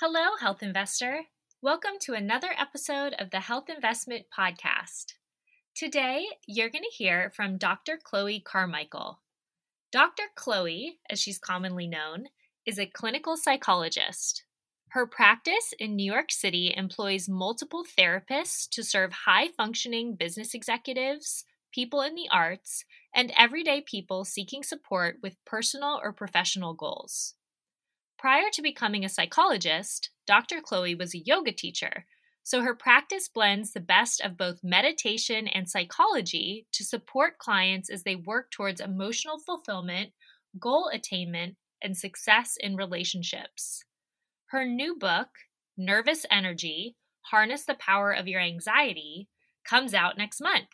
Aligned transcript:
Hello, 0.00 0.36
Health 0.38 0.62
Investor. 0.62 1.22
Welcome 1.60 1.94
to 2.02 2.12
another 2.12 2.50
episode 2.56 3.14
of 3.18 3.30
the 3.30 3.40
Health 3.40 3.68
Investment 3.68 4.26
Podcast. 4.30 5.14
Today, 5.74 6.24
you're 6.46 6.68
going 6.68 6.84
to 6.84 6.96
hear 6.96 7.32
from 7.34 7.58
Dr. 7.58 7.98
Chloe 8.00 8.38
Carmichael. 8.38 9.18
Dr. 9.90 10.22
Chloe, 10.36 11.00
as 11.10 11.20
she's 11.20 11.40
commonly 11.40 11.88
known, 11.88 12.26
is 12.64 12.78
a 12.78 12.86
clinical 12.86 13.36
psychologist. 13.36 14.44
Her 14.90 15.04
practice 15.04 15.74
in 15.80 15.96
New 15.96 16.12
York 16.12 16.30
City 16.30 16.72
employs 16.76 17.28
multiple 17.28 17.84
therapists 17.98 18.68
to 18.70 18.84
serve 18.84 19.10
high 19.26 19.48
functioning 19.48 20.14
business 20.14 20.54
executives, 20.54 21.44
people 21.74 22.02
in 22.02 22.14
the 22.14 22.28
arts, 22.30 22.84
and 23.12 23.32
everyday 23.36 23.80
people 23.80 24.24
seeking 24.24 24.62
support 24.62 25.16
with 25.24 25.44
personal 25.44 25.98
or 26.00 26.12
professional 26.12 26.72
goals. 26.72 27.34
Prior 28.18 28.50
to 28.52 28.62
becoming 28.62 29.04
a 29.04 29.08
psychologist, 29.08 30.10
Dr. 30.26 30.60
Chloe 30.60 30.96
was 30.96 31.14
a 31.14 31.22
yoga 31.24 31.52
teacher, 31.52 32.04
so 32.42 32.62
her 32.62 32.74
practice 32.74 33.28
blends 33.28 33.72
the 33.72 33.80
best 33.80 34.20
of 34.20 34.36
both 34.36 34.64
meditation 34.64 35.46
and 35.46 35.68
psychology 35.68 36.66
to 36.72 36.82
support 36.82 37.38
clients 37.38 37.88
as 37.88 38.02
they 38.02 38.16
work 38.16 38.50
towards 38.50 38.80
emotional 38.80 39.38
fulfillment, 39.38 40.10
goal 40.58 40.90
attainment, 40.92 41.56
and 41.80 41.96
success 41.96 42.56
in 42.58 42.74
relationships. 42.74 43.84
Her 44.46 44.64
new 44.64 44.96
book, 44.96 45.28
Nervous 45.76 46.26
Energy 46.28 46.96
Harness 47.30 47.66
the 47.66 47.74
Power 47.74 48.10
of 48.10 48.26
Your 48.26 48.40
Anxiety, 48.40 49.28
comes 49.64 49.94
out 49.94 50.18
next 50.18 50.40
month. 50.40 50.68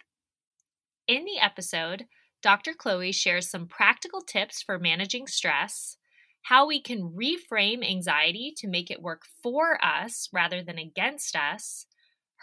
In 1.07 1.25
the 1.25 1.39
episode, 1.39 2.07
Dr. 2.41 2.73
Chloe 2.73 3.13
shares 3.13 3.51
some 3.51 3.67
practical 3.67 4.23
tips 4.23 4.63
for 4.63 4.79
managing 4.79 5.27
stress 5.27 5.99
how 6.45 6.67
we 6.67 6.81
can 6.81 7.11
reframe 7.19 7.83
anxiety 7.83 8.53
to 8.55 8.69
make 8.69 8.91
it 8.91 9.01
work 9.01 9.23
for 9.43 9.83
us 9.83 10.29
rather 10.31 10.63
than 10.63 10.79
against 10.79 11.35
us, 11.35 11.87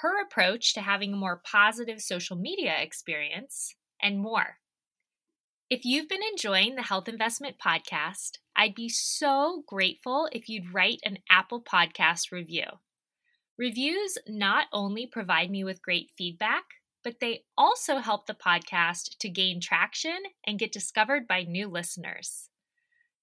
her 0.01 0.19
approach 0.21 0.73
to 0.73 0.81
having 0.81 1.13
a 1.13 1.17
more 1.17 1.41
positive 1.45 2.01
social 2.01 2.35
media 2.35 2.81
experience, 2.81 3.75
and 4.01 4.19
more. 4.19 4.57
If 5.69 5.85
you've 5.85 6.09
been 6.09 6.23
enjoying 6.31 6.75
the 6.75 6.81
Health 6.81 7.07
Investment 7.07 7.57
Podcast, 7.63 8.39
I'd 8.55 8.73
be 8.73 8.89
so 8.89 9.63
grateful 9.67 10.27
if 10.31 10.49
you'd 10.49 10.73
write 10.73 10.99
an 11.05 11.19
Apple 11.29 11.63
Podcast 11.63 12.31
review. 12.31 12.65
Reviews 13.57 14.17
not 14.27 14.65
only 14.73 15.05
provide 15.05 15.51
me 15.51 15.63
with 15.63 15.83
great 15.83 16.09
feedback, 16.17 16.63
but 17.03 17.19
they 17.19 17.43
also 17.55 17.99
help 17.99 18.25
the 18.25 18.33
podcast 18.33 19.17
to 19.19 19.29
gain 19.29 19.61
traction 19.61 20.17
and 20.45 20.59
get 20.59 20.71
discovered 20.71 21.27
by 21.27 21.43
new 21.43 21.67
listeners. 21.67 22.50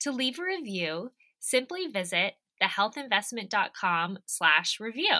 To 0.08 0.14
leave 0.14 0.38
a 0.38 0.42
review, 0.42 1.10
simply 1.38 1.86
visit 1.86 2.36
thehealthinvestment.com 2.62 4.20
slash 4.24 4.80
review. 4.80 5.18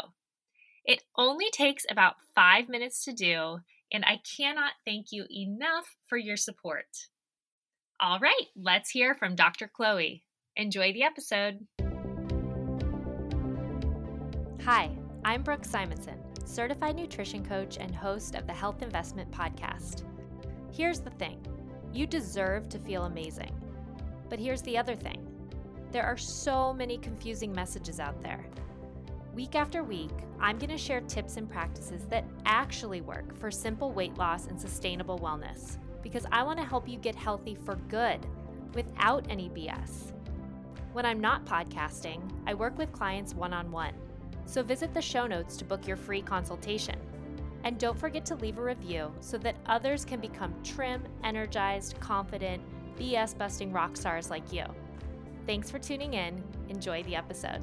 It 0.83 1.03
only 1.14 1.50
takes 1.53 1.84
about 1.91 2.14
five 2.34 2.70
minutes 2.70 3.05
to 3.05 3.12
do, 3.12 3.58
and 3.92 4.03
I 4.06 4.22
cannot 4.34 4.72
thank 4.86 5.08
you 5.12 5.27
enough 5.30 5.95
for 6.08 6.17
your 6.17 6.39
support. 6.39 6.86
All 8.00 8.19
right, 8.19 8.47
let's 8.56 8.89
hear 8.89 9.14
from 9.14 9.36
Dr. 9.36 9.69
Chloe. 9.69 10.25
Enjoy 10.56 10.95
the 10.95 11.02
episode. 11.02 11.67
Hi, 14.62 14.91
I'm 15.23 15.42
Brooke 15.42 15.67
Simonson, 15.67 16.19
certified 16.47 16.97
nutrition 16.97 17.45
coach 17.45 17.77
and 17.78 17.95
host 17.95 18.36
of 18.36 18.47
the 18.47 18.55
Health 18.55 18.80
Investment 18.80 19.30
Podcast. 19.30 20.05
Here's 20.73 21.00
the 21.00 21.11
thing 21.11 21.47
you 21.92 22.06
deserve 22.06 22.70
to 22.70 22.78
feel 22.78 23.05
amazing. 23.05 23.58
But 24.29 24.39
here's 24.39 24.62
the 24.62 24.79
other 24.79 24.95
thing 24.95 25.25
there 25.91 26.05
are 26.05 26.19
so 26.19 26.73
many 26.73 26.98
confusing 26.98 27.53
messages 27.53 27.98
out 27.98 28.21
there. 28.23 28.45
Week 29.35 29.55
after 29.55 29.83
week, 29.83 30.11
I'm 30.41 30.59
going 30.59 30.70
to 30.70 30.79
share 30.79 31.01
tips 31.01 31.37
and 31.37 31.48
practices 31.48 32.05
that 32.07 32.25
actually 32.45 33.01
work 33.01 33.37
for 33.39 33.51
simple 33.51 33.93
weight 33.93 34.17
loss 34.19 34.47
and 34.47 34.61
sustainable 34.61 35.19
wellness 35.19 35.79
because 36.03 36.27
I 36.30 36.42
want 36.42 36.58
to 36.58 36.64
help 36.64 36.89
you 36.89 36.98
get 36.98 37.14
healthy 37.14 37.55
for 37.55 37.77
good 37.89 38.19
without 38.75 39.27
any 39.30 39.48
BS. 39.48 40.13
When 40.92 41.07
I'm 41.07 41.20
not 41.20 41.45
podcasting, 41.45 42.20
I 42.47 42.55
work 42.55 42.77
with 42.79 42.92
clients 42.92 43.35
one 43.35 43.52
on 43.52 43.70
one. 43.70 43.95
So 44.47 44.63
visit 44.63 44.95
the 44.95 45.02
show 45.02 45.27
notes 45.27 45.57
to 45.58 45.64
book 45.64 45.86
your 45.86 45.97
free 45.97 46.23
consultation. 46.23 46.97
And 47.64 47.79
don't 47.79 47.98
forget 47.98 48.25
to 48.27 48.36
leave 48.36 48.58
a 48.58 48.63
review 48.63 49.13
so 49.20 49.36
that 49.39 49.57
others 49.67 50.05
can 50.05 50.20
become 50.20 50.55
trim, 50.63 51.02
energized, 51.25 51.98
confident, 52.01 52.63
BS 52.98 53.36
busting 53.39 53.73
rock 53.73 53.97
stars 53.97 54.31
like 54.31 54.53
you. 54.53 54.64
Thanks 55.47 55.70
for 55.70 55.79
tuning 55.79 56.14
in. 56.14 56.42
Enjoy 56.69 57.03
the 57.05 57.17
episode. 57.17 57.63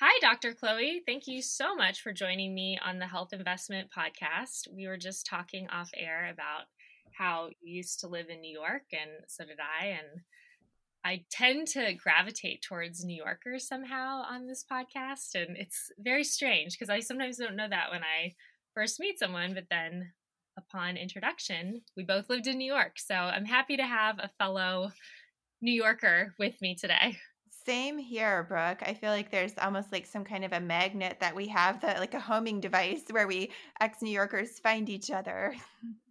Hi, 0.00 0.16
Dr. 0.20 0.54
Chloe. 0.54 1.02
Thank 1.04 1.26
you 1.26 1.42
so 1.42 1.74
much 1.74 2.02
for 2.02 2.12
joining 2.12 2.54
me 2.54 2.78
on 2.84 3.00
the 3.00 3.06
Health 3.08 3.32
Investment 3.32 3.88
Podcast. 3.90 4.72
We 4.72 4.86
were 4.86 4.96
just 4.96 5.26
talking 5.26 5.68
off 5.70 5.90
air 5.96 6.30
about 6.32 6.66
how 7.12 7.48
you 7.60 7.74
used 7.78 7.98
to 8.00 8.06
live 8.06 8.28
in 8.28 8.40
New 8.40 8.52
York, 8.52 8.84
and 8.92 9.10
so 9.26 9.44
did 9.44 9.58
I. 9.58 9.86
And 9.86 10.22
I 11.04 11.24
tend 11.30 11.66
to 11.68 11.94
gravitate 11.94 12.62
towards 12.62 13.04
New 13.04 13.16
Yorkers 13.16 13.66
somehow 13.66 14.22
on 14.22 14.46
this 14.46 14.64
podcast. 14.70 15.34
And 15.34 15.56
it's 15.56 15.90
very 15.98 16.22
strange 16.22 16.78
because 16.78 16.90
I 16.90 17.00
sometimes 17.00 17.38
don't 17.38 17.56
know 17.56 17.68
that 17.68 17.90
when 17.90 18.02
I 18.02 18.34
first 18.78 19.00
meet 19.00 19.18
someone, 19.18 19.54
but 19.54 19.64
then 19.70 20.12
upon 20.56 20.96
introduction, 20.96 21.82
we 21.96 22.04
both 22.04 22.30
lived 22.30 22.46
in 22.46 22.56
New 22.58 22.72
York. 22.72 22.92
So 22.96 23.12
I'm 23.12 23.44
happy 23.44 23.76
to 23.76 23.82
have 23.82 24.20
a 24.20 24.30
fellow 24.38 24.92
New 25.60 25.72
Yorker 25.72 26.32
with 26.38 26.54
me 26.62 26.76
today. 26.76 27.16
Same 27.66 27.98
here, 27.98 28.44
Brooke. 28.44 28.84
I 28.86 28.94
feel 28.94 29.10
like 29.10 29.32
there's 29.32 29.58
almost 29.60 29.90
like 29.90 30.06
some 30.06 30.22
kind 30.22 30.44
of 30.44 30.52
a 30.52 30.60
magnet 30.60 31.16
that 31.18 31.34
we 31.34 31.48
have 31.48 31.80
that 31.80 31.98
like 31.98 32.14
a 32.14 32.20
homing 32.20 32.60
device 32.60 33.02
where 33.10 33.26
we 33.26 33.50
ex 33.80 34.00
New 34.00 34.12
Yorkers 34.12 34.60
find 34.60 34.88
each 34.88 35.10
other. 35.10 35.56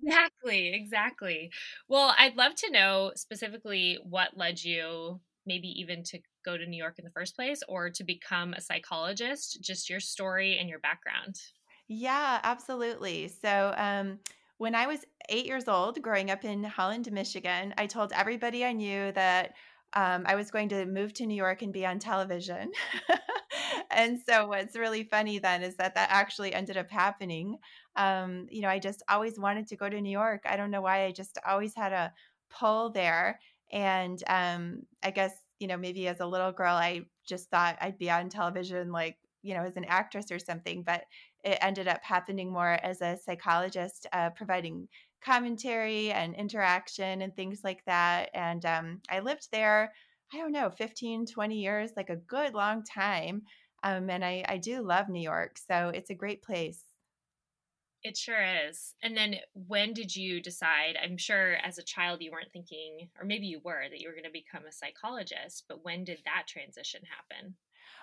Exactly, 0.04 0.74
exactly. 0.74 1.50
Well, 1.88 2.14
I'd 2.20 2.36
love 2.36 2.56
to 2.56 2.72
know 2.72 3.14
specifically 3.16 3.98
what 4.04 4.36
led 4.36 4.62
you 4.62 5.22
maybe 5.46 5.70
even 5.80 6.04
to 6.04 6.20
go 6.44 6.58
to 6.58 6.66
New 6.66 6.78
York 6.78 7.00
in 7.00 7.06
the 7.06 7.12
first 7.12 7.34
place 7.34 7.64
or 7.70 7.90
to 7.90 8.04
become 8.04 8.54
a 8.54 8.62
psychologist, 8.62 9.60
just 9.62 9.90
your 9.90 10.02
story 10.02 10.58
and 10.60 10.68
your 10.68 10.80
background. 10.80 11.38
Yeah, 11.88 12.40
absolutely. 12.44 13.28
So, 13.30 13.74
um, 13.78 14.20
when 14.58 14.74
I 14.76 14.88
was 14.88 15.06
eight 15.30 15.46
years 15.46 15.68
old, 15.68 16.02
growing 16.02 16.32
up 16.32 16.44
in 16.44 16.64
Holland, 16.64 17.12
Michigan, 17.12 17.74
I 17.78 17.86
told 17.86 18.12
everybody 18.12 18.66
I 18.66 18.74
knew 18.74 19.12
that 19.14 19.54
um, 19.94 20.24
I 20.26 20.36
was 20.36 20.50
going 20.52 20.70
to 20.70 20.86
move 20.86 21.14
to 21.16 21.26
New 21.26 21.36
York 21.36 21.62
and 21.62 21.72
be 21.72 21.86
on 21.86 22.00
television. 22.00 22.72
and 23.92 24.20
so, 24.28 24.48
what's 24.48 24.76
really 24.76 25.04
funny 25.04 25.40
then 25.40 25.64
is 25.64 25.76
that 25.78 25.96
that 25.96 26.10
actually 26.12 26.54
ended 26.54 26.76
up 26.78 26.90
happening. 26.90 27.58
Um, 27.96 28.48
you 28.50 28.62
know, 28.62 28.70
I 28.70 28.80
just 28.80 29.04
always 29.10 29.40
wanted 29.40 29.68
to 29.68 29.76
go 29.78 29.88
to 29.90 30.02
New 30.02 30.10
York. 30.12 30.44
I 30.46 30.58
don't 30.58 30.72
know 30.72 30.82
why. 30.82 31.06
I 31.06 31.12
just 31.12 31.38
always 31.48 31.74
had 31.76 31.94
a 31.94 32.12
pull 32.50 32.90
there. 32.90 33.40
And 33.72 34.22
um, 34.28 34.84
I 35.04 35.12
guess, 35.12 35.34
you 35.60 35.68
know, 35.68 35.78
maybe 35.78 36.08
as 36.08 36.20
a 36.20 36.26
little 36.26 36.52
girl, 36.52 36.76
I 36.76 37.02
just 37.26 37.50
thought 37.50 37.78
I'd 37.82 37.98
be 37.98 38.10
on 38.10 38.30
television 38.30 38.92
like 38.92 39.18
you 39.44 39.54
know 39.54 39.62
as 39.62 39.78
an 39.78 39.86
actress 39.86 40.32
or 40.32 40.40
something 40.40 40.82
but 40.82 41.04
it 41.44 41.58
ended 41.62 41.88
up 41.88 42.04
happening 42.04 42.52
more 42.52 42.80
as 42.84 43.02
a 43.02 43.18
psychologist 43.18 44.08
uh, 44.14 44.30
providing 44.32 44.88
commentary 45.22 46.12
and 46.12 46.36
interaction 46.36 47.22
and 47.22 47.36
things 47.36 47.62
like 47.64 47.84
that 47.86 48.30
and 48.34 48.66
um, 48.66 49.02
i 49.10 49.20
lived 49.20 49.48
there 49.52 49.92
i 50.34 50.38
don't 50.38 50.52
know 50.52 50.70
15 50.70 51.26
20 51.26 51.56
years 51.56 51.92
like 51.98 52.10
a 52.10 52.16
good 52.16 52.54
long 52.54 52.84
time 52.84 53.42
um, 53.84 54.10
and 54.10 54.26
I, 54.26 54.44
I 54.48 54.58
do 54.58 54.82
love 54.82 55.10
new 55.10 55.22
york 55.22 55.58
so 55.58 55.90
it's 55.90 56.10
a 56.10 56.16
great 56.16 56.44
place 56.44 56.84
it 58.04 58.16
sure 58.16 58.42
is. 58.70 58.94
And 59.02 59.18
then 59.18 59.36
when 59.54 59.94
did 59.94 60.16
you 60.16 60.42
decide? 60.42 60.96
I'm 61.02 61.18
sure 61.18 61.56
as 61.56 61.78
a 61.78 61.84
child 61.84 62.22
you 62.22 62.32
weren't 62.32 62.54
thinking, 62.54 63.10
or 63.20 63.26
maybe 63.26 63.48
you 63.48 63.60
were, 63.64 63.84
that 63.90 64.00
you 64.00 64.08
were 64.08 64.14
going 64.14 64.24
to 64.24 64.32
become 64.32 64.66
a 64.66 64.72
psychologist, 64.72 65.66
but 65.68 65.84
when 65.84 66.04
did 66.04 66.22
that 66.24 66.46
transition 66.48 67.02
happen? 67.06 67.56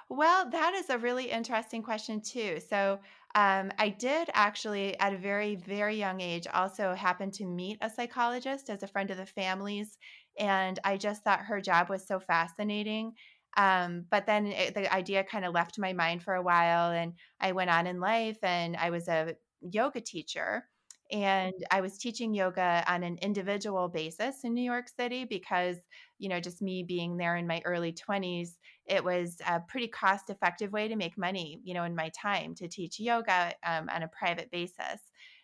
Well, 0.08 0.48
that 0.50 0.74
is 0.74 0.90
a 0.90 0.98
really 0.98 1.30
interesting 1.30 1.82
question, 1.82 2.20
too. 2.20 2.60
So, 2.60 3.00
um, 3.34 3.72
I 3.78 3.88
did 3.88 4.30
actually, 4.32 4.98
at 5.00 5.12
a 5.12 5.18
very, 5.18 5.56
very 5.56 5.96
young 5.96 6.20
age, 6.20 6.46
also 6.46 6.94
happen 6.94 7.30
to 7.32 7.46
meet 7.46 7.78
a 7.80 7.90
psychologist 7.90 8.70
as 8.70 8.82
a 8.82 8.86
friend 8.88 9.10
of 9.10 9.16
the 9.16 9.26
family's. 9.26 9.98
And 10.38 10.78
I 10.84 10.96
just 10.98 11.24
thought 11.24 11.40
her 11.46 11.60
job 11.60 11.88
was 11.90 12.06
so 12.06 12.20
fascinating. 12.20 13.14
Um, 13.56 14.06
but 14.10 14.26
then 14.26 14.46
it, 14.46 14.74
the 14.74 14.92
idea 14.92 15.24
kind 15.24 15.44
of 15.44 15.54
left 15.54 15.78
my 15.78 15.92
mind 15.92 16.22
for 16.22 16.34
a 16.34 16.42
while. 16.42 16.90
And 16.92 17.14
I 17.40 17.52
went 17.52 17.70
on 17.70 17.86
in 17.86 17.98
life 18.00 18.38
and 18.42 18.76
I 18.76 18.90
was 18.90 19.08
a 19.08 19.36
yoga 19.60 20.00
teacher. 20.00 20.68
And 21.12 21.52
I 21.70 21.80
was 21.80 21.98
teaching 21.98 22.34
yoga 22.34 22.82
on 22.88 23.02
an 23.02 23.18
individual 23.20 23.88
basis 23.88 24.42
in 24.42 24.54
New 24.54 24.62
York 24.62 24.88
City 24.88 25.24
because, 25.24 25.76
you 26.18 26.28
know, 26.28 26.40
just 26.40 26.62
me 26.62 26.82
being 26.82 27.16
there 27.16 27.36
in 27.36 27.46
my 27.46 27.60
early 27.64 27.92
20s, 27.92 28.58
it 28.86 29.04
was 29.04 29.36
a 29.46 29.60
pretty 29.60 29.88
cost 29.88 30.30
effective 30.30 30.72
way 30.72 30.88
to 30.88 30.96
make 30.96 31.18
money, 31.18 31.60
you 31.62 31.74
know, 31.74 31.84
in 31.84 31.94
my 31.94 32.10
time 32.10 32.54
to 32.56 32.68
teach 32.68 32.98
yoga 32.98 33.52
um, 33.64 33.88
on 33.90 34.02
a 34.02 34.08
private 34.08 34.50
basis. 34.50 35.00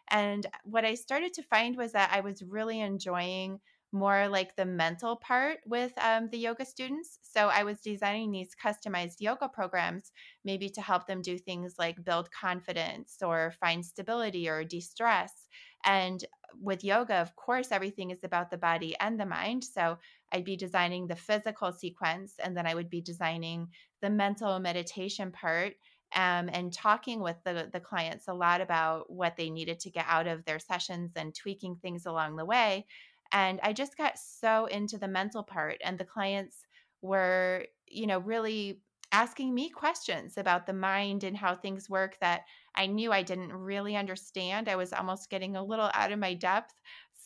And 0.08 0.46
what 0.64 0.84
I 0.84 0.94
started 0.94 1.34
to 1.34 1.42
find 1.42 1.76
was 1.76 1.92
that 1.92 2.10
I 2.12 2.20
was 2.20 2.42
really 2.42 2.80
enjoying 2.80 3.60
more 3.92 4.28
like 4.28 4.54
the 4.56 4.64
mental 4.64 5.16
part 5.16 5.58
with 5.66 5.92
um, 5.98 6.28
the 6.30 6.38
yoga 6.38 6.64
students. 6.64 7.18
So 7.22 7.48
I 7.48 7.64
was 7.64 7.80
designing 7.80 8.30
these 8.30 8.54
customized 8.62 9.16
yoga 9.20 9.48
programs, 9.48 10.12
maybe 10.44 10.68
to 10.70 10.80
help 10.80 11.06
them 11.06 11.22
do 11.22 11.38
things 11.38 11.74
like 11.78 12.04
build 12.04 12.30
confidence 12.30 13.16
or 13.22 13.52
find 13.60 13.84
stability 13.84 14.48
or 14.48 14.64
de 14.64 14.80
stress. 14.80 15.48
And 15.84 16.24
with 16.60 16.84
yoga, 16.84 17.14
of 17.14 17.34
course, 17.36 17.72
everything 17.72 18.10
is 18.10 18.22
about 18.22 18.50
the 18.50 18.58
body 18.58 18.94
and 19.00 19.18
the 19.18 19.26
mind. 19.26 19.64
So 19.64 19.98
I'd 20.32 20.44
be 20.44 20.56
designing 20.56 21.06
the 21.06 21.16
physical 21.16 21.72
sequence, 21.72 22.34
and 22.42 22.56
then 22.56 22.66
I 22.66 22.74
would 22.74 22.90
be 22.90 23.00
designing 23.00 23.68
the 24.02 24.10
mental 24.10 24.58
meditation 24.60 25.32
part. 25.32 25.74
Um, 26.12 26.50
and 26.52 26.72
talking 26.72 27.20
with 27.20 27.36
the, 27.44 27.70
the 27.72 27.78
clients 27.78 28.26
a 28.26 28.34
lot 28.34 28.60
about 28.60 29.08
what 29.12 29.36
they 29.36 29.48
needed 29.48 29.78
to 29.78 29.90
get 29.90 30.06
out 30.08 30.26
of 30.26 30.44
their 30.44 30.58
sessions 30.58 31.12
and 31.14 31.32
tweaking 31.32 31.76
things 31.76 32.04
along 32.04 32.34
the 32.34 32.44
way. 32.44 32.84
And 33.32 33.60
I 33.62 33.72
just 33.72 33.96
got 33.96 34.18
so 34.18 34.66
into 34.66 34.98
the 34.98 35.08
mental 35.08 35.42
part, 35.42 35.78
and 35.84 35.98
the 35.98 36.04
clients 36.04 36.64
were, 37.02 37.66
you 37.86 38.06
know, 38.06 38.18
really 38.18 38.80
asking 39.12 39.54
me 39.54 39.68
questions 39.70 40.36
about 40.38 40.66
the 40.66 40.72
mind 40.72 41.24
and 41.24 41.36
how 41.36 41.54
things 41.54 41.90
work 41.90 42.16
that 42.20 42.42
I 42.76 42.86
knew 42.86 43.12
I 43.12 43.22
didn't 43.22 43.52
really 43.52 43.96
understand. 43.96 44.68
I 44.68 44.76
was 44.76 44.92
almost 44.92 45.30
getting 45.30 45.56
a 45.56 45.64
little 45.64 45.90
out 45.94 46.12
of 46.12 46.18
my 46.18 46.34
depth. 46.34 46.74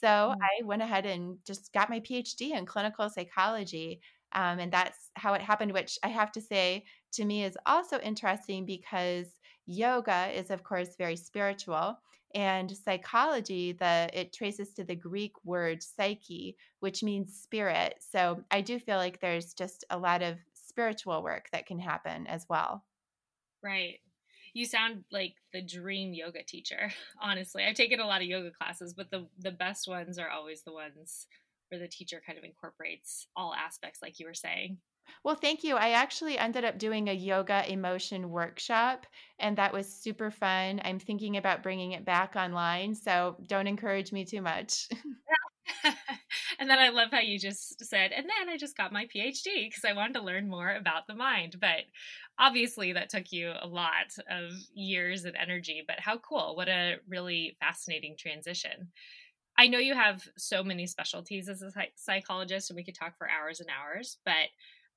So 0.01 0.06
mm. 0.06 0.37
I 0.41 0.65
went 0.65 0.83
ahead 0.83 1.06
and 1.06 1.39
just 1.47 1.73
got 1.73 1.91
my 1.91 2.01
PhD 2.01 2.53
in 2.57 2.67
clinical 2.67 3.09
psychology. 3.11 4.00
Um, 4.33 4.59
and 4.59 4.73
that's 4.73 5.11
how 5.15 5.35
it 5.35 5.43
happened, 5.43 5.73
which 5.73 5.99
I 6.03 6.09
have 6.09 6.33
to 6.33 6.41
say 6.41 6.85
to 7.12 7.25
me 7.25 7.45
is 7.45 7.57
also 7.67 7.99
interesting 8.00 8.67
because 8.67 9.27
yoga 9.67 10.31
is, 10.35 10.50
of 10.50 10.62
course, 10.65 10.97
very 10.99 11.17
spiritual. 11.17 11.99
And 12.35 12.77
psychology, 12.77 13.73
the 13.73 14.11
it 14.13 14.33
traces 14.33 14.73
to 14.75 14.85
the 14.85 14.97
Greek 14.97 15.33
word 15.45 15.83
psyche, 15.83 16.57
which 16.81 17.03
means 17.03 17.41
spirit. 17.41 17.97
So 18.01 18.43
I 18.51 18.61
do 18.61 18.79
feel 18.81 18.97
like 18.97 19.21
there's 19.21 19.55
just 19.55 19.85
a 19.91 19.99
lot 19.99 20.21
of 20.23 20.37
spiritual 20.53 21.23
work 21.23 21.47
that 21.53 21.67
can 21.67 21.79
happen 21.79 22.27
as 22.27 22.47
well. 22.49 22.85
Right. 23.63 24.01
You 24.53 24.67
sound 24.67 25.05
like 25.11 25.35
the 25.53 25.63
dream 25.63 26.13
yoga 26.13 26.43
teacher, 26.43 26.93
honestly. 27.23 27.65
I've 27.65 27.77
taken 27.77 28.01
a 28.01 28.07
lot 28.07 28.21
of 28.21 28.27
yoga 28.27 28.51
classes, 28.51 28.95
but 28.95 29.11
the 29.11 29.27
the 29.39 29.53
best 29.53 29.87
ones 29.87 30.19
are 30.19 30.31
always 30.31 30.63
the 30.63 30.73
ones 30.73 31.27
where 31.69 31.81
the 31.81 31.89
teacher 31.89 32.21
kind 32.25 32.39
of 32.39 32.45
incorporates 32.45 33.27
all 33.37 33.55
aspects 33.55 34.01
like 34.03 34.19
you 34.19 34.27
were 34.27 34.35
saying. 34.35 34.79
Well, 35.25 35.35
thank 35.35 35.65
you. 35.65 35.77
I 35.77 35.91
actually 35.91 36.39
ended 36.39 36.65
up 36.65 36.79
doing 36.79 37.09
a 37.09 37.12
yoga 37.12 37.71
emotion 37.71 38.31
workshop, 38.31 39.06
and 39.39 39.56
that 39.59 39.73
was 39.73 39.93
super 39.93 40.31
fun. 40.31 40.81
I'm 40.85 40.99
thinking 40.99 41.37
about 41.37 41.62
bringing 41.62 41.93
it 41.93 42.05
back 42.05 42.37
online, 42.37 42.95
so 42.95 43.37
don't 43.47 43.67
encourage 43.67 44.12
me 44.12 44.25
too 44.25 44.43
much. 44.43 44.89
and 46.59 46.69
then 46.69 46.79
I 46.79 46.91
love 46.91 47.09
how 47.11 47.21
you 47.21 47.39
just 47.39 47.83
said, 47.85 48.12
and 48.12 48.27
then 48.29 48.49
I 48.49 48.56
just 48.56 48.77
got 48.77 48.93
my 48.93 49.06
PhD 49.06 49.67
because 49.69 49.85
I 49.85 49.93
wanted 49.95 50.15
to 50.15 50.23
learn 50.23 50.49
more 50.49 50.71
about 50.75 51.07
the 51.07 51.15
mind. 51.15 51.57
But 51.61 51.85
obviously, 52.39 52.93
that 52.93 53.09
took 53.09 53.33
you 53.33 53.53
a 53.61 53.67
lot 53.67 54.12
of 54.31 54.53
years 54.75 55.25
and 55.25 55.37
energy. 55.37 55.83
But 55.87 56.00
how 56.00 56.19
cool! 56.19 56.55
What 56.57 56.69
a 56.69 56.97
really 57.09 57.57
fascinating 57.61 58.17
transition. 58.19 58.93
I 59.57 59.69
know 59.69 59.79
you 59.79 59.95
have 59.95 60.23
so 60.37 60.65
many 60.65 60.87
specialties 60.87 61.49
as 61.49 61.62
a 61.62 61.71
psychologist, 61.97 62.71
and 62.71 62.77
we 62.77 62.85
could 62.85 62.95
talk 62.97 63.17
for 63.17 63.29
hours 63.31 63.61
and 63.61 63.71
hours, 63.71 64.19
but 64.25 64.49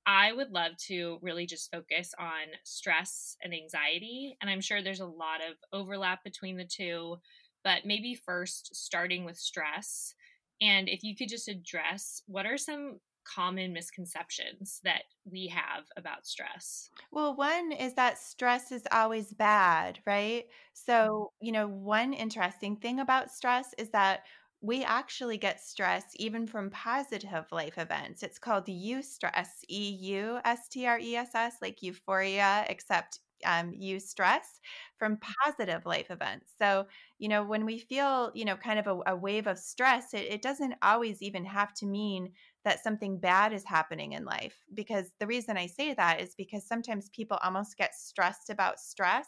I 0.07 0.31
would 0.31 0.51
love 0.51 0.77
to 0.87 1.19
really 1.21 1.45
just 1.45 1.69
focus 1.69 2.13
on 2.17 2.47
stress 2.63 3.35
and 3.43 3.53
anxiety. 3.53 4.37
And 4.41 4.49
I'm 4.49 4.61
sure 4.61 4.81
there's 4.81 5.01
a 5.01 5.05
lot 5.05 5.41
of 5.41 5.57
overlap 5.73 6.23
between 6.23 6.55
the 6.57 6.65
two, 6.65 7.17
but 7.63 7.85
maybe 7.85 8.15
first 8.15 8.73
starting 8.73 9.25
with 9.25 9.37
stress. 9.37 10.15
And 10.61 10.87
if 10.87 11.03
you 11.03 11.15
could 11.15 11.29
just 11.29 11.49
address 11.49 12.21
what 12.25 12.45
are 12.45 12.57
some 12.57 12.99
common 13.25 13.73
misconceptions 13.73 14.79
that 14.85 15.03
we 15.29 15.47
have 15.47 15.83
about 15.97 16.25
stress? 16.25 16.89
Well, 17.11 17.35
one 17.35 17.73
is 17.73 17.93
that 17.95 18.17
stress 18.17 18.71
is 18.71 18.83
always 18.91 19.33
bad, 19.33 19.99
right? 20.05 20.45
Mm-hmm. 20.45 20.51
So, 20.73 21.33
you 21.41 21.51
know, 21.51 21.67
one 21.67 22.13
interesting 22.13 22.77
thing 22.77 22.99
about 22.99 23.31
stress 23.31 23.73
is 23.77 23.89
that 23.89 24.21
we 24.61 24.83
actually 24.83 25.37
get 25.37 25.61
stress 25.61 26.03
even 26.15 26.47
from 26.47 26.69
positive 26.71 27.45
life 27.51 27.77
events. 27.77 28.23
It's 28.23 28.39
called 28.39 28.65
eustress, 28.65 29.49
E 29.69 29.89
U 30.01 30.39
S 30.43 30.67
T 30.69 30.85
R 30.85 30.99
E 30.99 31.15
S 31.15 31.35
S, 31.35 31.55
like 31.61 31.81
euphoria, 31.83 32.65
except 32.67 33.19
um, 33.45 33.71
eustress 33.73 34.59
from 34.97 35.19
positive 35.45 35.85
life 35.85 36.09
events. 36.09 36.53
So, 36.59 36.87
you 37.19 37.29
know, 37.29 37.43
when 37.43 37.65
we 37.65 37.77
feel, 37.77 38.31
you 38.33 38.45
know, 38.45 38.55
kind 38.55 38.79
of 38.79 38.87
a, 38.87 39.11
a 39.11 39.15
wave 39.15 39.45
of 39.45 39.59
stress, 39.59 40.13
it, 40.13 40.25
it 40.29 40.41
doesn't 40.41 40.73
always 40.81 41.21
even 41.21 41.45
have 41.45 41.73
to 41.75 41.85
mean 41.85 42.31
that 42.65 42.83
something 42.83 43.19
bad 43.19 43.53
is 43.53 43.63
happening 43.63 44.13
in 44.13 44.25
life. 44.25 44.55
Because 44.73 45.11
the 45.19 45.27
reason 45.27 45.55
I 45.55 45.67
say 45.67 45.93
that 45.93 46.19
is 46.19 46.33
because 46.35 46.67
sometimes 46.67 47.09
people 47.09 47.37
almost 47.43 47.77
get 47.77 47.93
stressed 47.93 48.49
about 48.49 48.79
stress 48.79 49.27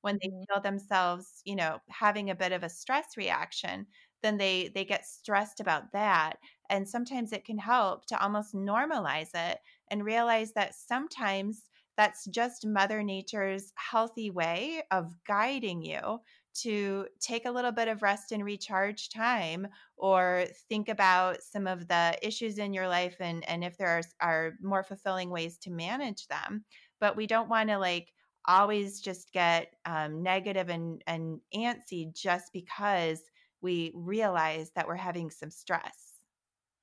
when 0.00 0.18
they 0.22 0.28
mm-hmm. 0.28 0.42
feel 0.52 0.62
themselves, 0.62 1.42
you 1.44 1.54
know, 1.56 1.78
having 1.90 2.30
a 2.30 2.34
bit 2.34 2.52
of 2.52 2.62
a 2.62 2.68
stress 2.70 3.16
reaction 3.16 3.86
then 4.22 4.36
they 4.36 4.68
they 4.74 4.84
get 4.84 5.06
stressed 5.06 5.60
about 5.60 5.92
that 5.92 6.34
and 6.68 6.88
sometimes 6.88 7.32
it 7.32 7.44
can 7.44 7.58
help 7.58 8.06
to 8.06 8.22
almost 8.22 8.54
normalize 8.54 9.30
it 9.34 9.58
and 9.90 10.04
realize 10.04 10.52
that 10.52 10.74
sometimes 10.74 11.68
that's 11.96 12.24
just 12.26 12.66
mother 12.66 13.02
nature's 13.02 13.72
healthy 13.76 14.30
way 14.30 14.82
of 14.90 15.14
guiding 15.26 15.82
you 15.82 16.20
to 16.52 17.06
take 17.20 17.44
a 17.44 17.50
little 17.50 17.72
bit 17.72 17.88
of 17.88 18.02
rest 18.02 18.32
and 18.32 18.44
recharge 18.44 19.08
time 19.08 19.68
or 19.96 20.46
think 20.68 20.88
about 20.88 21.42
some 21.42 21.66
of 21.66 21.86
the 21.88 22.16
issues 22.22 22.58
in 22.58 22.72
your 22.72 22.88
life 22.88 23.16
and 23.20 23.48
and 23.48 23.62
if 23.64 23.76
there 23.76 23.88
are, 23.88 24.02
are 24.20 24.52
more 24.60 24.82
fulfilling 24.82 25.30
ways 25.30 25.58
to 25.58 25.70
manage 25.70 26.26
them 26.28 26.64
but 27.00 27.16
we 27.16 27.26
don't 27.26 27.48
want 27.48 27.68
to 27.68 27.78
like 27.78 28.12
always 28.46 29.00
just 29.00 29.32
get 29.32 29.74
um, 29.84 30.22
negative 30.22 30.68
and 30.68 31.02
and 31.06 31.40
antsy 31.54 32.12
just 32.14 32.52
because 32.52 33.22
we 33.62 33.92
realize 33.94 34.70
that 34.74 34.86
we're 34.86 34.96
having 34.96 35.30
some 35.30 35.50
stress. 35.50 36.14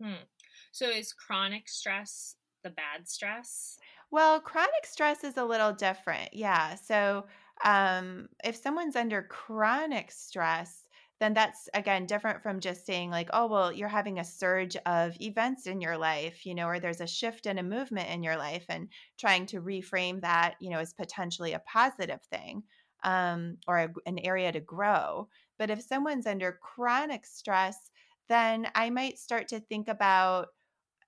Hmm. 0.01 0.23
So, 0.71 0.89
is 0.89 1.13
chronic 1.13 1.67
stress 1.67 2.35
the 2.63 2.69
bad 2.69 3.07
stress? 3.07 3.77
Well, 4.11 4.39
chronic 4.39 4.85
stress 4.85 5.23
is 5.23 5.37
a 5.37 5.45
little 5.45 5.73
different. 5.73 6.33
Yeah. 6.33 6.75
So, 6.75 7.27
um, 7.63 8.29
if 8.43 8.55
someone's 8.55 8.95
under 8.95 9.23
chronic 9.23 10.11
stress, 10.11 10.83
then 11.19 11.33
that's 11.33 11.67
again 11.73 12.05
different 12.05 12.43
from 12.43 12.59
just 12.59 12.85
saying, 12.85 13.09
like, 13.09 13.29
oh, 13.33 13.47
well, 13.47 13.71
you're 13.73 13.87
having 13.87 14.19
a 14.19 14.23
surge 14.23 14.75
of 14.85 15.19
events 15.19 15.65
in 15.65 15.81
your 15.81 15.97
life, 15.97 16.45
you 16.45 16.53
know, 16.53 16.67
or 16.67 16.79
there's 16.79 17.01
a 17.01 17.07
shift 17.07 17.47
and 17.47 17.57
a 17.59 17.63
movement 17.63 18.09
in 18.09 18.21
your 18.23 18.37
life, 18.37 18.65
and 18.69 18.89
trying 19.17 19.45
to 19.47 19.61
reframe 19.61 20.21
that, 20.21 20.55
you 20.59 20.69
know, 20.69 20.79
as 20.79 20.93
potentially 20.93 21.53
a 21.53 21.59
positive 21.59 22.21
thing 22.23 22.63
um, 23.03 23.57
or 23.67 23.77
a, 23.79 23.89
an 24.05 24.19
area 24.19 24.51
to 24.51 24.59
grow. 24.59 25.27
But 25.57 25.69
if 25.69 25.81
someone's 25.81 26.27
under 26.27 26.59
chronic 26.61 27.25
stress, 27.25 27.89
then 28.29 28.67
I 28.75 28.89
might 28.89 29.17
start 29.19 29.47
to 29.49 29.59
think 29.59 29.87
about 29.87 30.47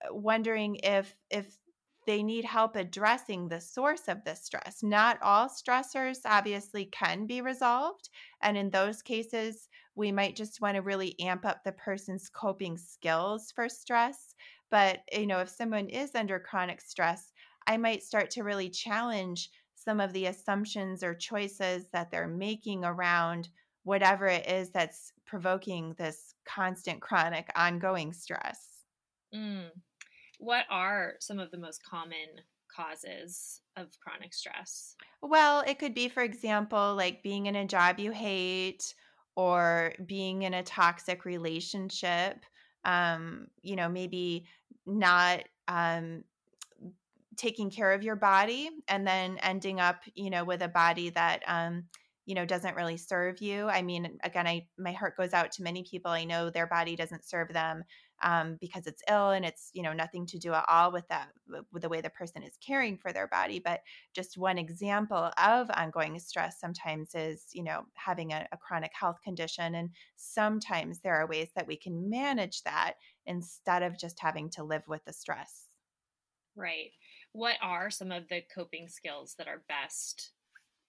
uh, 0.03 0.13
wondering 0.13 0.77
if 0.83 1.15
if 1.29 1.57
they 2.07 2.23
need 2.23 2.45
help 2.45 2.75
addressing 2.75 3.49
the 3.49 3.61
source 3.61 4.07
of 4.07 4.23
the 4.25 4.35
stress. 4.35 4.81
Not 4.81 5.21
all 5.21 5.47
stressors 5.47 6.19
obviously 6.25 6.85
can 6.85 7.27
be 7.27 7.41
resolved, 7.41 8.09
and 8.41 8.57
in 8.57 8.71
those 8.71 9.01
cases, 9.01 9.69
we 9.95 10.11
might 10.11 10.35
just 10.35 10.61
want 10.61 10.75
to 10.75 10.81
really 10.81 11.19
amp 11.19 11.45
up 11.45 11.63
the 11.63 11.73
person's 11.73 12.29
coping 12.29 12.77
skills 12.77 13.51
for 13.51 13.69
stress. 13.69 14.33
But, 14.71 15.01
you 15.11 15.27
know, 15.27 15.39
if 15.39 15.49
someone 15.49 15.89
is 15.89 16.15
under 16.15 16.39
chronic 16.39 16.81
stress, 16.81 17.31
I 17.67 17.77
might 17.77 18.03
start 18.03 18.31
to 18.31 18.43
really 18.43 18.69
challenge 18.69 19.51
some 19.75 19.99
of 19.99 20.13
the 20.13 20.25
assumptions 20.27 21.03
or 21.03 21.13
choices 21.13 21.89
that 21.91 22.11
they're 22.11 22.27
making 22.27 22.83
around 22.85 23.49
whatever 23.89 24.27
it 24.27 24.47
is 24.47 24.69
that's 24.69 25.11
provoking 25.25 25.95
this 25.97 26.35
constant, 26.45 27.01
chronic, 27.01 27.49
ongoing 27.55 28.13
stress. 28.13 28.67
Mm. 29.33 29.69
What 30.37 30.65
are 30.69 31.13
some 31.19 31.39
of 31.39 31.49
the 31.49 31.57
most 31.57 31.81
common 31.83 32.27
causes 32.73 33.61
of 33.77 33.87
chronic 33.99 34.31
stress? 34.31 34.95
Well, 35.23 35.61
it 35.61 35.79
could 35.79 35.95
be, 35.95 36.07
for 36.07 36.21
example, 36.21 36.93
like 36.95 37.23
being 37.23 37.47
in 37.47 37.55
a 37.55 37.65
job 37.65 37.97
you 37.97 38.11
hate 38.11 38.93
or 39.35 39.95
being 40.05 40.43
in 40.43 40.53
a 40.53 40.61
toxic 40.61 41.25
relationship. 41.25 42.45
Um, 42.85 43.47
you 43.63 43.75
know, 43.75 43.89
maybe 43.89 44.45
not 44.85 45.45
um, 45.67 46.23
taking 47.37 47.71
care 47.71 47.91
of 47.91 48.03
your 48.03 48.15
body 48.15 48.69
and 48.87 49.07
then 49.07 49.39
ending 49.41 49.79
up, 49.79 50.03
you 50.13 50.29
know, 50.29 50.43
with 50.43 50.61
a 50.61 50.67
body 50.67 51.09
that 51.09 51.41
um, 51.47 51.85
you 52.29 52.35
know 52.35 52.45
doesn't 52.45 52.75
really 52.75 52.95
serve 52.95 53.41
you 53.41 53.67
i 53.69 53.81
mean 53.81 54.19
again 54.23 54.45
i 54.45 54.63
my 54.77 54.91
heart 54.91 55.17
goes 55.17 55.33
out 55.33 55.51
to 55.51 55.63
many 55.63 55.83
people 55.83 56.11
i 56.11 56.23
know 56.23 56.51
their 56.51 56.67
body 56.67 56.95
doesn't 56.95 57.27
serve 57.27 57.51
them 57.51 57.83
um, 58.21 58.57
because 58.59 58.85
it's 58.85 59.01
ill 59.09 59.31
and 59.31 59.45
it's 59.45 59.71
you 59.73 59.81
know 59.81 59.93
nothing 59.93 60.27
to 60.27 60.37
do 60.37 60.53
at 60.53 60.65
all 60.67 60.91
with 60.91 61.07
that 61.07 61.29
with 61.71 61.81
the 61.81 61.89
way 61.89 62.01
the 62.01 62.09
person 62.11 62.43
is 62.43 62.53
caring 62.65 62.97
for 62.97 63.11
their 63.11 63.27
body 63.27 63.59
but 63.59 63.79
just 64.13 64.37
one 64.37 64.59
example 64.59 65.31
of 65.43 65.71
ongoing 65.75 66.19
stress 66.19 66.59
sometimes 66.59 67.15
is 67.15 67.47
you 67.51 67.63
know 67.63 67.81
having 67.95 68.31
a, 68.31 68.47
a 68.51 68.57
chronic 68.57 68.91
health 68.93 69.17
condition 69.23 69.73
and 69.73 69.89
sometimes 70.15 70.99
there 70.99 71.15
are 71.15 71.27
ways 71.27 71.49
that 71.55 71.65
we 71.65 71.75
can 71.75 72.09
manage 72.09 72.61
that 72.61 72.93
instead 73.25 73.81
of 73.81 73.97
just 73.97 74.19
having 74.19 74.49
to 74.51 74.63
live 74.63 74.83
with 74.87 75.03
the 75.05 75.13
stress. 75.13 75.63
Right. 76.55 76.91
What 77.31 77.55
are 77.61 77.89
some 77.89 78.11
of 78.11 78.27
the 78.27 78.41
coping 78.53 78.87
skills 78.89 79.35
that 79.37 79.47
are 79.47 79.63
best 79.69 80.31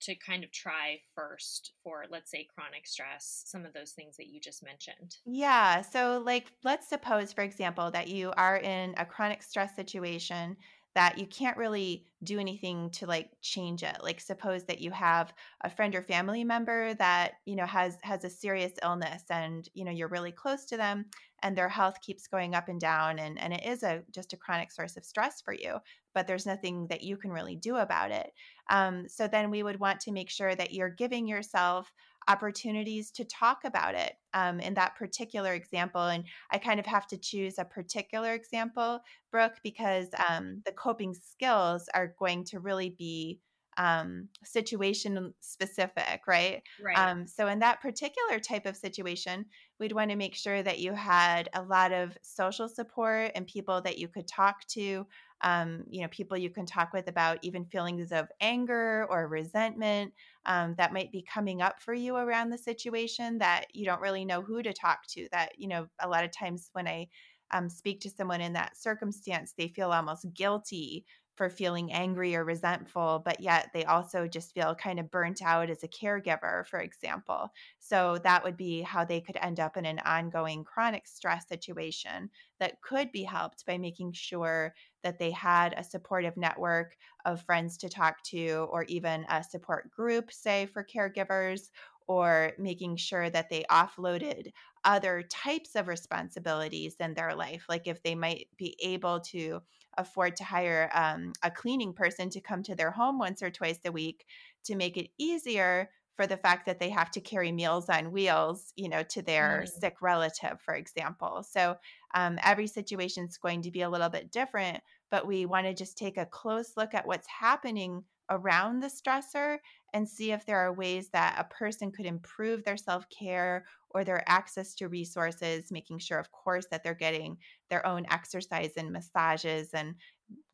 to 0.03 0.15
kind 0.15 0.45
of 0.45 0.51
try 0.53 1.01
first 1.15 1.73
for, 1.83 2.05
let's 2.11 2.31
say, 2.31 2.47
chronic 2.55 2.87
stress, 2.87 3.43
some 3.47 3.65
of 3.65 3.73
those 3.73 3.93
things 3.93 4.17
that 4.17 4.29
you 4.29 4.41
just 4.41 4.63
mentioned? 4.63 5.17
Yeah. 5.25 5.83
So, 5.83 6.23
like, 6.25 6.53
let's 6.65 6.89
suppose, 6.89 7.33
for 7.33 7.43
example, 7.43 7.91
that 7.91 8.09
you 8.09 8.33
are 8.37 8.57
in 8.57 8.95
a 8.97 9.05
chronic 9.05 9.43
stress 9.43 9.75
situation 9.77 10.57
that 10.95 11.19
you 11.19 11.27
can't 11.27 11.57
really 11.57 12.09
do 12.23 12.39
anything 12.39 12.91
to 12.91 13.07
like 13.07 13.31
change 13.41 13.83
it 13.83 13.97
like 14.03 14.21
suppose 14.21 14.65
that 14.65 14.81
you 14.81 14.91
have 14.91 15.33
a 15.63 15.71
friend 15.71 15.95
or 15.95 16.03
family 16.03 16.45
member 16.45 16.93
that 16.95 17.35
you 17.47 17.57
know 17.57 17.65
has 17.67 17.99
has 18.03 18.25
a 18.25 18.31
serious 18.31 18.73
illness 18.83 19.25
and 19.31 19.69
you 19.75 19.85
know 19.85 19.91
you're 19.91 20.09
really 20.09 20.33
close 20.33 20.67
to 20.67 20.77
them 20.77 21.07
and 21.43 21.57
their 21.57 21.69
health 21.69 22.01
keeps 22.03 22.27
going 22.27 22.55
up 22.55 22.69
and 22.69 22.81
down 22.81 23.19
and 23.19 23.39
and 23.39 23.55
it 23.55 23.65
is 23.65 23.83
a 23.83 24.03
just 24.11 24.33
a 24.33 24.37
chronic 24.37 24.71
source 24.71 24.97
of 24.97 25.05
stress 25.05 25.41
for 25.41 25.55
you 25.55 25.79
but 26.15 26.27
there's 26.27 26.47
nothing 26.47 26.89
that 26.89 27.03
you 27.03 27.17
can 27.17 27.31
really 27.31 27.55
do 27.57 27.77
about 27.77 28.11
it. 28.11 28.33
Um, 28.69 29.09
so 29.09 29.29
then 29.29 29.51
we 29.51 29.63
would 29.63 29.79
want 29.81 30.01
to 30.01 30.13
make 30.13 30.31
sure 30.31 30.55
that 30.55 30.73
you're 30.73 30.91
giving 30.91 31.27
yourself 31.27 31.93
opportunities 32.29 33.11
to 33.13 33.25
talk 33.25 33.65
about 33.65 33.95
it 33.95 34.15
um, 34.35 34.61
in 34.61 34.75
that 34.75 34.97
particular 34.97 35.55
example. 35.55 36.03
And 36.03 36.25
I 36.51 36.59
kind 36.59 36.79
of 36.79 36.87
have 36.87 37.07
to 37.09 37.17
choose 37.17 37.59
a 37.59 37.65
particular 37.65 38.35
example, 38.35 39.01
Brooke, 39.31 39.59
because 39.63 40.09
um, 40.29 40.63
the 40.65 40.73
coping 40.73 41.15
skills 41.15 41.89
are 41.95 42.15
going 42.19 42.45
to 42.45 42.61
really 42.61 42.91
be 42.91 43.41
um, 43.77 44.29
situation 44.45 45.33
specific, 45.41 46.23
right? 46.27 46.63
Right. 46.83 46.99
Um, 46.99 47.27
so, 47.27 47.47
in 47.47 47.61
that 47.61 47.81
particular 47.81 48.39
type 48.39 48.67
of 48.67 48.77
situation, 48.77 49.47
we'd 49.79 49.93
want 49.93 50.11
to 50.11 50.17
make 50.17 50.35
sure 50.35 50.63
that 50.63 50.81
you 50.81 50.93
had 50.93 51.49
a 51.55 51.63
lot 51.63 51.93
of 51.93 52.17
social 52.21 52.69
support 52.69 53.33
and 53.35 53.47
people 53.47 53.81
that 53.83 53.99
you 53.99 54.09
could 54.09 54.29
talk 54.29 54.67
to. 54.69 55.07
Um, 55.43 55.85
you 55.89 56.03
know, 56.03 56.09
people 56.09 56.37
you 56.37 56.51
can 56.51 56.67
talk 56.67 56.93
with 56.93 57.09
about 57.09 57.39
even 57.43 57.65
feelings 57.65 58.13
of 58.13 58.29
anger 58.41 59.07
or 59.09 59.27
resentment 59.29 60.13
um, 60.47 60.75
that 60.77 60.93
might 60.93 61.13
be 61.13 61.23
coming 61.23 61.63
up 61.63 61.81
for 61.81 61.95
you 61.95 62.17
around 62.17 62.51
the 62.51 62.59
situation 62.59 63.39
that 63.39 63.67
you 63.75 63.85
don't 63.87 64.01
really 64.03 64.25
know 64.25 64.43
who 64.43 64.63
to 64.63 64.73
talk 64.73 65.07
to. 65.09 65.29
That, 65.33 65.59
you 65.59 65.69
know, 65.69 65.89
a 65.99 66.09
lot 66.09 66.25
of 66.25 66.31
times 66.31 66.69
when 66.73 66.87
I 66.87 67.09
um, 67.53 67.69
speak 67.69 68.01
to 68.03 68.11
someone 68.11 68.41
in 68.41 68.53
that 68.53 68.77
circumstance, 68.77 69.55
they 69.57 69.69
feel 69.69 69.91
almost 69.93 70.27
guilty 70.35 71.05
for 71.41 71.49
feeling 71.49 71.91
angry 71.91 72.37
or 72.37 72.45
resentful, 72.45 73.23
but 73.25 73.41
yet 73.41 73.71
they 73.73 73.83
also 73.87 74.29
just 74.29 74.53
feel 74.53 74.75
kind 74.75 75.01
of 75.01 75.11
burnt 75.11 75.41
out 75.41 75.71
as 75.71 75.83
a 75.83 75.89
caregiver, 75.89 76.67
for 76.67 76.79
example. 76.81 77.49
So 77.79 78.19
that 78.19 78.45
would 78.45 78.59
be 78.59 78.83
how 78.83 79.07
they 79.07 79.23
could 79.23 79.39
end 79.41 79.59
up 79.59 79.79
in 79.79 79.87
an 79.87 80.01
ongoing 80.01 80.65
chronic 80.65 81.07
stress 81.07 81.49
situation 81.49 82.31
that 82.59 82.83
could 82.83 83.11
be 83.11 83.23
helped 83.25 83.65
by 83.65 83.79
making 83.79 84.13
sure 84.13 84.75
that 85.03 85.19
they 85.19 85.31
had 85.31 85.73
a 85.79 85.85
supportive 85.85 86.37
network 86.37 86.97
of 87.25 87.43
friends 87.43 87.79
to 87.79 87.89
talk 87.89 88.23
to, 88.25 88.69
or 88.71 88.85
even 88.85 89.25
a 89.31 89.43
support 89.43 89.91
group, 89.91 90.31
say, 90.31 90.67
for 90.67 90.85
caregivers, 90.85 91.71
or 92.07 92.53
making 92.59 92.97
sure 92.97 93.31
that 93.31 93.49
they 93.51 93.65
offloaded 93.71 94.51
other 94.85 95.23
types 95.23 95.75
of 95.77 95.87
responsibilities 95.89 96.97
in 96.99 97.15
their 97.15 97.35
life. 97.35 97.67
Like 97.69 97.87
if 97.87 98.03
they 98.03 98.15
might 98.15 98.49
be 98.57 98.77
able 98.83 99.21
to 99.21 99.63
afford 99.99 100.37
to 100.37 100.45
hire 100.45 100.91
um, 100.95 101.33
a 101.43 101.51
cleaning 101.51 101.93
person 101.93 102.31
to 102.31 102.41
come 102.41 102.63
to 102.63 102.75
their 102.75 102.91
home 102.91 103.19
once 103.19 103.43
or 103.43 103.51
twice 103.51 103.81
a 103.85 103.93
week 103.93 104.25
to 104.65 104.77
make 104.77 104.97
it 104.97 105.11
easier 105.19 105.91
for 106.17 106.27
the 106.27 106.37
fact 106.37 106.67
that 106.67 106.79
they 106.79 106.91
have 106.91 107.11
to 107.11 107.21
carry 107.21 107.51
meals 107.51 107.89
on 107.89 108.13
wheels, 108.13 108.73
you 108.77 108.89
know, 108.89 109.03
to 109.05 109.23
their 109.23 109.65
mm. 109.65 109.69
sick 109.69 109.97
relative, 110.03 110.61
for 110.61 110.75
example. 110.75 111.43
So 111.49 111.77
um, 112.15 112.39
every 112.45 112.67
situation 112.67 113.25
is 113.25 113.39
going 113.39 113.63
to 113.63 113.71
be 113.71 113.83
a 113.83 113.89
little 113.89 114.11
bit 114.11 114.31
different, 114.31 114.81
but 115.11 115.27
we 115.27 115.47
want 115.47 115.67
to 115.67 115.73
just 115.73 115.97
take 115.97 116.19
a 116.19 116.27
close 116.27 116.73
look 116.77 116.93
at 116.93 117.07
what's 117.07 117.27
happening 117.27 118.05
around 118.29 118.81
the 118.81 118.89
stressor 118.89 119.59
and 119.93 120.09
see 120.09 120.33
if 120.33 120.47
there 120.47 120.59
are 120.59 120.73
ways 120.73 121.09
that 121.11 121.37
a 121.39 121.55
person 121.55 121.91
could 121.91 122.07
improve 122.07 122.65
their 122.65 122.77
self 122.77 123.05
care 123.11 123.65
or 123.91 124.05
their 124.05 124.23
access 124.29 124.75
to 124.77 124.89
resources, 124.89 125.71
making 125.71 125.99
sure, 125.99 126.19
of 126.19 126.31
course, 126.33 126.67
that 126.71 126.83
they're 126.83 126.95
getting 126.95 127.37
their 127.69 127.85
own 127.87 128.07
exercise 128.11 128.73
and 128.77 128.93
massages 128.93 129.71
and 129.75 129.95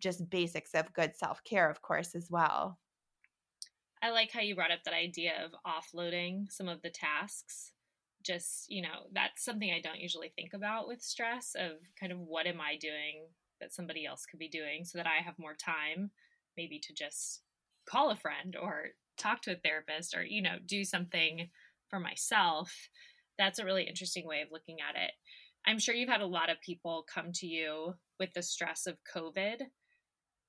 just 0.00 0.28
basics 0.31 0.75
of 0.75 0.93
good 0.93 1.14
self 1.16 1.43
care, 1.45 1.71
of 1.71 1.83
course, 1.83 2.14
as 2.14 2.28
well. 2.31 2.78
I 4.02 4.11
like 4.11 4.31
how 4.33 4.40
you 4.40 4.55
brought 4.55 4.71
up 4.71 4.85
that 4.85 4.95
idea 4.95 5.33
of 5.45 5.52
offloading 5.66 6.50
some 6.50 6.69
of 6.69 6.83
the 6.83 6.90
tasks. 6.90 7.73
Just, 8.23 8.66
you 8.69 8.83
know, 8.83 9.07
that's 9.12 9.45
something 9.45 9.71
I 9.71 9.81
don't 9.81 10.00
usually 10.00 10.33
think 10.35 10.52
about 10.52 10.88
with 10.88 11.00
stress 11.00 11.55
of 11.59 11.78
kind 11.99 12.12
of 12.12 12.19
what 12.19 12.47
am 12.47 12.61
I 12.61 12.76
doing 12.76 13.26
that 13.61 13.73
somebody 13.73 14.05
else 14.05 14.26
could 14.26 14.38
be 14.38 14.49
doing 14.49 14.85
so 14.85 14.99
that 14.99 15.07
I 15.07 15.23
have 15.23 15.38
more 15.38 15.55
time 15.55 16.11
maybe 16.57 16.78
to 16.81 16.93
just 16.93 17.43
call 17.88 18.11
a 18.11 18.16
friend 18.16 18.57
or 18.61 18.88
talk 19.16 19.42
to 19.42 19.52
a 19.52 19.56
therapist 19.56 20.16
or, 20.16 20.25
you 20.25 20.42
know, 20.42 20.56
do 20.64 20.85
something 20.85 21.49
for 21.88 22.00
myself. 22.00 22.73
That's 23.38 23.58
a 23.58 23.64
really 23.64 23.85
interesting 23.85 24.26
way 24.26 24.42
of 24.42 24.49
looking 24.52 24.76
at 24.80 25.00
it. 25.00 25.12
I'm 25.66 25.78
sure 25.78 25.94
you've 25.94 26.08
had 26.08 26.20
a 26.20 26.26
lot 26.26 26.50
of 26.50 26.61
people 26.61 27.04
come 27.12 27.32
to 27.35 27.46
you 27.46 27.94
with 28.18 28.32
the 28.35 28.42
stress 28.42 28.87
of 28.87 28.99
COVID. 29.14 29.62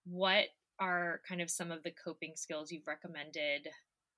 What 0.06 0.46
are 0.80 1.22
kind 1.28 1.42
of 1.42 1.50
some 1.50 1.72
of 1.72 1.84
the 1.84 1.94
coping 2.04 2.34
skills 2.36 2.72
you've 2.72 2.88
recommended? 2.88 3.68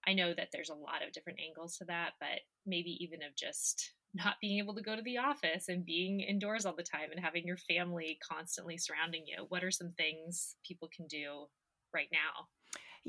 I 0.08 0.13
know 0.13 0.34
that 0.34 0.50
there's 0.51 0.70
a 0.70 0.75
lot 0.75 1.06
of 1.06 1.13
different 1.13 1.39
angles 1.46 1.77
to 1.77 1.86
that, 1.86 2.12
but 2.20 2.41
maybe 2.65 2.98
even 3.00 3.24
of 3.24 3.36
just 3.36 3.94
not 4.13 4.36
being 4.41 4.60
able 4.60 4.74
to 4.75 4.82
go 4.82 4.96
to 4.96 5.01
the 5.01 5.18
office 5.18 5.70
and 5.70 5.86
being 5.86 6.20
indoors 6.20 6.65
all 6.65 6.75
the 6.75 6.84
time 6.84 7.12
and 7.12 7.20
having 7.20 7.46
your 7.46 7.58
family 7.58 8.18
constantly 8.27 8.77
surrounding 8.77 9.24
you. 9.25 9.46
What 9.50 9.63
are 9.63 9.72
some 9.72 9.91
things 9.91 10.56
people 10.68 10.89
can 10.94 11.06
do 11.08 11.46
right 11.94 12.08
now? 12.12 12.48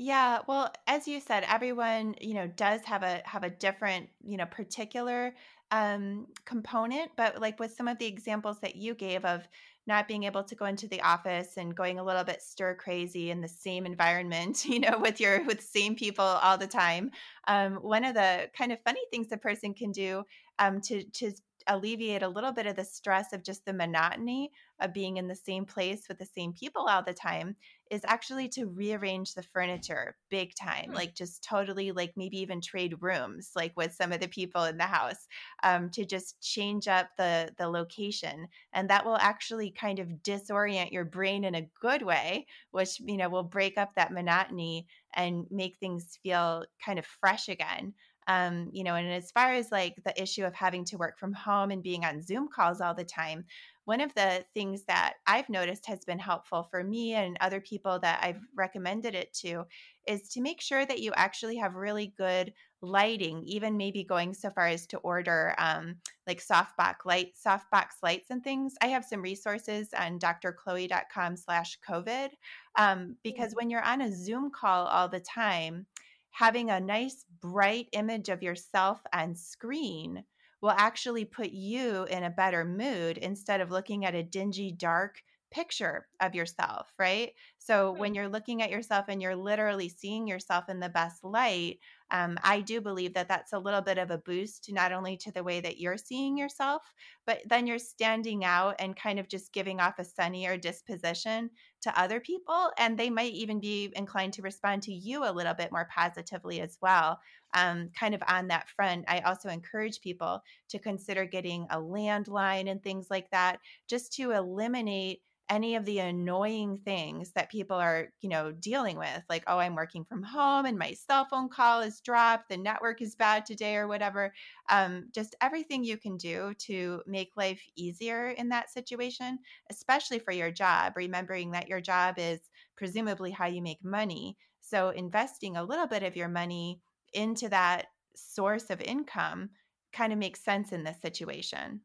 Yeah, 0.03 0.39
well, 0.47 0.73
as 0.87 1.07
you 1.07 1.19
said, 1.19 1.43
everyone, 1.47 2.15
you 2.19 2.33
know, 2.33 2.47
does 2.47 2.81
have 2.85 3.03
a 3.03 3.21
have 3.23 3.43
a 3.43 3.51
different, 3.51 4.09
you 4.23 4.35
know, 4.35 4.47
particular 4.47 5.35
um 5.69 6.25
component, 6.43 7.11
but 7.15 7.39
like 7.39 7.59
with 7.59 7.71
some 7.75 7.87
of 7.87 7.99
the 7.99 8.07
examples 8.07 8.59
that 8.61 8.75
you 8.75 8.95
gave 8.95 9.23
of 9.25 9.47
not 9.85 10.07
being 10.07 10.23
able 10.23 10.43
to 10.43 10.55
go 10.55 10.65
into 10.65 10.87
the 10.87 11.01
office 11.01 11.55
and 11.57 11.75
going 11.75 11.99
a 11.99 12.03
little 12.03 12.23
bit 12.23 12.41
stir 12.41 12.75
crazy 12.75 13.29
in 13.29 13.41
the 13.41 13.47
same 13.47 13.85
environment, 13.85 14.65
you 14.69 14.79
know, 14.79 14.97
with 14.99 15.19
your 15.19 15.43
with 15.45 15.61
same 15.61 15.95
people 15.95 16.25
all 16.25 16.57
the 16.57 16.65
time. 16.67 17.11
Um, 17.47 17.75
one 17.75 18.03
of 18.03 18.15
the 18.15 18.49
kind 18.57 18.71
of 18.71 18.79
funny 18.83 19.01
things 19.11 19.31
a 19.31 19.37
person 19.37 19.73
can 19.75 19.91
do 19.91 20.23
um, 20.57 20.81
to 20.81 21.03
to 21.03 21.31
alleviate 21.67 22.23
a 22.23 22.29
little 22.29 22.51
bit 22.51 22.65
of 22.65 22.75
the 22.75 22.83
stress 22.83 23.33
of 23.33 23.43
just 23.43 23.65
the 23.65 23.73
monotony 23.73 24.51
of 24.79 24.93
being 24.93 25.17
in 25.17 25.27
the 25.27 25.35
same 25.35 25.65
place 25.65 26.07
with 26.07 26.17
the 26.17 26.25
same 26.25 26.53
people 26.53 26.87
all 26.87 27.03
the 27.03 27.13
time 27.13 27.55
is 27.91 28.01
actually 28.05 28.47
to 28.47 28.65
rearrange 28.67 29.33
the 29.33 29.43
furniture 29.43 30.15
big 30.29 30.53
time 30.55 30.85
mm-hmm. 30.85 30.95
like 30.95 31.13
just 31.13 31.43
totally 31.43 31.91
like 31.91 32.13
maybe 32.15 32.37
even 32.37 32.61
trade 32.61 32.95
rooms 33.01 33.51
like 33.55 33.73
with 33.75 33.93
some 33.93 34.11
of 34.11 34.19
the 34.19 34.27
people 34.27 34.63
in 34.63 34.77
the 34.77 34.83
house 34.83 35.27
um, 35.63 35.89
to 35.89 36.05
just 36.05 36.41
change 36.41 36.87
up 36.87 37.09
the 37.17 37.49
the 37.57 37.67
location 37.67 38.47
and 38.73 38.89
that 38.89 39.05
will 39.05 39.17
actually 39.17 39.71
kind 39.71 39.99
of 39.99 40.07
disorient 40.23 40.91
your 40.91 41.05
brain 41.05 41.43
in 41.43 41.55
a 41.55 41.67
good 41.79 42.01
way 42.01 42.45
which 42.71 42.99
you 43.01 43.17
know 43.17 43.29
will 43.29 43.43
break 43.43 43.77
up 43.77 43.93
that 43.95 44.13
monotony 44.13 44.87
and 45.13 45.45
make 45.51 45.77
things 45.77 46.17
feel 46.23 46.63
kind 46.83 46.97
of 46.97 47.05
fresh 47.05 47.49
again 47.49 47.93
um, 48.27 48.69
you 48.71 48.83
know, 48.83 48.95
and 48.95 49.11
as 49.11 49.31
far 49.31 49.53
as 49.53 49.71
like 49.71 49.95
the 50.05 50.21
issue 50.21 50.45
of 50.45 50.53
having 50.53 50.85
to 50.85 50.97
work 50.97 51.17
from 51.17 51.33
home 51.33 51.71
and 51.71 51.83
being 51.83 52.05
on 52.05 52.21
Zoom 52.21 52.47
calls 52.47 52.81
all 52.81 52.93
the 52.93 53.03
time, 53.03 53.45
one 53.85 54.01
of 54.01 54.13
the 54.13 54.45
things 54.53 54.83
that 54.85 55.15
I've 55.25 55.49
noticed 55.49 55.87
has 55.87 56.05
been 56.05 56.19
helpful 56.19 56.63
for 56.69 56.83
me 56.83 57.13
and 57.13 57.37
other 57.41 57.59
people 57.59 57.99
that 57.99 58.19
I've 58.23 58.41
recommended 58.55 59.15
it 59.15 59.33
to 59.41 59.65
is 60.07 60.29
to 60.29 60.41
make 60.41 60.61
sure 60.61 60.85
that 60.85 60.99
you 60.99 61.11
actually 61.15 61.57
have 61.57 61.75
really 61.75 62.13
good 62.17 62.53
lighting, 62.81 63.43
even 63.45 63.77
maybe 63.77 64.03
going 64.03 64.33
so 64.33 64.49
far 64.49 64.67
as 64.67 64.87
to 64.87 64.97
order 64.99 65.53
um, 65.57 65.95
like 66.27 66.43
softbox 66.43 66.95
light, 67.05 67.33
softbox 67.43 67.87
lights 68.01 68.29
and 68.29 68.43
things. 68.43 68.75
I 68.81 68.87
have 68.87 69.05
some 69.05 69.21
resources 69.21 69.89
on 69.97 70.19
drchloe.com 70.19 71.37
slash 71.37 71.77
COVID 71.87 72.29
um, 72.77 73.15
because 73.23 73.53
when 73.53 73.69
you're 73.69 73.83
on 73.83 74.01
a 74.01 74.15
Zoom 74.15 74.51
call 74.51 74.87
all 74.87 75.09
the 75.09 75.19
time, 75.19 75.85
having 76.31 76.69
a 76.69 76.79
nice 76.79 77.25
bright 77.39 77.87
image 77.93 78.29
of 78.29 78.41
yourself 78.43 78.99
on 79.13 79.35
screen 79.35 80.23
will 80.61 80.71
actually 80.71 81.25
put 81.25 81.51
you 81.51 82.03
in 82.05 82.23
a 82.23 82.29
better 82.29 82.63
mood 82.63 83.17
instead 83.17 83.61
of 83.61 83.71
looking 83.71 84.05
at 84.05 84.15
a 84.15 84.23
dingy, 84.23 84.71
dark 84.71 85.21
picture 85.51 86.07
of 86.21 86.33
yourself, 86.33 86.93
right? 86.97 87.33
So 87.57 87.91
when 87.91 88.15
you're 88.15 88.29
looking 88.29 88.61
at 88.61 88.71
yourself 88.71 89.05
and 89.09 89.21
you're 89.21 89.35
literally 89.35 89.89
seeing 89.89 90.27
yourself 90.27 90.69
in 90.69 90.79
the 90.79 90.89
best 90.89 91.23
light, 91.23 91.79
um, 92.11 92.37
I 92.43 92.61
do 92.61 92.81
believe 92.81 93.13
that 93.13 93.27
that's 93.27 93.53
a 93.53 93.59
little 93.59 93.81
bit 93.81 93.97
of 93.97 94.11
a 94.11 94.17
boost, 94.17 94.69
not 94.71 94.91
only 94.91 95.15
to 95.17 95.31
the 95.31 95.43
way 95.43 95.61
that 95.61 95.79
you're 95.79 95.97
seeing 95.97 96.37
yourself, 96.37 96.83
but 97.25 97.39
then 97.47 97.65
you're 97.65 97.79
standing 97.79 98.43
out 98.43 98.75
and 98.79 98.95
kind 98.95 99.17
of 99.17 99.29
just 99.29 99.53
giving 99.53 99.79
off 99.79 99.97
a 99.97 100.03
sunnier 100.03 100.57
disposition 100.57 101.49
to 101.81 101.99
other 101.99 102.19
people. 102.19 102.71
And 102.77 102.97
they 102.97 103.09
might 103.09 103.33
even 103.33 103.59
be 103.59 103.91
inclined 103.95 104.33
to 104.33 104.41
respond 104.41 104.83
to 104.83 104.93
you 104.93 105.23
a 105.23 105.31
little 105.31 105.53
bit 105.53 105.71
more 105.71 105.87
positively 105.93 106.61
as 106.61 106.77
well. 106.81 107.19
Um, 107.53 107.89
kind 107.97 108.13
of 108.13 108.21
on 108.27 108.47
that 108.47 108.69
front, 108.69 109.05
I 109.07 109.19
also 109.19 109.49
encourage 109.49 110.01
people 110.01 110.41
to 110.69 110.79
consider 110.79 111.25
getting 111.25 111.67
a 111.69 111.77
landline 111.77 112.69
and 112.69 112.83
things 112.83 113.07
like 113.09 113.29
that 113.31 113.59
just 113.89 114.13
to 114.13 114.31
eliminate 114.31 115.21
any 115.51 115.75
of 115.75 115.85
the 115.85 115.99
annoying 115.99 116.79
things 116.79 117.33
that 117.33 117.51
people 117.51 117.77
are, 117.77 118.13
you 118.21 118.29
know, 118.29 118.51
dealing 118.53 118.97
with, 118.97 119.23
like, 119.29 119.43
oh, 119.47 119.59
I'm 119.59 119.75
working 119.75 120.05
from 120.05 120.23
home 120.23 120.65
and 120.65 120.79
my 120.79 120.93
cell 120.93 121.25
phone 121.25 121.49
call 121.49 121.81
is 121.81 122.01
dropped, 122.01 122.49
the 122.49 122.57
network 122.57 123.01
is 123.03 123.15
bad 123.15 123.45
today, 123.45 123.75
or 123.75 123.87
whatever. 123.87 124.33
Um, 124.69 125.09
just 125.13 125.35
everything 125.41 125.83
you 125.83 125.97
can 125.97 126.17
do 126.17 126.53
to 126.59 127.03
make 127.05 127.31
life 127.35 127.61
easier 127.75 128.29
in 128.29 128.49
that 128.49 128.71
situation, 128.71 129.39
especially 129.69 130.19
for 130.19 130.31
your 130.31 130.51
job, 130.51 130.93
remembering 130.95 131.51
that 131.51 131.67
your 131.67 131.81
job 131.81 132.15
is 132.17 132.49
presumably 132.77 133.31
how 133.31 133.47
you 133.47 133.61
make 133.61 133.83
money. 133.83 134.37
So, 134.61 134.89
investing 134.89 135.57
a 135.57 135.63
little 135.63 135.87
bit 135.87 136.03
of 136.03 136.15
your 136.15 136.29
money 136.29 136.81
into 137.13 137.49
that 137.49 137.87
source 138.15 138.69
of 138.69 138.81
income 138.81 139.51
kind 139.91 140.13
of 140.13 140.19
makes 140.19 140.43
sense 140.43 140.71
in 140.71 140.83
this 140.83 141.01
situation. 141.01 141.81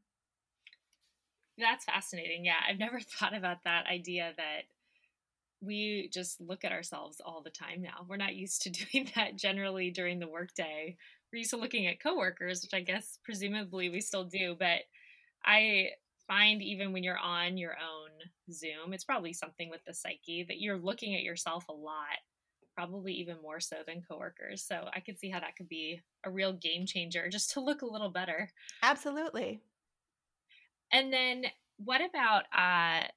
That's 1.58 1.84
fascinating. 1.84 2.44
Yeah, 2.44 2.60
I've 2.68 2.78
never 2.78 3.00
thought 3.18 3.34
about 3.34 3.64
that 3.64 3.86
idea 3.86 4.32
that 4.36 4.62
we 5.62 6.10
just 6.12 6.40
look 6.40 6.64
at 6.64 6.72
ourselves 6.72 7.20
all 7.24 7.42
the 7.42 7.50
time 7.50 7.82
now. 7.82 8.04
We're 8.06 8.16
not 8.16 8.34
used 8.34 8.62
to 8.62 8.70
doing 8.92 9.10
that 9.16 9.36
generally 9.36 9.90
during 9.90 10.18
the 10.18 10.28
workday. 10.28 10.96
We're 11.32 11.38
used 11.38 11.50
to 11.50 11.56
looking 11.56 11.86
at 11.86 12.02
coworkers, 12.02 12.62
which 12.62 12.74
I 12.74 12.80
guess 12.80 13.18
presumably 13.24 13.88
we 13.88 14.00
still 14.00 14.24
do, 14.24 14.54
but 14.58 14.82
I 15.44 15.90
find 16.26 16.62
even 16.62 16.92
when 16.92 17.02
you're 17.02 17.18
on 17.18 17.56
your 17.56 17.72
own 17.72 18.10
Zoom, 18.52 18.92
it's 18.92 19.04
probably 19.04 19.32
something 19.32 19.70
with 19.70 19.84
the 19.86 19.94
psyche 19.94 20.44
that 20.48 20.60
you're 20.60 20.78
looking 20.78 21.14
at 21.14 21.22
yourself 21.22 21.66
a 21.68 21.72
lot, 21.72 22.18
probably 22.74 23.12
even 23.14 23.36
more 23.42 23.60
so 23.60 23.76
than 23.86 24.02
coworkers. 24.08 24.62
So 24.62 24.88
I 24.94 25.00
could 25.00 25.18
see 25.18 25.30
how 25.30 25.40
that 25.40 25.56
could 25.56 25.68
be 25.68 26.00
a 26.24 26.30
real 26.30 26.52
game 26.52 26.86
changer 26.86 27.28
just 27.28 27.52
to 27.52 27.60
look 27.60 27.82
a 27.82 27.86
little 27.86 28.10
better. 28.10 28.50
Absolutely. 28.82 29.60
And 30.96 31.12
then 31.12 31.46
what 31.76 32.00
about 32.00 32.44
uh 32.52 33.08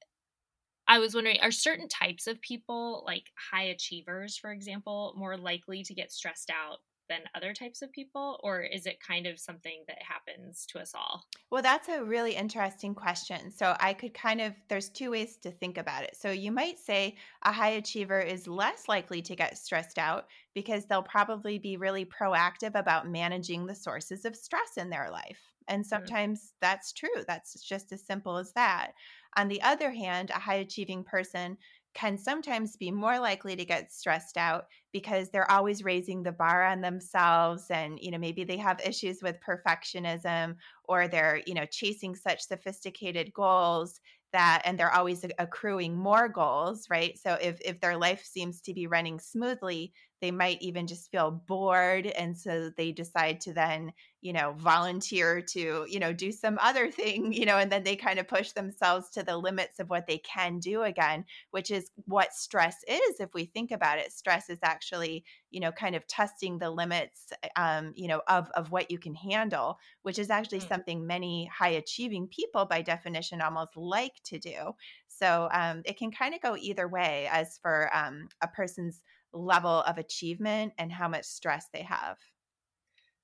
I 0.88 1.00
was 1.00 1.16
wondering 1.16 1.40
are 1.40 1.52
certain 1.52 1.88
types 1.88 2.28
of 2.28 2.42
people 2.42 3.04
like 3.06 3.32
high 3.52 3.64
achievers 3.64 4.38
for 4.38 4.52
example 4.52 5.14
more 5.16 5.38
likely 5.38 5.84
to 5.84 5.94
get 5.94 6.12
stressed 6.12 6.50
out 6.50 6.80
than 7.08 7.30
other 7.34 7.54
types 7.54 7.82
of 7.82 7.92
people 7.94 8.40
or 8.44 8.62
is 8.62 8.86
it 8.86 9.00
kind 9.00 9.26
of 9.26 9.40
something 9.40 9.86
that 9.88 10.02
happens 10.02 10.66
to 10.68 10.80
us 10.80 10.94
all? 10.94 11.30
Well, 11.52 11.64
that's 11.64 11.90
a 11.90 12.04
really 12.04 12.36
interesting 12.36 12.94
question. 12.94 13.52
So 13.52 13.76
I 13.80 13.94
could 13.94 14.14
kind 14.14 14.40
of 14.42 14.56
there's 14.68 14.90
two 14.90 15.12
ways 15.12 15.38
to 15.38 15.52
think 15.52 15.78
about 15.78 16.04
it. 16.04 16.16
So 16.16 16.30
you 16.32 16.52
might 16.52 16.78
say 16.78 17.18
a 17.44 17.52
high 17.52 17.70
achiever 17.72 18.20
is 18.20 18.48
less 18.48 18.88
likely 18.88 19.22
to 19.24 19.36
get 19.36 19.58
stressed 19.58 19.98
out 19.98 20.28
because 20.54 20.86
they'll 20.86 21.02
probably 21.04 21.58
be 21.58 21.78
really 21.78 22.06
proactive 22.06 22.76
about 22.76 23.08
managing 23.10 23.66
the 23.66 23.76
sources 23.76 24.26
of 24.26 24.36
stress 24.36 24.78
in 24.78 24.90
their 24.92 25.10
life. 25.10 25.52
And 25.70 25.84
mm-hmm. 25.84 25.90
sometimes 25.90 26.40
mm-hmm. 26.40 26.58
that's 26.62 26.92
true. 26.92 27.24
That's 27.28 27.62
just 27.62 27.92
as 27.92 28.06
simple 28.06 28.38
as 28.38 28.52
that. 28.54 28.92
On 29.38 29.48
the 29.48 29.62
other 29.62 29.92
hand, 29.92 30.32
a 30.32 30.40
high 30.40 30.56
achieving 30.56 31.04
person 31.04 31.58
can 31.96 32.18
sometimes 32.18 32.78
be 32.78 32.92
more 32.92 33.20
likely 33.20 33.56
to 33.56 33.66
get 33.66 33.92
stressed 33.92 34.38
out 34.38 34.66
because 34.94 35.30
they're 35.30 35.52
always 35.52 35.84
raising 35.84 36.22
the 36.22 36.32
bar 36.32 36.64
on 36.66 36.82
themselves 36.82 37.66
and 37.72 37.98
you 38.00 38.12
know 38.12 38.18
maybe 38.18 38.44
they 38.44 38.58
have 38.58 38.80
issues 38.82 39.22
with 39.22 39.40
perfectionism 39.42 40.56
or 40.86 41.08
they're 41.08 41.42
you 41.48 41.54
know 41.54 41.66
chasing 41.66 42.16
such 42.16 42.42
sophisticated 42.42 43.34
goals 43.34 44.00
that 44.32 44.62
and 44.66 44.80
they're 44.80 44.94
always 44.94 45.26
accruing 45.40 45.98
more 45.98 46.30
goals 46.30 46.86
right 46.92 47.18
so 47.18 47.34
if 47.42 47.60
if 47.66 47.80
their 47.82 47.98
life 47.98 48.24
seems 48.24 48.62
to 48.62 48.74
be 48.74 48.86
running 48.86 49.20
smoothly 49.20 49.92
they 50.22 50.32
might 50.32 50.62
even 50.62 50.86
just 50.86 51.10
feel 51.10 51.32
bored 51.48 52.06
and 52.06 52.38
so 52.38 52.70
they 52.78 52.92
decide 52.92 53.42
to 53.42 53.54
then 53.54 53.92
you 54.22 54.34
know 54.34 54.54
volunteer 54.58 55.42
to 55.42 55.86
you 55.88 56.00
know 56.00 56.12
do 56.12 56.32
some 56.32 56.58
other 56.62 56.92
thing 56.92 57.32
you 57.40 57.46
know 57.46 57.58
and 57.58 57.72
then 57.72 57.84
they 57.84 57.96
kind 57.96 58.20
of 58.20 58.28
push 58.28 58.52
themselves 58.52 59.10
to 59.10 59.24
the 59.24 59.38
limits 59.38 59.80
of 59.80 59.90
what 59.90 60.08
they 60.08 60.18
can 60.20 60.60
do 60.60 60.84
again 60.84 61.26
which 61.52 61.72
is 61.72 61.92
what 62.06 62.34
stress 62.34 62.78
is 62.88 63.20
if 63.20 63.34
we 63.34 63.46
think 63.46 63.72
about 63.72 63.98
it 63.98 64.12
stress 64.12 64.50
is 64.50 64.60
actually 64.64 65.24
you 65.52 65.60
know 65.60 65.72
kind 65.72 65.96
of 65.96 66.06
testing 66.08 66.58
the 66.58 66.70
limits 66.70 67.32
um, 67.56 67.94
you 67.96 68.08
know 68.08 68.22
of 68.28 68.50
of 68.52 68.72
what 68.72 68.92
you 68.92 68.98
can 68.98 69.16
handle 69.16 69.78
which 70.04 70.20
is 70.20 70.30
actually 70.30 70.60
mm-hmm. 70.60 70.68
something 70.68 71.08
many 71.08 71.50
high 71.58 71.70
achieving 71.70 72.28
people 72.28 72.66
by 72.66 72.82
definition 72.82 73.42
almost 73.42 73.76
like 73.76 74.14
to 74.24 74.38
do 74.38 74.74
so 75.08 75.50
um, 75.52 75.82
it 75.86 75.98
can 75.98 76.12
kind 76.12 76.34
of 76.34 76.42
go 76.42 76.56
either 76.56 76.88
way 76.88 77.28
as 77.32 77.58
for 77.62 77.90
um, 77.94 78.30
a 78.42 78.48
person's 78.48 79.02
level 79.34 79.82
of 79.82 79.98
achievement 79.98 80.74
and 80.78 80.92
how 80.92 81.08
much 81.08 81.26
stress 81.26 81.68
they 81.74 81.84
have. 81.84 82.18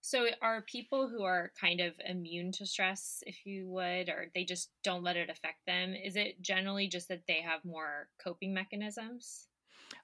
So, 0.08 0.28
are 0.40 0.62
people 0.62 1.10
who 1.10 1.24
are 1.24 1.52
kind 1.60 1.82
of 1.82 1.94
immune 2.08 2.52
to 2.52 2.68
stress, 2.68 3.24
if 3.26 3.44
you 3.44 3.68
would, 3.70 4.08
or 4.08 4.28
they 4.36 4.44
just 4.44 4.70
don't 4.84 5.02
let 5.02 5.18
it 5.18 5.32
affect 5.32 5.66
them? 5.66 5.96
Is 5.96 6.16
it 6.16 6.40
generally 6.44 6.88
just 6.88 7.08
that 7.08 7.24
they 7.28 7.42
have 7.42 7.66
more 7.66 8.08
coping 8.24 8.54
mechanisms? 8.54 9.48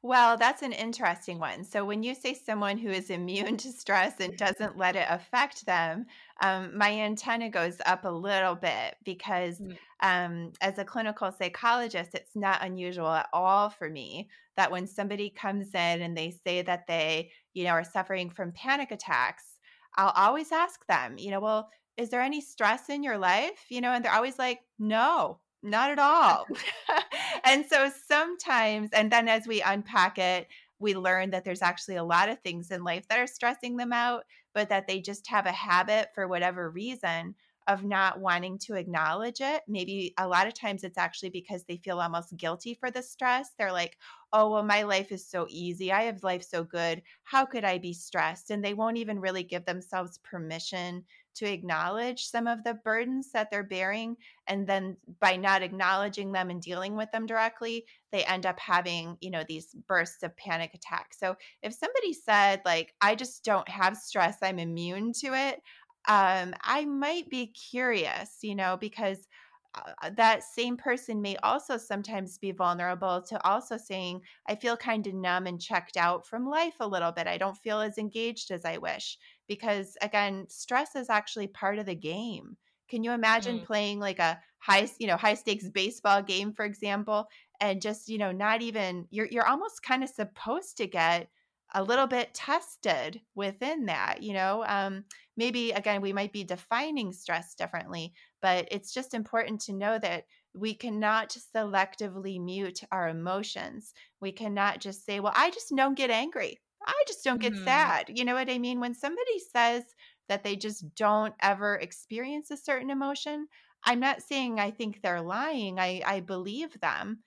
Well, 0.01 0.37
that's 0.37 0.63
an 0.63 0.71
interesting 0.71 1.37
one. 1.37 1.63
So, 1.63 1.85
when 1.85 2.01
you 2.01 2.15
say 2.15 2.33
someone 2.33 2.79
who 2.79 2.89
is 2.89 3.11
immune 3.11 3.57
to 3.57 3.71
stress 3.71 4.19
and 4.19 4.35
doesn't 4.35 4.75
let 4.75 4.95
it 4.95 5.05
affect 5.07 5.67
them, 5.67 6.07
um, 6.41 6.75
my 6.75 6.91
antenna 6.91 7.51
goes 7.51 7.77
up 7.85 8.03
a 8.03 8.09
little 8.09 8.55
bit 8.55 8.95
because, 9.05 9.59
mm. 9.59 9.77
um, 10.01 10.51
as 10.61 10.79
a 10.79 10.83
clinical 10.83 11.31
psychologist, 11.31 12.15
it's 12.15 12.35
not 12.35 12.65
unusual 12.65 13.11
at 13.11 13.29
all 13.33 13.69
for 13.69 13.87
me 13.87 14.29
that 14.57 14.71
when 14.71 14.87
somebody 14.87 15.29
comes 15.29 15.67
in 15.75 16.01
and 16.01 16.17
they 16.17 16.31
say 16.43 16.63
that 16.63 16.87
they, 16.87 17.29
you 17.53 17.65
know, 17.65 17.69
are 17.69 17.83
suffering 17.83 18.31
from 18.31 18.51
panic 18.51 18.89
attacks, 18.89 19.50
I'll 19.95 20.13
always 20.15 20.51
ask 20.51 20.85
them, 20.87 21.17
you 21.17 21.31
know, 21.31 21.39
well, 21.39 21.69
is 21.97 22.09
there 22.09 22.21
any 22.21 22.41
stress 22.41 22.89
in 22.89 23.03
your 23.03 23.17
life? 23.17 23.65
You 23.69 23.81
know, 23.81 23.91
and 23.91 24.03
they're 24.03 24.13
always 24.13 24.39
like, 24.39 24.59
no, 24.79 25.39
not 25.61 25.91
at 25.91 25.99
all. 25.99 26.47
and 27.43 27.65
so 27.65 27.91
sometimes, 28.07 28.89
and 28.93 29.11
then 29.11 29.27
as 29.27 29.47
we 29.47 29.61
unpack 29.61 30.17
it, 30.17 30.47
we 30.79 30.95
learn 30.95 31.29
that 31.29 31.45
there's 31.45 31.61
actually 31.61 31.95
a 31.95 32.03
lot 32.03 32.29
of 32.29 32.39
things 32.39 32.71
in 32.71 32.83
life 32.83 33.07
that 33.07 33.19
are 33.19 33.27
stressing 33.27 33.77
them 33.77 33.93
out, 33.93 34.23
but 34.53 34.69
that 34.69 34.87
they 34.87 34.99
just 34.99 35.27
have 35.27 35.45
a 35.45 35.51
habit 35.51 36.09
for 36.15 36.27
whatever 36.27 36.69
reason 36.69 37.35
of 37.67 37.83
not 37.83 38.19
wanting 38.19 38.57
to 38.57 38.75
acknowledge 38.75 39.41
it. 39.41 39.61
Maybe 39.67 40.13
a 40.17 40.27
lot 40.27 40.47
of 40.47 40.53
times 40.53 40.83
it's 40.83 40.97
actually 40.97 41.29
because 41.29 41.63
they 41.63 41.77
feel 41.77 41.99
almost 41.99 42.35
guilty 42.35 42.73
for 42.73 42.91
the 42.91 43.03
stress. 43.03 43.49
They're 43.57 43.71
like, 43.71 43.97
oh, 44.33 44.49
well, 44.49 44.63
my 44.63 44.83
life 44.83 45.11
is 45.11 45.27
so 45.27 45.45
easy. 45.49 45.91
I 45.91 46.03
have 46.03 46.23
life 46.23 46.43
so 46.43 46.63
good. 46.63 47.01
How 47.23 47.45
could 47.45 47.63
I 47.63 47.77
be 47.77 47.93
stressed? 47.93 48.49
And 48.49 48.63
they 48.63 48.73
won't 48.73 48.97
even 48.97 49.19
really 49.19 49.43
give 49.43 49.65
themselves 49.65 50.19
permission 50.19 51.03
to 51.33 51.45
acknowledge 51.45 52.25
some 52.25 52.47
of 52.47 52.63
the 52.63 52.73
burdens 52.73 53.31
that 53.31 53.49
they're 53.49 53.63
bearing. 53.63 54.17
And 54.47 54.67
then 54.67 54.97
by 55.19 55.37
not 55.37 55.61
acknowledging 55.61 56.31
them 56.31 56.49
and 56.49 56.61
dealing 56.61 56.95
with 56.95 57.09
them 57.11 57.25
directly, 57.25 57.85
they 58.11 58.25
end 58.25 58.45
up 58.45 58.59
having, 58.59 59.17
you 59.21 59.31
know, 59.31 59.43
these 59.47 59.73
bursts 59.87 60.23
of 60.23 60.35
panic 60.35 60.73
attacks. 60.73 61.19
So 61.19 61.35
if 61.63 61.73
somebody 61.73 62.13
said, 62.13 62.61
like, 62.65 62.93
I 63.01 63.15
just 63.15 63.45
don't 63.45 63.67
have 63.69 63.95
stress, 63.95 64.37
I'm 64.41 64.59
immune 64.59 65.13
to 65.19 65.27
it, 65.33 65.61
um, 66.07 66.53
I 66.61 66.85
might 66.85 67.29
be 67.29 67.47
curious, 67.47 68.37
you 68.41 68.55
know, 68.55 68.77
because 68.79 69.27
uh, 69.75 70.09
that 70.17 70.43
same 70.43 70.75
person 70.75 71.21
may 71.21 71.37
also 71.37 71.77
sometimes 71.77 72.37
be 72.37 72.51
vulnerable 72.51 73.21
to 73.21 73.47
also 73.47 73.77
saying, 73.77 74.21
I 74.47 74.55
feel 74.55 74.75
kind 74.75 75.05
of 75.07 75.13
numb 75.13 75.47
and 75.47 75.61
checked 75.61 75.97
out 75.97 76.27
from 76.27 76.45
life 76.47 76.75
a 76.79 76.87
little 76.87 77.11
bit. 77.11 77.27
I 77.27 77.37
don't 77.37 77.57
feel 77.57 77.79
as 77.79 77.97
engaged 77.97 78.51
as 78.51 78.65
I 78.65 78.77
wish. 78.77 79.17
Because 79.47 79.97
again, 80.01 80.45
stress 80.49 80.95
is 80.95 81.09
actually 81.09 81.47
part 81.47 81.79
of 81.79 81.85
the 81.85 81.95
game. 81.95 82.57
Can 82.89 83.03
you 83.03 83.11
imagine 83.13 83.59
mm. 83.59 83.65
playing 83.65 83.99
like 83.99 84.19
a 84.19 84.39
high, 84.59 84.89
you 84.99 85.07
know, 85.07 85.17
high 85.17 85.35
stakes 85.35 85.69
baseball 85.69 86.21
game, 86.21 86.51
for 86.51 86.65
example, 86.65 87.27
and 87.61 87.81
just, 87.81 88.09
you 88.09 88.17
know, 88.17 88.31
not 88.31 88.61
even 88.61 89.07
you're 89.11 89.27
you're 89.27 89.47
almost 89.47 89.83
kind 89.83 90.03
of 90.03 90.09
supposed 90.09 90.77
to 90.77 90.87
get 90.87 91.29
a 91.73 91.83
little 91.83 92.07
bit 92.07 92.33
tested 92.33 93.21
within 93.35 93.85
that 93.85 94.21
you 94.21 94.33
know 94.33 94.63
um, 94.67 95.03
maybe 95.37 95.71
again 95.71 96.01
we 96.01 96.13
might 96.13 96.33
be 96.33 96.43
defining 96.43 97.11
stress 97.11 97.55
differently 97.55 98.13
but 98.41 98.67
it's 98.71 98.93
just 98.93 99.13
important 99.13 99.61
to 99.61 99.73
know 99.73 99.97
that 99.99 100.25
we 100.53 100.73
cannot 100.73 101.37
selectively 101.55 102.41
mute 102.43 102.81
our 102.91 103.07
emotions. 103.07 103.93
We 104.19 104.31
cannot 104.31 104.79
just 104.79 105.05
say 105.05 105.19
well 105.19 105.33
i 105.35 105.49
just 105.49 105.73
don't 105.75 105.97
get 105.97 106.09
angry. 106.09 106.59
I 106.85 107.03
just 107.07 107.23
don't 107.23 107.41
get 107.41 107.53
mm-hmm. 107.53 107.63
sad. 107.63 108.11
You 108.13 108.25
know 108.25 108.33
what 108.33 108.49
i 108.49 108.57
mean? 108.57 108.79
When 108.79 108.93
somebody 108.93 109.39
says 109.53 109.83
that 110.29 110.43
they 110.43 110.55
just 110.55 110.95
don't 110.95 111.33
ever 111.41 111.75
experience 111.75 112.51
a 112.51 112.57
certain 112.57 112.89
emotion 112.89 113.47
i'm 113.83 113.99
not 113.99 114.21
saying 114.21 114.59
i 114.59 114.71
think 114.71 115.01
they're 115.01 115.21
lying. 115.21 115.79
I 115.79 116.01
i 116.05 116.19
believe 116.19 116.79
them 116.79 117.19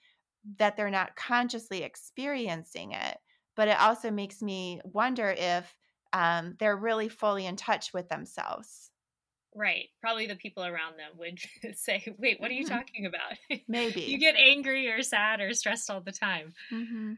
that 0.58 0.76
they're 0.76 0.90
not 0.90 1.16
consciously 1.16 1.82
experiencing 1.82 2.92
it 2.92 3.18
but 3.56 3.68
it 3.68 3.80
also 3.80 4.10
makes 4.10 4.42
me 4.42 4.80
wonder 4.84 5.34
if 5.36 5.74
um, 6.12 6.56
they're 6.58 6.76
really 6.76 7.08
fully 7.08 7.46
in 7.46 7.56
touch 7.56 7.92
with 7.92 8.08
themselves. 8.08 8.90
Right. 9.54 9.88
Probably 10.00 10.26
the 10.26 10.36
people 10.36 10.64
around 10.64 10.98
them 10.98 11.12
would 11.18 11.38
say, 11.76 12.04
wait, 12.18 12.40
what 12.40 12.50
are 12.50 12.54
you 12.54 12.64
mm-hmm. 12.64 12.74
talking 12.74 13.06
about? 13.06 13.60
Maybe. 13.68 14.02
you 14.02 14.18
get 14.18 14.34
angry 14.36 14.88
or 14.90 15.02
sad 15.02 15.40
or 15.40 15.52
stressed 15.54 15.90
all 15.90 16.00
the 16.00 16.12
time. 16.12 16.54
Mm-hmm. 16.72 17.12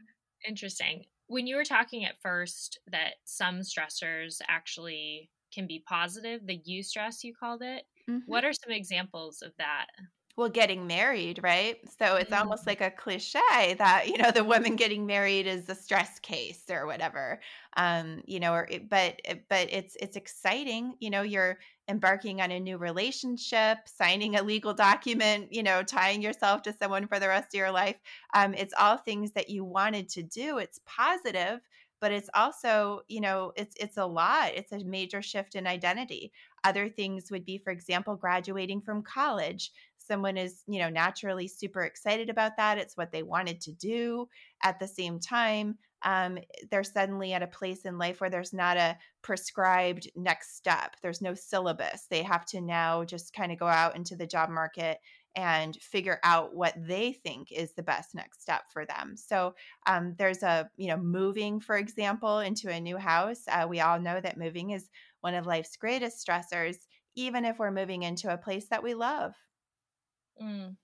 Interesting. 0.47 1.05
When 1.27 1.47
you 1.47 1.55
were 1.55 1.65
talking 1.65 2.05
at 2.05 2.21
first 2.21 2.79
that 2.91 3.15
some 3.25 3.59
stressors 3.59 4.39
actually 4.47 5.29
can 5.53 5.67
be 5.67 5.83
positive, 5.87 6.45
the 6.45 6.61
eustress 6.69 7.23
you 7.23 7.33
called 7.33 7.61
it, 7.63 7.83
mm-hmm. 8.09 8.19
what 8.25 8.45
are 8.45 8.53
some 8.53 8.71
examples 8.71 9.41
of 9.41 9.51
that? 9.57 9.87
Well 10.37 10.47
getting 10.47 10.87
married 10.87 11.39
right 11.43 11.77
so 11.99 12.15
it's 12.15 12.29
mm-hmm. 12.29 12.41
almost 12.41 12.65
like 12.65 12.79
a 12.79 12.91
cliche 12.91 13.75
that 13.77 14.07
you 14.07 14.17
know 14.17 14.31
the 14.31 14.43
woman 14.43 14.75
getting 14.75 15.05
married 15.05 15.47
is 15.47 15.67
a 15.67 15.75
stress 15.75 16.19
case 16.19 16.63
or 16.69 16.85
whatever 16.85 17.41
um 17.75 18.21
you 18.25 18.39
know 18.39 18.53
or 18.53 18.67
it, 18.69 18.87
but 18.87 19.19
but 19.49 19.67
it's 19.71 19.97
it's 19.99 20.15
exciting 20.15 20.93
you 20.99 21.09
know 21.09 21.23
you're 21.23 21.57
embarking 21.89 22.41
on 22.41 22.51
a 22.51 22.59
new 22.59 22.77
relationship 22.77 23.79
signing 23.85 24.35
a 24.35 24.43
legal 24.43 24.73
document 24.73 25.51
you 25.51 25.63
know 25.63 25.81
tying 25.83 26.21
yourself 26.21 26.61
to 26.61 26.73
someone 26.73 27.07
for 27.07 27.19
the 27.19 27.27
rest 27.27 27.53
of 27.53 27.57
your 27.57 27.71
life 27.71 27.95
um 28.33 28.53
it's 28.53 28.73
all 28.79 28.97
things 28.97 29.31
that 29.31 29.49
you 29.49 29.65
wanted 29.65 30.07
to 30.07 30.21
do 30.21 30.59
it's 30.59 30.79
positive 30.85 31.59
but 31.99 32.11
it's 32.11 32.29
also 32.35 33.01
you 33.07 33.21
know 33.21 33.51
it's 33.55 33.75
it's 33.79 33.97
a 33.97 34.05
lot 34.05 34.51
it's 34.53 34.71
a 34.71 34.83
major 34.83 35.21
shift 35.21 35.55
in 35.55 35.65
identity 35.65 36.31
other 36.63 36.89
things 36.89 37.31
would 37.31 37.45
be 37.45 37.57
for 37.57 37.71
example 37.71 38.15
graduating 38.15 38.81
from 38.81 39.01
college 39.01 39.71
someone 40.07 40.37
is 40.37 40.63
you 40.67 40.79
know 40.79 40.89
naturally 40.89 41.47
super 41.47 41.83
excited 41.83 42.29
about 42.29 42.57
that 42.57 42.77
it's 42.77 42.97
what 42.97 43.11
they 43.11 43.23
wanted 43.23 43.59
to 43.61 43.71
do 43.73 44.27
at 44.63 44.79
the 44.79 44.87
same 44.87 45.19
time 45.19 45.77
um, 46.03 46.37
they're 46.69 46.83
suddenly 46.83 47.33
at 47.33 47.41
a 47.41 47.47
place 47.47 47.81
in 47.81 47.97
life 47.97 48.21
where 48.21 48.29
there's 48.29 48.53
not 48.53 48.77
a 48.77 48.97
prescribed 49.21 50.09
next 50.15 50.55
step 50.55 50.95
there's 51.01 51.21
no 51.21 51.33
syllabus 51.33 52.05
they 52.09 52.23
have 52.23 52.45
to 52.45 52.61
now 52.61 53.03
just 53.03 53.33
kind 53.33 53.51
of 53.51 53.59
go 53.59 53.67
out 53.67 53.95
into 53.95 54.15
the 54.15 54.27
job 54.27 54.49
market 54.49 54.99
and 55.37 55.75
figure 55.75 56.19
out 56.23 56.55
what 56.55 56.73
they 56.75 57.11
think 57.11 57.51
is 57.51 57.73
the 57.73 57.83
best 57.83 58.15
next 58.15 58.41
step 58.41 58.63
for 58.73 58.87
them. 58.87 59.15
So 59.15 59.53
um, 59.85 60.15
there's 60.17 60.41
a 60.41 60.69
you 60.77 60.87
know 60.87 60.97
moving 60.97 61.59
for 61.59 61.77
example 61.77 62.39
into 62.39 62.69
a 62.71 62.81
new 62.81 62.97
house 62.97 63.43
uh, 63.49 63.67
we 63.69 63.79
all 63.79 63.99
know 63.99 64.19
that 64.19 64.39
moving 64.39 64.71
is 64.71 64.89
one 65.21 65.35
of 65.35 65.45
life's 65.45 65.77
greatest 65.77 66.25
stressors 66.25 66.77
even 67.15 67.45
if 67.45 67.59
we're 67.59 67.71
moving 67.71 68.03
into 68.03 68.33
a 68.33 68.37
place 68.37 68.67
that 68.69 68.83
we 68.83 68.95
love 68.95 69.33
Mm. 70.41 70.75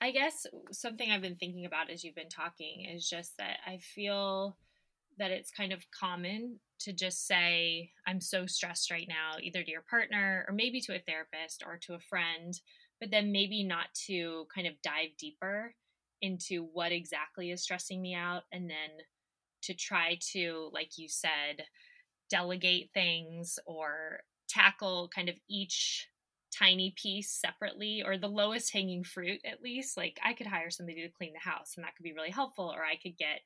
I 0.00 0.10
guess 0.12 0.46
something 0.72 1.10
I've 1.10 1.20
been 1.20 1.36
thinking 1.36 1.66
about 1.66 1.90
as 1.90 2.02
you've 2.02 2.14
been 2.14 2.30
talking 2.30 2.86
is 2.90 3.08
just 3.08 3.36
that 3.38 3.58
I 3.66 3.78
feel 3.78 4.56
that 5.18 5.30
it's 5.30 5.50
kind 5.50 5.72
of 5.72 5.84
common 5.90 6.58
to 6.80 6.92
just 6.94 7.26
say, 7.26 7.90
I'm 8.06 8.20
so 8.20 8.46
stressed 8.46 8.90
right 8.90 9.06
now, 9.06 9.36
either 9.40 9.62
to 9.62 9.70
your 9.70 9.84
partner 9.88 10.46
or 10.48 10.54
maybe 10.54 10.80
to 10.82 10.96
a 10.96 11.00
therapist 11.00 11.62
or 11.66 11.78
to 11.82 11.94
a 11.94 12.00
friend, 12.00 12.58
but 12.98 13.10
then 13.10 13.32
maybe 13.32 13.62
not 13.62 13.86
to 14.06 14.46
kind 14.54 14.66
of 14.66 14.80
dive 14.82 15.10
deeper 15.18 15.74
into 16.22 16.68
what 16.72 16.92
exactly 16.92 17.50
is 17.50 17.62
stressing 17.62 18.00
me 18.00 18.14
out 18.14 18.42
and 18.52 18.68
then 18.68 19.04
to 19.62 19.74
try 19.74 20.18
to, 20.32 20.70
like 20.72 20.96
you 20.96 21.08
said, 21.08 21.64
delegate 22.30 22.90
things 22.94 23.58
or 23.66 24.20
tackle 24.48 25.10
kind 25.14 25.28
of 25.28 25.34
each 25.48 26.08
tiny 26.56 26.94
piece 26.96 27.30
separately 27.30 28.02
or 28.04 28.18
the 28.18 28.28
lowest 28.28 28.72
hanging 28.72 29.04
fruit 29.04 29.40
at 29.44 29.62
least 29.62 29.96
like 29.96 30.18
i 30.24 30.32
could 30.32 30.46
hire 30.46 30.70
somebody 30.70 31.02
to 31.02 31.08
clean 31.08 31.32
the 31.32 31.50
house 31.50 31.74
and 31.76 31.84
that 31.84 31.94
could 31.96 32.02
be 32.02 32.12
really 32.12 32.30
helpful 32.30 32.72
or 32.74 32.84
i 32.84 32.96
could 32.96 33.16
get 33.16 33.40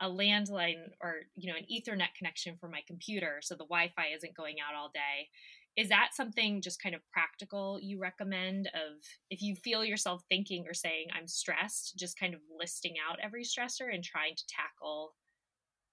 a 0.00 0.08
landline 0.08 0.90
or 1.02 1.14
you 1.36 1.50
know 1.50 1.58
an 1.58 1.66
ethernet 1.72 2.14
connection 2.16 2.56
for 2.60 2.68
my 2.68 2.80
computer 2.86 3.38
so 3.40 3.54
the 3.54 3.64
wi-fi 3.64 4.08
isn't 4.14 4.36
going 4.36 4.56
out 4.60 4.76
all 4.76 4.90
day. 4.92 5.28
Is 5.76 5.88
that 5.88 6.10
something 6.14 6.62
just 6.62 6.80
kind 6.80 6.94
of 6.94 7.00
practical 7.12 7.80
you 7.82 7.98
recommend 8.00 8.68
of 8.68 9.02
if 9.30 9.42
you 9.42 9.56
feel 9.56 9.84
yourself 9.84 10.22
thinking 10.28 10.64
or 10.68 10.74
saying 10.74 11.06
i'm 11.16 11.26
stressed 11.26 11.94
just 11.98 12.18
kind 12.18 12.34
of 12.34 12.40
listing 12.58 12.94
out 13.08 13.18
every 13.22 13.42
stressor 13.44 13.92
and 13.92 14.04
trying 14.04 14.34
to 14.36 14.44
tackle 14.48 15.14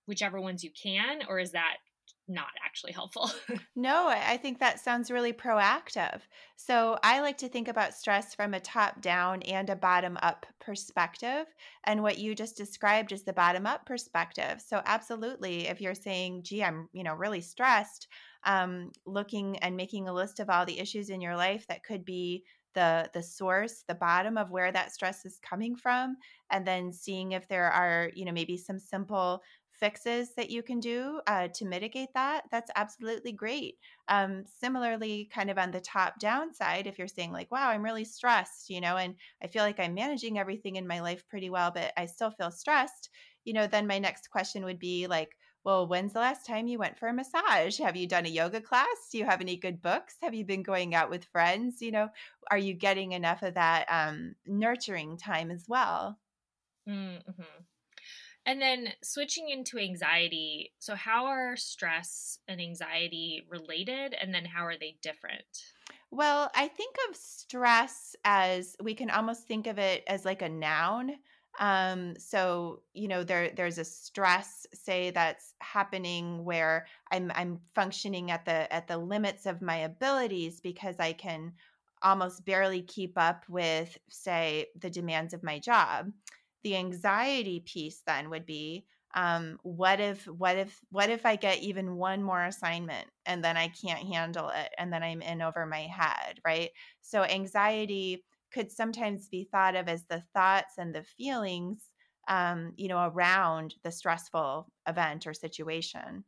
whichever 0.05 0.39
ones 0.39 0.63
you 0.63 0.71
can 0.81 1.21
or 1.27 1.39
is 1.39 1.51
that 1.51 1.77
not 2.27 2.49
actually 2.63 2.93
helpful. 2.93 3.29
no, 3.75 4.07
I 4.07 4.37
think 4.37 4.59
that 4.59 4.79
sounds 4.79 5.11
really 5.11 5.33
proactive. 5.33 6.21
So 6.55 6.97
I 7.03 7.19
like 7.19 7.37
to 7.39 7.49
think 7.49 7.67
about 7.67 7.93
stress 7.93 8.33
from 8.33 8.53
a 8.53 8.59
top 8.59 9.01
down 9.01 9.41
and 9.43 9.69
a 9.69 9.75
bottom 9.75 10.17
up 10.21 10.45
perspective. 10.59 11.45
And 11.83 12.01
what 12.01 12.17
you 12.17 12.33
just 12.33 12.55
described 12.55 13.11
is 13.11 13.23
the 13.23 13.33
bottom 13.33 13.65
up 13.65 13.85
perspective. 13.85 14.61
So 14.65 14.81
absolutely, 14.85 15.67
if 15.67 15.81
you're 15.81 15.95
saying, 15.95 16.43
gee, 16.43 16.63
I'm, 16.63 16.87
you 16.93 17.03
know, 17.03 17.13
really 17.13 17.41
stressed, 17.41 18.07
um, 18.43 18.91
looking 19.05 19.57
and 19.59 19.75
making 19.75 20.07
a 20.07 20.13
list 20.13 20.39
of 20.39 20.49
all 20.49 20.65
the 20.65 20.79
issues 20.79 21.09
in 21.09 21.21
your 21.21 21.35
life 21.35 21.67
that 21.67 21.83
could 21.83 22.05
be 22.05 22.43
the 22.73 23.09
the 23.13 23.21
source 23.21 23.83
the 23.87 23.95
bottom 23.95 24.37
of 24.37 24.49
where 24.49 24.71
that 24.71 24.93
stress 24.93 25.25
is 25.25 25.39
coming 25.43 25.75
from 25.75 26.15
and 26.51 26.65
then 26.65 26.93
seeing 26.93 27.33
if 27.33 27.47
there 27.49 27.69
are 27.69 28.09
you 28.15 28.23
know 28.23 28.31
maybe 28.31 28.57
some 28.57 28.79
simple 28.79 29.41
fixes 29.81 30.33
that 30.35 30.49
you 30.49 30.63
can 30.63 30.79
do 30.79 31.21
uh, 31.27 31.49
to 31.49 31.65
mitigate 31.65 32.13
that, 32.13 32.45
that's 32.51 32.71
absolutely 32.77 33.33
great. 33.33 33.79
Um, 34.07 34.45
similarly, 34.45 35.25
kind 35.33 35.49
of 35.49 35.57
on 35.57 35.71
the 35.71 35.81
top 35.81 36.19
down 36.19 36.53
side, 36.53 36.87
if 36.87 36.97
you're 36.97 37.09
saying, 37.09 37.33
like, 37.33 37.51
wow, 37.51 37.69
I'm 37.69 37.83
really 37.83 38.05
stressed, 38.05 38.69
you 38.69 38.79
know, 38.79 38.95
and 38.95 39.17
I 39.43 39.47
feel 39.47 39.63
like 39.63 39.79
I'm 39.79 39.93
managing 39.95 40.39
everything 40.39 40.77
in 40.77 40.87
my 40.87 41.01
life 41.01 41.27
pretty 41.27 41.49
well, 41.49 41.71
but 41.71 41.91
I 41.97 42.05
still 42.05 42.31
feel 42.31 42.51
stressed, 42.51 43.09
you 43.43 43.53
know, 43.53 43.67
then 43.67 43.87
my 43.87 43.99
next 43.99 44.29
question 44.29 44.63
would 44.63 44.79
be, 44.79 45.07
like, 45.07 45.37
well, 45.63 45.87
when's 45.87 46.13
the 46.13 46.19
last 46.19 46.45
time 46.45 46.67
you 46.67 46.79
went 46.79 46.97
for 46.97 47.07
a 47.07 47.13
massage? 47.13 47.77
Have 47.79 47.95
you 47.95 48.07
done 48.07 48.25
a 48.25 48.29
yoga 48.29 48.61
class? 48.61 49.09
Do 49.11 49.17
you 49.19 49.25
have 49.25 49.41
any 49.41 49.57
good 49.57 49.81
books? 49.81 50.17
Have 50.21 50.33
you 50.33 50.45
been 50.45 50.63
going 50.63 50.95
out 50.95 51.09
with 51.09 51.25
friends? 51.25 51.81
You 51.81 51.91
know, 51.91 52.09
are 52.49 52.57
you 52.57 52.73
getting 52.73 53.11
enough 53.11 53.43
of 53.43 53.53
that 53.55 53.85
um, 53.89 54.35
nurturing 54.45 55.17
time 55.17 55.51
as 55.51 55.67
well? 55.67 56.19
Mm-hmm. 56.87 57.63
And 58.45 58.61
then 58.61 58.89
switching 59.03 59.49
into 59.49 59.77
anxiety. 59.77 60.71
So, 60.79 60.95
how 60.95 61.25
are 61.25 61.55
stress 61.55 62.39
and 62.47 62.59
anxiety 62.59 63.45
related? 63.49 64.15
And 64.19 64.33
then, 64.33 64.45
how 64.45 64.65
are 64.65 64.77
they 64.77 64.97
different? 65.01 65.45
Well, 66.09 66.51
I 66.55 66.67
think 66.67 66.95
of 67.09 67.15
stress 67.15 68.15
as 68.25 68.75
we 68.81 68.93
can 68.93 69.09
almost 69.09 69.47
think 69.47 69.67
of 69.67 69.79
it 69.79 70.03
as 70.07 70.25
like 70.25 70.41
a 70.41 70.49
noun. 70.49 71.13
Um, 71.59 72.15
so 72.17 72.81
you 72.93 73.07
know, 73.07 73.23
there 73.23 73.51
there's 73.55 73.77
a 73.77 73.85
stress, 73.85 74.65
say 74.73 75.11
that's 75.11 75.53
happening 75.59 76.43
where 76.43 76.87
I'm 77.11 77.31
I'm 77.35 77.59
functioning 77.75 78.31
at 78.31 78.45
the 78.45 78.71
at 78.73 78.87
the 78.87 78.97
limits 78.97 79.45
of 79.45 79.61
my 79.61 79.77
abilities 79.77 80.59
because 80.61 80.95
I 80.99 81.13
can 81.13 81.53
almost 82.01 82.45
barely 82.45 82.81
keep 82.81 83.17
up 83.17 83.43
with, 83.47 83.97
say, 84.09 84.67
the 84.79 84.89
demands 84.89 85.33
of 85.33 85.43
my 85.43 85.59
job 85.59 86.11
the 86.63 86.75
anxiety 86.75 87.59
piece 87.59 88.01
then 88.05 88.29
would 88.29 88.45
be 88.45 88.85
um, 89.13 89.59
what 89.63 89.99
if 89.99 90.25
what 90.27 90.57
if 90.57 90.79
what 90.89 91.09
if 91.09 91.25
i 91.25 91.35
get 91.35 91.59
even 91.59 91.97
one 91.97 92.23
more 92.23 92.45
assignment 92.45 93.07
and 93.25 93.43
then 93.43 93.57
i 93.57 93.67
can't 93.67 94.07
handle 94.07 94.49
it 94.49 94.69
and 94.77 94.91
then 94.91 95.03
i'm 95.03 95.21
in 95.21 95.41
over 95.41 95.65
my 95.65 95.81
head 95.81 96.39
right? 96.45 96.69
So 97.01 97.23
anxiety 97.23 98.23
could 98.53 98.71
sometimes 98.71 99.27
be 99.27 99.47
thought 99.51 99.75
of 99.75 99.87
as 99.87 100.05
the 100.05 100.23
thoughts 100.33 100.75
and 100.77 100.93
the 100.93 101.03
feelings 101.03 101.89
um, 102.27 102.73
you 102.77 102.87
know 102.87 103.09
around 103.13 103.75
the 103.83 103.91
stressful 103.91 104.71
event 104.87 105.27
or 105.27 105.33
situation. 105.33 106.23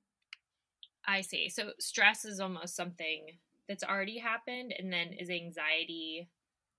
I 1.06 1.22
see. 1.22 1.50
So 1.50 1.72
stress 1.80 2.26
is 2.26 2.40
almost 2.40 2.76
something 2.76 3.26
that's 3.68 3.84
already 3.84 4.18
happened 4.18 4.74
and 4.78 4.92
then 4.92 5.14
is 5.14 5.30
anxiety 5.30 6.30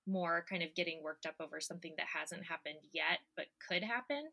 more 0.07 0.45
kind 0.49 0.63
of 0.63 0.75
getting 0.75 1.03
worked 1.03 1.27
up 1.27 1.35
over 1.41 1.61
something 1.61 1.95
that 1.97 2.07
hasn't 2.07 2.45
happened 2.45 2.79
yet 2.93 3.19
but 3.37 3.47
could 3.67 3.83
happen. 3.83 4.29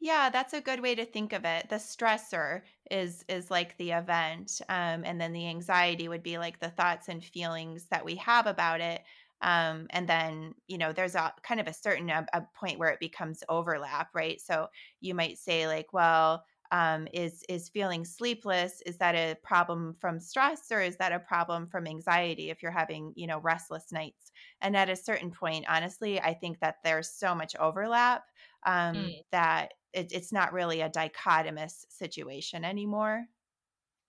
Yeah 0.00 0.30
that's 0.30 0.54
a 0.54 0.60
good 0.60 0.80
way 0.80 0.94
to 0.94 1.04
think 1.04 1.32
of 1.32 1.44
it. 1.44 1.68
The 1.68 1.76
stressor 1.76 2.62
is 2.90 3.24
is 3.28 3.50
like 3.50 3.76
the 3.76 3.92
event 3.92 4.60
um, 4.68 5.02
and 5.04 5.20
then 5.20 5.32
the 5.32 5.48
anxiety 5.48 6.08
would 6.08 6.22
be 6.22 6.38
like 6.38 6.58
the 6.58 6.70
thoughts 6.70 7.08
and 7.08 7.22
feelings 7.24 7.86
that 7.90 8.04
we 8.04 8.16
have 8.16 8.46
about 8.46 8.80
it 8.80 9.02
um, 9.42 9.86
and 9.90 10.08
then 10.08 10.54
you 10.66 10.78
know 10.78 10.92
there's 10.92 11.14
a 11.14 11.32
kind 11.42 11.60
of 11.60 11.66
a 11.66 11.72
certain 11.72 12.10
a, 12.10 12.26
a 12.32 12.42
point 12.54 12.78
where 12.78 12.90
it 12.90 13.00
becomes 13.00 13.42
overlap 13.48 14.08
right? 14.14 14.40
So 14.40 14.68
you 15.00 15.14
might 15.14 15.38
say 15.38 15.66
like 15.66 15.92
well 15.92 16.44
um, 16.72 17.08
is 17.12 17.42
is 17.48 17.68
feeling 17.68 18.04
sleepless 18.04 18.82
is 18.86 18.96
that 18.98 19.14
a 19.14 19.36
problem 19.42 19.94
from 20.00 20.20
stress 20.20 20.70
or 20.70 20.80
is 20.80 20.96
that 20.96 21.12
a 21.12 21.18
problem 21.18 21.66
from 21.66 21.86
anxiety 21.86 22.50
if 22.50 22.62
you're 22.62 22.70
having 22.70 23.12
you 23.16 23.26
know 23.26 23.40
restless 23.40 23.92
nights? 23.92 24.32
And 24.60 24.76
at 24.76 24.90
a 24.90 24.96
certain 24.96 25.30
point 25.30 25.64
honestly 25.68 26.20
i 26.20 26.34
think 26.34 26.60
that 26.60 26.76
there's 26.84 27.10
so 27.10 27.34
much 27.34 27.56
overlap 27.56 28.24
um, 28.66 28.94
mm. 28.94 29.24
that 29.32 29.74
it, 29.92 30.12
it's 30.12 30.32
not 30.32 30.52
really 30.52 30.82
a 30.82 30.90
dichotomous 30.90 31.86
situation 31.88 32.64
anymore. 32.64 33.24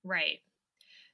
Right 0.03 0.39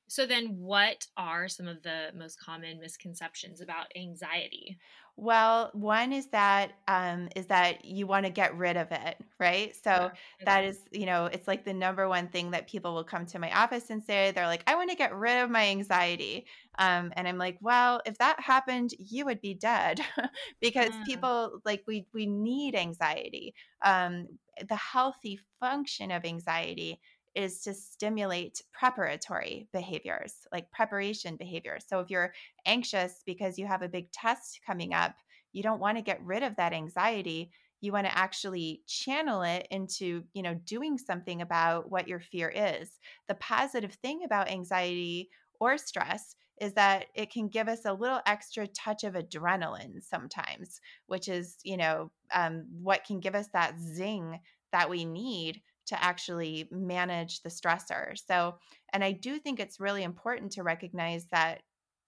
So 0.08 0.26
then 0.26 0.58
what 0.58 1.08
are 1.18 1.48
some 1.48 1.68
of 1.68 1.84
the 1.84 2.12
most 2.16 2.40
common 2.40 2.80
misconceptions 2.80 3.62
about 3.62 3.92
anxiety? 3.96 4.80
Well, 5.20 5.72
one 5.74 6.14
is 6.14 6.28
that 6.28 6.74
um, 6.88 7.30
is 7.36 7.48
that 7.48 7.86
you 7.86 8.06
want 8.06 8.28
to 8.28 8.32
get 8.32 8.56
rid 8.56 8.78
of 8.78 8.92
it, 8.92 9.18
right? 9.40 9.76
So 9.76 10.12
Yeah. 10.12 10.14
that 10.46 10.64
Okay. 10.64 10.78
you 10.92 11.08
know, 11.08 11.26
it's 11.26 11.48
like 11.48 11.66
the 11.66 11.74
number 11.74 12.08
one 12.08 12.28
thing 12.30 12.52
that 12.52 12.68
people 12.70 12.94
will 12.94 13.04
come 13.04 13.26
to 13.28 13.40
my 13.40 13.52
office 13.52 13.90
and 13.90 14.04
say. 14.04 14.32
They're 14.32 14.46
like, 14.46 14.64
"I 14.68 14.76
want 14.76 14.92
to 14.92 14.96
get 14.96 15.16
rid 15.16 15.42
of 15.44 15.50
my 15.50 15.66
anxiety," 15.70 16.46
um, 16.78 17.12
and 17.16 17.28
I'm 17.28 17.40
like, 17.40 17.58
"Well, 17.62 18.00
if 18.06 18.20
that 18.20 18.40
happened, 18.40 18.92
you 19.00 19.26
would 19.26 19.42
be 19.42 19.56
dead, 19.56 20.02
because 20.62 20.92
Mm, 20.92 21.04
people 21.04 21.62
like 21.66 21.84
we 21.88 22.08
we 22.14 22.28
need 22.28 22.76
anxiety. 22.76 23.56
Um, 23.84 24.38
the 24.70 24.76
healthy 24.76 25.40
function 25.60 26.12
of 26.12 26.26
anxiety 26.26 27.02
is 27.38 27.62
to 27.62 27.72
stimulate 27.72 28.64
preparatory 28.74 29.70
behaviors, 29.72 30.34
like 30.52 30.72
preparation 30.72 31.38
behaviors. 31.38 31.86
So 31.88 32.00
if 32.00 32.10
you're 32.10 32.34
anxious 32.66 33.22
because 33.28 33.60
you 33.60 33.68
have 33.68 33.84
a 33.84 33.88
big 33.88 34.12
test 34.12 34.60
coming 34.66 34.96
up, 34.96 35.14
you 35.54 35.62
don't 35.62 35.80
want 35.80 35.98
to 35.98 36.04
get 36.04 36.26
rid 36.26 36.42
of 36.42 36.56
that 36.56 36.74
anxiety. 36.74 37.52
You 37.80 37.92
want 37.92 38.08
to 38.08 38.18
actually 38.18 38.82
channel 38.88 39.44
it 39.44 39.68
into, 39.70 40.24
you 40.34 40.42
know, 40.42 40.56
doing 40.66 40.98
something 40.98 41.44
about 41.44 41.92
what 41.92 42.08
your 42.08 42.20
fear 42.20 42.52
is. 42.54 42.90
The 43.28 43.36
positive 43.36 43.94
thing 43.94 44.24
about 44.26 44.50
anxiety 44.50 45.30
or 45.60 45.78
stress 45.78 46.36
is 46.60 46.74
that 46.74 47.06
it 47.14 47.32
can 47.32 47.50
give 47.50 47.68
us 47.68 47.86
a 47.86 47.94
little 47.94 48.20
extra 48.26 48.66
touch 48.66 49.04
of 49.04 49.14
adrenaline 49.14 50.02
sometimes, 50.02 50.82
which 51.06 51.28
is, 51.28 51.58
you 51.64 51.78
know, 51.78 52.10
um, 52.34 52.66
what 52.82 53.06
can 53.06 53.20
give 53.20 53.36
us 53.36 53.48
that 53.54 53.76
zing 53.80 54.40
that 54.72 54.90
we 54.90 55.06
need 55.06 55.62
to 55.88 56.02
actually 56.04 56.68
manage 56.72 57.42
the 57.42 57.50
stressor. 57.50 58.18
So, 58.18 58.60
and 58.94 59.04
I 59.04 59.12
do 59.14 59.40
think 59.40 59.60
it's 59.60 59.80
really 59.80 60.04
important 60.04 60.52
to 60.54 60.64
recognize 60.64 61.28
that 61.28 61.64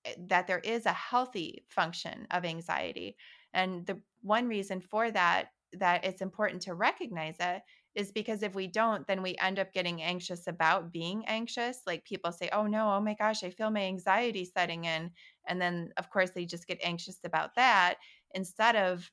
eh, 0.05 0.15
that 0.27 0.47
there 0.47 0.59
is 0.59 0.85
a 0.85 0.93
healthy 0.93 1.65
function 1.69 2.27
of 2.31 2.45
anxiety. 2.45 3.17
And 3.53 3.85
the 3.85 4.01
one 4.21 4.47
reason 4.47 4.81
for 4.81 5.11
that 5.11 5.49
that 5.73 6.03
it's 6.03 6.21
important 6.21 6.63
to 6.63 6.73
recognize 6.73 7.35
it 7.39 7.61
is 7.93 8.11
because 8.11 8.41
if 8.41 8.55
we 8.55 8.65
don't 8.65 9.05
then 9.05 9.21
we 9.21 9.35
end 9.37 9.59
up 9.59 9.71
getting 9.71 10.01
anxious 10.01 10.47
about 10.47 10.91
being 10.91 11.25
anxious. 11.27 11.81
Like 11.85 12.05
people 12.05 12.31
say, 12.31 12.49
"Oh 12.51 12.65
no, 12.67 12.91
oh 12.93 13.01
my 13.01 13.13
gosh, 13.15 13.43
I 13.43 13.49
feel 13.51 13.69
my 13.71 13.83
anxiety 13.83 14.45
setting 14.45 14.85
in." 14.85 15.11
And 15.47 15.61
then 15.61 15.93
of 15.97 16.09
course 16.09 16.31
they 16.31 16.45
just 16.45 16.67
get 16.67 16.79
anxious 16.83 17.19
about 17.23 17.55
that 17.55 17.97
instead 18.33 18.75
of 18.75 19.11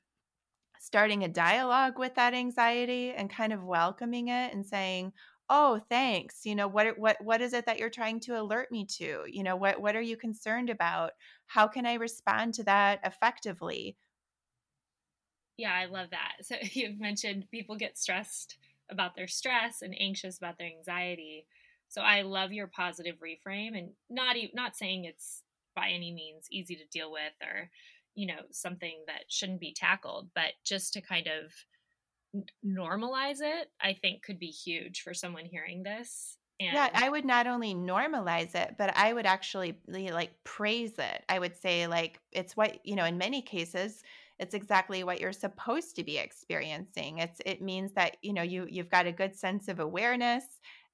starting 0.81 1.25
a 1.25 1.29
dialogue 1.29 1.99
with 1.99 2.15
that 2.17 2.35
anxiety 2.35 3.13
and 3.13 3.31
kind 3.31 3.53
of 3.53 3.65
welcoming 3.65 4.29
it 4.29 4.53
and 4.55 4.67
saying, 4.67 5.13
"Oh, 5.49 5.81
thanks. 5.89 6.45
You 6.47 6.55
know, 6.55 6.69
what 6.69 6.99
what 6.99 7.17
what 7.23 7.41
is 7.43 7.53
it 7.53 7.67
that 7.67 7.79
you're 7.79 7.91
trying 7.91 8.21
to 8.21 8.41
alert 8.41 8.71
me 8.73 8.87
to? 8.99 9.25
You 9.29 9.43
know, 9.43 9.57
what 9.57 9.81
what 9.81 9.97
are 9.97 10.01
you 10.03 10.17
concerned 10.17 10.71
about? 10.71 11.13
How 11.47 11.69
can 11.69 11.87
I 11.87 11.95
respond 11.95 12.55
to 12.55 12.65
that 12.65 13.01
effectively?" 13.05 13.97
Yeah, 15.57 15.75
I 15.75 15.87
love 15.87 16.11
that. 16.11 16.37
So 16.43 16.57
you've 16.73 17.01
mentioned 17.01 17.51
people 17.51 17.77
get 17.77 17.99
stressed 17.99 18.59
about 18.89 19.15
their 19.17 19.29
stress 19.29 19.83
and 19.83 19.95
anxious 19.99 20.39
about 20.39 20.59
their 20.59 20.69
anxiety. 20.69 21.47
So 21.89 22.03
I 22.03 22.23
love 22.23 22.53
your 22.53 22.67
positive 22.67 23.17
reframe 23.21 23.77
and 23.79 23.93
not 24.11 24.37
not 24.55 24.77
saying 24.77 25.05
it's 25.05 25.43
by 25.75 25.89
any 25.91 26.13
means 26.13 26.47
easy 26.51 26.75
to 26.77 26.87
deal 26.87 27.13
with 27.13 27.33
or 27.43 27.71
you 28.17 28.27
know 28.27 28.43
something 28.51 29.05
that 29.07 29.25
shouldn't 29.29 29.61
be 29.61 29.73
tackled, 29.73 30.31
but 30.35 30.55
just 30.65 30.93
to 30.95 31.01
kind 31.01 31.29
of 31.29 31.53
normalize 32.65 33.41
it, 33.41 33.71
I 33.81 33.95
think 33.95 34.23
could 34.23 34.39
be 34.39 34.51
huge 34.51 35.03
for 35.03 35.15
someone 35.15 35.47
hearing 35.47 35.83
this. 35.83 36.39
Yeah, 36.71 36.91
I 36.95 37.11
would 37.11 37.25
not 37.25 37.47
only 37.47 37.75
normalize 37.75 38.55
it, 38.55 38.77
but 38.79 38.97
I 38.97 39.13
would 39.13 39.27
actually 39.27 39.79
like 39.87 40.43
praise 40.43 40.99
it. 40.99 41.25
I 41.29 41.39
would 41.39 41.55
say 41.55 41.87
like 41.87 42.21
it's 42.33 42.57
what, 42.57 42.85
you 42.85 42.97
know, 42.97 43.05
in 43.05 43.19
many 43.19 43.43
cases, 43.43 44.03
it's 44.39 44.55
exactly 44.55 45.05
what 45.05 45.21
you're 45.21 45.33
supposed 45.33 45.97
to 45.97 46.05
be 46.05 46.19
experiencing. 46.19 47.19
It's 47.19 47.41
it 47.47 47.63
means 47.63 47.93
that, 47.93 48.17
you 48.23 48.33
know, 48.33 48.43
you 48.43 48.67
you've 48.69 48.91
got 48.91 49.07
a 49.07 49.13
good 49.13 49.37
sense 49.37 49.69
of 49.69 49.81
awareness 49.81 50.45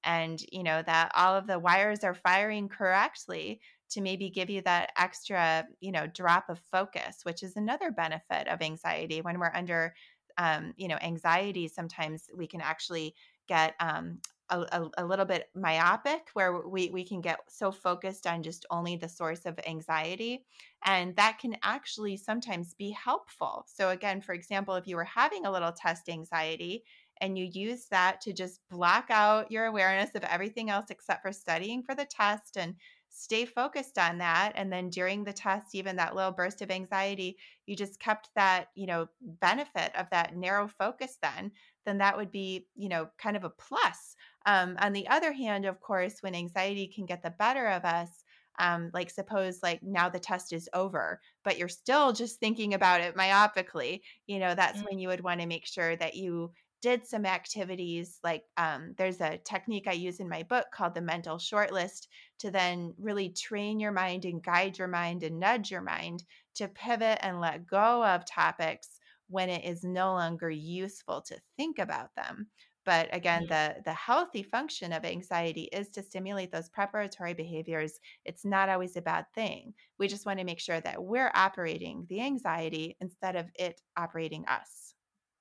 and, 0.03 0.41
you 0.51 0.63
know, 0.63 0.81
that 0.83 1.11
all 1.15 1.35
of 1.35 1.47
the 1.47 1.59
wires 1.59 2.03
are 2.03 2.13
firing 2.13 2.69
correctly 2.69 3.61
to 3.91 4.01
maybe 4.01 4.29
give 4.29 4.49
you 4.49 4.61
that 4.61 4.91
extra, 4.97 5.65
you 5.79 5.91
know, 5.91 6.07
drop 6.07 6.49
of 6.49 6.59
focus, 6.71 7.19
which 7.23 7.43
is 7.43 7.55
another 7.55 7.91
benefit 7.91 8.47
of 8.47 8.61
anxiety. 8.61 9.21
When 9.21 9.39
we're 9.39 9.53
under 9.53 9.93
um, 10.37 10.73
you 10.77 10.87
know, 10.87 10.97
anxiety, 11.01 11.67
sometimes 11.67 12.29
we 12.35 12.47
can 12.47 12.59
actually 12.59 13.13
get 13.47 13.75
um, 13.79 14.19
a, 14.49 14.87
a, 14.97 15.05
little 15.05 15.25
bit 15.25 15.49
myopic 15.55 16.27
where 16.33 16.67
we, 16.67 16.89
we 16.91 17.03
can 17.03 17.21
get 17.21 17.39
so 17.47 17.71
focused 17.71 18.27
on 18.27 18.43
just 18.43 18.65
only 18.69 18.95
the 18.95 19.09
source 19.09 19.45
of 19.45 19.59
anxiety 19.65 20.43
and 20.85 21.15
that 21.15 21.39
can 21.39 21.55
actually 21.63 22.17
sometimes 22.17 22.73
be 22.73 22.91
helpful. 22.91 23.65
So 23.67 23.89
again 23.89 24.21
for 24.21 24.33
example 24.33 24.75
if 24.75 24.87
you 24.87 24.95
were 24.95 25.03
having 25.05 25.45
a 25.45 25.51
little 25.51 25.71
test 25.71 26.09
anxiety 26.09 26.83
and 27.21 27.37
you 27.37 27.49
use 27.51 27.85
that 27.89 28.21
to 28.21 28.33
just 28.33 28.59
block 28.69 29.05
out 29.09 29.51
your 29.51 29.65
awareness 29.65 30.13
of 30.15 30.23
everything 30.23 30.69
else 30.69 30.87
except 30.89 31.21
for 31.21 31.31
studying 31.31 31.81
for 31.81 31.95
the 31.95 32.05
test 32.05 32.57
and 32.57 32.75
stay 33.15 33.45
focused 33.45 33.97
on 33.97 34.17
that 34.17 34.53
and 34.55 34.71
then 34.71 34.89
during 34.89 35.23
the 35.23 35.33
test 35.33 35.75
even 35.75 35.95
that 35.95 36.15
little 36.15 36.31
burst 36.31 36.61
of 36.61 36.71
anxiety 36.71 37.37
you 37.65 37.75
just 37.75 37.99
kept 37.99 38.29
that 38.35 38.69
you 38.75 38.87
know 38.87 39.07
benefit 39.21 39.95
of 39.95 40.09
that 40.09 40.35
narrow 40.35 40.67
focus 40.67 41.17
then 41.21 41.51
then 41.85 41.97
that 41.99 42.17
would 42.17 42.31
be 42.31 42.67
you 42.75 42.89
know 42.89 43.09
kind 43.17 43.35
of 43.37 43.43
a 43.43 43.49
plus. 43.49 44.15
Um, 44.45 44.75
on 44.79 44.93
the 44.93 45.07
other 45.07 45.31
hand, 45.33 45.65
of 45.65 45.79
course, 45.79 46.21
when 46.21 46.35
anxiety 46.35 46.87
can 46.87 47.05
get 47.05 47.21
the 47.23 47.29
better 47.31 47.67
of 47.67 47.85
us, 47.85 48.23
um, 48.59 48.91
like 48.93 49.09
suppose 49.09 49.63
like 49.63 49.81
now 49.83 50.09
the 50.09 50.19
test 50.19 50.53
is 50.53 50.69
over, 50.73 51.21
but 51.43 51.57
you're 51.57 51.69
still 51.69 52.13
just 52.13 52.39
thinking 52.39 52.73
about 52.73 53.01
it 53.01 53.15
myopically, 53.15 54.01
you 54.27 54.39
know, 54.39 54.53
that's 54.55 54.81
mm, 54.81 54.87
when 54.89 54.99
you 54.99 55.07
would 55.07 55.21
want 55.21 55.41
to 55.41 55.47
make 55.47 55.65
sure 55.65 55.95
that 55.95 56.15
you 56.15 56.51
did 56.83 57.07
some 57.07 57.25
activities 57.25 58.19
like 58.25 58.43
um, 58.57 58.93
there's 58.97 59.21
a 59.21 59.37
technique 59.37 59.87
I 59.87 59.93
use 59.93 60.19
in 60.19 60.27
my 60.27 60.43
book 60.43 60.65
called 60.73 60.93
the 60.93 61.01
mental 61.01 61.37
shortlist 61.37 62.07
to 62.39 62.51
then 62.51 62.93
really 62.99 63.29
train 63.29 63.79
your 63.79 63.93
mind 63.93 64.25
and 64.25 64.43
guide 64.43 64.77
your 64.77 64.89
mind 64.89 65.23
and 65.23 65.39
nudge 65.39 65.71
your 65.71 65.81
mind 65.81 66.25
to 66.55 66.67
pivot 66.67 67.19
and 67.21 67.39
let 67.39 67.65
go 67.65 68.03
of 68.05 68.25
topics 68.25 68.99
when 69.29 69.49
it 69.49 69.63
is 69.63 69.85
no 69.85 70.11
longer 70.11 70.49
useful 70.49 71.21
to 71.21 71.39
think 71.55 71.79
about 71.79 72.13
them. 72.17 72.47
But 72.83 73.07
again, 73.15 73.45
mm. 73.45 73.47
the 73.47 73.81
the 73.85 73.93
healthy 73.93 74.43
function 74.43 74.91
of 74.91 75.05
anxiety 75.05 75.69
is 75.71 75.87
to 75.91 76.03
stimulate 76.03 76.51
those 76.51 76.67
preparatory 76.67 77.33
behaviors. 77.33 77.97
It's 78.25 78.43
not 78.43 78.67
always 78.67 78.97
a 78.97 79.01
bad 79.01 79.25
thing. 79.33 79.73
We 79.99 80.09
just 80.09 80.25
want 80.25 80.39
to 80.39 80.45
make 80.45 80.59
sure 80.59 80.81
that 80.81 81.01
we're 81.01 81.31
operating 81.33 82.05
the 82.09 82.19
anxiety 82.19 82.97
instead 82.99 83.37
of 83.37 83.45
it 83.55 83.79
operating 83.95 84.43
us. 84.47 84.95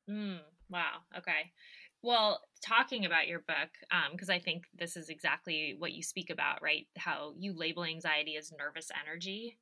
Mm, 0.09 0.39
wow. 0.73 1.03
Okay. 1.19 1.53
Well, 2.03 2.41
talking 2.65 3.05
about 3.05 3.29
your 3.29 3.41
book, 3.41 3.69
because 4.11 4.29
I 4.29 4.41
think 4.41 4.65
this 4.77 4.97
is 4.97 5.09
exactly 5.09 5.77
what 5.79 5.93
you 5.93 6.03
speak 6.03 6.31
about, 6.31 6.61
right? 6.61 6.87
How 6.97 7.35
you 7.39 7.55
label 7.57 7.85
anxiety 7.85 8.37
as 8.37 8.53
nervous 8.59 8.91
energy 9.07 9.59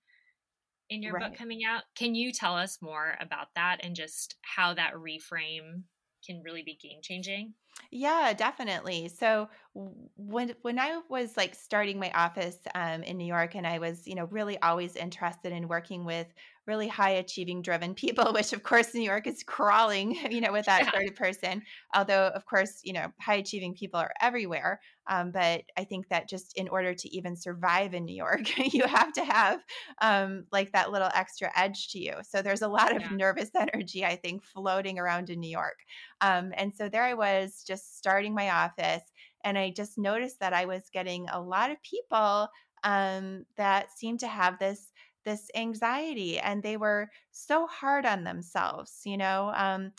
in 0.88 1.02
your 1.02 1.18
book 1.18 1.34
coming 1.36 1.64
out. 1.64 1.82
Can 1.94 2.14
you 2.14 2.32
tell 2.32 2.56
us 2.56 2.78
more 2.80 3.16
about 3.20 3.48
that 3.56 3.78
and 3.82 3.94
just 3.94 4.36
how 4.42 4.74
that 4.74 4.94
reframe 4.94 5.82
can 6.26 6.42
really 6.42 6.62
be 6.62 6.76
game 6.76 7.00
changing? 7.02 7.54
Yeah, 7.90 8.32
definitely. 8.34 9.08
So 9.08 9.48
when 10.16 10.54
when 10.62 10.78
I 10.78 11.00
was 11.08 11.36
like 11.36 11.54
starting 11.54 11.98
my 11.98 12.10
office 12.12 12.58
um, 12.74 13.02
in 13.02 13.16
New 13.16 13.26
York, 13.26 13.54
and 13.54 13.66
I 13.66 13.78
was 13.78 14.06
you 14.06 14.14
know 14.14 14.26
really 14.26 14.58
always 14.60 14.96
interested 14.96 15.52
in 15.52 15.68
working 15.68 16.04
with 16.04 16.26
really 16.70 16.88
high 16.88 17.10
achieving 17.10 17.62
driven 17.62 17.94
people, 17.94 18.32
which 18.34 18.52
of 18.52 18.62
course 18.62 18.94
New 18.94 19.02
York 19.02 19.26
is 19.26 19.42
crawling, 19.42 20.14
you 20.30 20.40
know, 20.40 20.52
with 20.52 20.66
that 20.66 20.86
Yeah. 20.86 20.92
sort 20.92 21.08
of 21.08 21.16
person. 21.16 21.62
Although 21.94 22.28
of 22.28 22.46
course 22.46 22.80
you 22.84 22.92
know 22.92 23.12
high 23.20 23.34
achieving 23.36 23.74
people 23.74 24.00
are 24.00 24.12
everywhere, 24.20 24.80
um, 25.08 25.32
but 25.32 25.64
I 25.76 25.84
think 25.84 26.08
that 26.08 26.28
just 26.28 26.56
in 26.56 26.68
order 26.68 26.94
to 26.94 27.08
even 27.16 27.36
survive 27.36 27.94
in 27.94 28.04
New 28.04 28.14
York, 28.16 28.56
you 28.74 28.86
have 28.86 29.12
to 29.14 29.24
have 29.24 29.60
um, 30.00 30.46
like 30.52 30.72
that 30.72 30.90
little 30.92 31.10
extra 31.14 31.50
edge 31.58 31.88
to 31.90 31.98
you. 31.98 32.14
So 32.22 32.42
there's 32.42 32.62
a 32.62 32.68
lot 32.68 32.96
of 32.96 33.02
Yeah. 33.02 33.10
nervous 33.10 33.50
energy 33.54 34.04
I 34.04 34.16
think 34.16 34.42
floating 34.42 34.98
around 34.98 35.30
in 35.30 35.40
New 35.40 35.50
York. 35.50 35.78
Um, 36.20 36.52
and 36.56 36.74
so 36.74 36.88
there 36.88 37.04
I 37.04 37.14
was 37.14 37.62
just 37.66 37.96
starting 37.98 38.34
my 38.34 38.50
office, 38.50 39.02
and 39.44 39.58
I 39.58 39.70
just 39.70 39.98
noticed 39.98 40.40
that 40.40 40.52
I 40.52 40.64
was 40.66 40.90
getting 40.92 41.28
a 41.28 41.40
lot 41.40 41.70
of 41.70 41.82
people 41.82 42.48
um, 42.82 43.44
that 43.56 43.90
seemed 43.90 44.20
to 44.20 44.28
have 44.28 44.58
this 44.58 44.89
this 45.24 45.50
anxiety, 45.54 46.38
and 46.38 46.62
they 46.62 46.76
were 46.76 47.10
so 47.30 47.66
hard 47.66 48.06
on 48.06 48.24
themselves. 48.24 49.02
You 49.04 49.16
know, 49.18 49.52
um, 49.54 49.92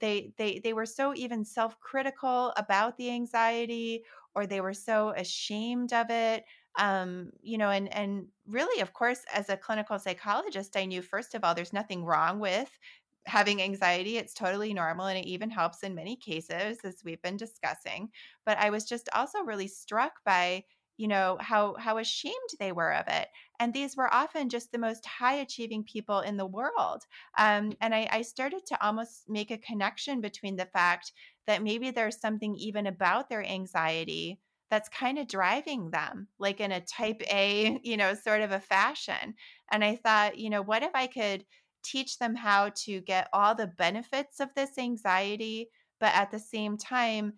they 0.00 0.32
they 0.38 0.58
they 0.60 0.72
were 0.72 0.86
so 0.86 1.14
even 1.14 1.44
self 1.44 1.78
critical 1.80 2.52
about 2.56 2.96
the 2.96 3.10
anxiety, 3.10 4.04
or 4.34 4.46
they 4.46 4.60
were 4.60 4.74
so 4.74 5.10
ashamed 5.10 5.92
of 5.92 6.06
it. 6.10 6.44
Um, 6.78 7.32
you 7.42 7.58
know, 7.58 7.70
and 7.70 7.92
and 7.92 8.28
really, 8.46 8.80
of 8.80 8.92
course, 8.92 9.24
as 9.32 9.48
a 9.48 9.56
clinical 9.56 9.98
psychologist, 9.98 10.76
I 10.76 10.86
knew 10.86 11.02
first 11.02 11.34
of 11.34 11.44
all, 11.44 11.54
there's 11.54 11.72
nothing 11.72 12.04
wrong 12.04 12.38
with 12.40 12.78
having 13.26 13.62
anxiety. 13.62 14.16
It's 14.18 14.34
totally 14.34 14.74
normal 14.74 15.06
and 15.06 15.18
it 15.18 15.26
even 15.26 15.50
helps 15.50 15.82
in 15.82 15.94
many 15.94 16.16
cases, 16.16 16.80
as 16.84 17.02
we've 17.04 17.22
been 17.22 17.36
discussing. 17.36 18.10
But 18.44 18.58
I 18.58 18.70
was 18.70 18.84
just 18.84 19.08
also 19.14 19.40
really 19.42 19.68
struck 19.68 20.24
by 20.24 20.64
you 20.98 21.08
know 21.08 21.38
how 21.40 21.74
how 21.76 21.98
ashamed 21.98 22.50
they 22.58 22.70
were 22.72 22.92
of 22.92 23.06
it 23.08 23.28
and 23.62 23.72
these 23.72 23.96
were 23.96 24.12
often 24.12 24.48
just 24.48 24.72
the 24.72 24.78
most 24.78 25.06
high 25.06 25.34
achieving 25.34 25.84
people 25.84 26.20
in 26.20 26.36
the 26.36 26.46
world 26.46 27.02
um, 27.38 27.72
and 27.80 27.94
I, 27.94 28.08
I 28.10 28.22
started 28.22 28.66
to 28.66 28.84
almost 28.84 29.28
make 29.28 29.50
a 29.50 29.58
connection 29.58 30.20
between 30.20 30.56
the 30.56 30.66
fact 30.66 31.12
that 31.46 31.62
maybe 31.62 31.90
there's 31.90 32.20
something 32.20 32.54
even 32.56 32.86
about 32.86 33.28
their 33.28 33.44
anxiety 33.44 34.40
that's 34.70 34.88
kind 34.88 35.18
of 35.18 35.28
driving 35.28 35.90
them 35.90 36.28
like 36.38 36.60
in 36.60 36.72
a 36.72 36.80
type 36.80 37.22
a 37.30 37.78
you 37.84 37.96
know 37.96 38.14
sort 38.14 38.40
of 38.40 38.50
a 38.52 38.60
fashion 38.60 39.34
and 39.70 39.84
i 39.84 39.96
thought 39.96 40.38
you 40.38 40.50
know 40.50 40.62
what 40.62 40.82
if 40.82 40.90
i 40.94 41.06
could 41.06 41.44
teach 41.84 42.18
them 42.18 42.34
how 42.34 42.70
to 42.70 43.00
get 43.00 43.28
all 43.32 43.54
the 43.54 43.66
benefits 43.66 44.40
of 44.40 44.48
this 44.54 44.78
anxiety 44.78 45.68
but 46.00 46.14
at 46.14 46.30
the 46.30 46.38
same 46.38 46.76
time 46.76 47.34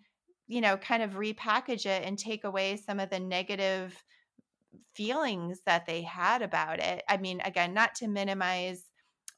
you 0.47 0.61
know, 0.61 0.77
kind 0.77 1.01
of 1.01 1.13
repackage 1.13 1.85
it 1.85 2.03
and 2.03 2.19
take 2.19 2.43
away 2.43 2.77
some 2.77 2.99
of 2.99 3.09
the 3.09 3.19
negative 3.19 4.03
feelings 4.93 5.61
that 5.65 5.85
they 5.85 6.01
had 6.01 6.41
about 6.41 6.79
it. 6.79 7.03
I 7.09 7.17
mean, 7.17 7.41
again, 7.43 7.73
not 7.73 7.95
to 7.95 8.07
minimize 8.07 8.85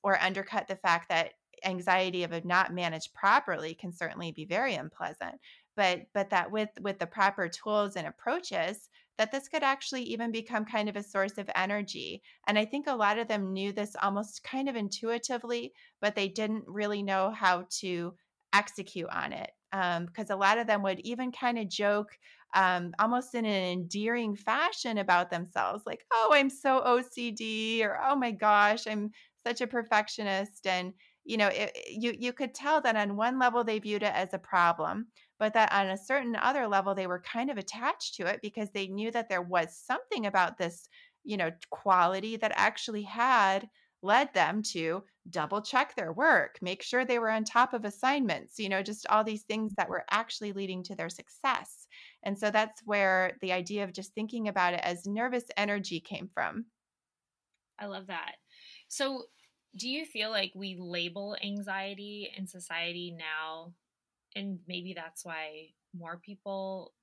or 0.04 0.22
undercut 0.22 0.68
the 0.68 0.76
fact 0.76 1.10
that 1.10 1.34
anxiety 1.66 2.24
of 2.24 2.46
not 2.46 2.74
managed 2.74 3.14
properly 3.14 3.74
can 3.74 3.92
certainly 3.92 4.32
be 4.32 4.46
very 4.46 4.76
unpleasant 4.76 5.40
but 5.76 6.02
but 6.14 6.30
that 6.30 6.52
with 6.52 6.70
with 6.82 7.00
the 7.00 7.08
proper 7.08 7.48
tools 7.48 7.96
and 7.96 8.08
approaches 8.08 8.90
that 9.18 9.32
this 9.32 9.48
could 9.48 9.64
actually 9.64 10.04
even 10.04 10.32
become 10.32 10.66
kind 10.66 10.88
of 10.88 10.96
a 10.96 11.04
source 11.04 11.38
of 11.38 11.50
energy 11.56 12.22
and 12.48 12.60
i 12.60 12.66
think 12.66 12.88
a 12.88 12.96
lot 12.96 13.18
of 13.18 13.28
them 13.28 13.54
knew 13.54 13.72
this 13.72 13.96
almost 14.02 14.44
kind 14.44 14.70
of 14.70 14.76
intuitively 14.76 15.74
but 16.02 16.16
they 16.16 16.28
didn't 16.28 16.64
really 16.68 17.02
know 17.02 17.32
how 17.32 17.66
to 17.70 18.14
execute 18.54 19.10
on 19.10 19.34
it 19.34 19.52
because 19.72 20.30
um, 20.30 20.38
a 20.38 20.40
lot 20.40 20.58
of 20.58 20.68
them 20.68 20.82
would 20.82 21.00
even 21.00 21.32
kind 21.32 21.58
of 21.60 21.70
joke 21.70 22.18
um, 22.54 22.94
almost 23.00 23.36
in 23.36 23.46
an 23.46 23.64
endearing 23.72 24.36
fashion 24.36 24.98
about 24.98 25.30
themselves 25.30 25.84
like 25.86 26.06
oh 26.14 26.30
i'm 26.34 26.50
so 26.50 26.82
ocd 26.82 27.82
or 27.84 28.00
oh 28.04 28.16
my 28.16 28.32
gosh 28.32 28.88
i'm 28.88 29.12
such 29.46 29.62
a 29.62 29.68
perfectionist 29.68 30.66
and 30.66 30.94
you 31.26 31.38
know 31.38 31.48
it, 31.48 31.72
you 31.90 32.16
you 32.18 32.34
could 32.34 32.54
tell 32.54 32.82
that 32.82 32.96
on 32.96 33.16
one 33.18 33.38
level 33.40 33.64
they 33.64 33.80
viewed 33.80 34.04
it 34.04 34.14
as 34.14 34.34
a 34.34 34.40
problem 34.40 35.08
but 35.40 35.54
that 35.54 35.72
on 35.72 35.88
a 35.88 35.98
certain 35.98 36.36
other 36.38 36.68
level 36.68 36.96
they 36.96 37.08
were 37.08 37.22
kind 37.22 37.52
of 37.52 37.58
attached 37.58 38.16
to 38.16 38.26
it 38.26 38.40
because 38.42 38.72
they 38.72 38.88
knew 38.88 39.12
that 39.12 39.30
there 39.30 39.42
was 39.42 39.76
something 39.78 40.26
about 40.26 40.58
this 40.58 40.88
you 41.24 41.38
know 41.38 41.52
quality 41.70 42.38
that 42.38 42.54
actually 42.56 43.04
had 43.04 43.68
led 44.04 44.34
them 44.34 44.62
to 44.62 45.04
double 45.30 45.62
check 45.62 45.96
their 45.96 46.14
work, 46.14 46.58
make 46.62 46.84
sure 46.84 47.04
they 47.04 47.20
were 47.20 47.30
on 47.32 47.44
top 47.44 47.74
of 47.74 47.84
assignments, 47.84 48.60
you 48.60 48.70
know, 48.70 48.84
just 48.84 49.08
all 49.08 49.24
these 49.24 49.44
things 49.44 49.74
that 49.76 49.90
were 49.90 50.06
actually 50.12 50.54
leading 50.54 50.84
to 50.84 50.96
their 50.96 51.10
success. 51.10 51.87
And 52.24 52.38
so 52.38 52.52
that's 52.52 52.82
where 52.86 53.38
the 53.42 53.52
idea 53.52 53.84
of 53.84 53.94
just 53.94 54.14
thinking 54.14 54.48
about 54.48 54.74
it 54.74 54.82
as 54.84 55.06
nervous 55.06 55.46
energy 55.56 56.00
came 56.00 56.30
from. 56.34 56.66
I 57.80 57.86
love 57.86 58.08
that. 58.08 58.36
So, 58.88 59.24
do 59.76 59.88
you 59.88 60.06
feel 60.06 60.32
like 60.32 60.52
we 60.56 60.76
label 60.80 61.38
anxiety 61.44 62.32
in 62.36 62.48
society 62.48 63.16
now, 63.18 63.74
and 64.36 64.60
maybe 64.68 64.94
that's 64.96 65.24
why 65.24 65.68
more 65.96 66.20
people 66.24 66.94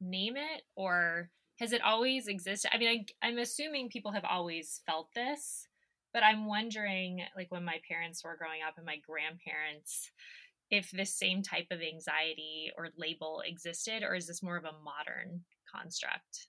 name 0.00 0.36
it, 0.36 0.62
or 0.74 1.30
has 1.60 1.72
it 1.72 1.82
always 1.82 2.26
existed? 2.26 2.70
I 2.72 2.78
mean, 2.78 3.06
I, 3.22 3.26
I'm 3.26 3.38
assuming 3.38 3.90
people 3.90 4.12
have 4.12 4.24
always 4.24 4.80
felt 4.86 5.08
this, 5.14 5.68
but 6.14 6.22
I'm 6.22 6.46
wondering, 6.46 7.22
like 7.36 7.50
when 7.50 7.64
my 7.64 7.80
parents 7.86 8.24
were 8.24 8.36
growing 8.36 8.60
up 8.66 8.74
and 8.76 8.86
my 8.86 8.96
grandparents, 9.06 10.10
if 10.74 10.90
this 10.90 11.14
same 11.14 11.42
type 11.42 11.66
of 11.70 11.80
anxiety 11.80 12.70
or 12.76 12.88
label 12.96 13.42
existed, 13.46 14.02
or 14.02 14.14
is 14.14 14.26
this 14.26 14.42
more 14.42 14.56
of 14.56 14.64
a 14.64 14.72
modern 14.84 15.40
construct? 15.72 16.48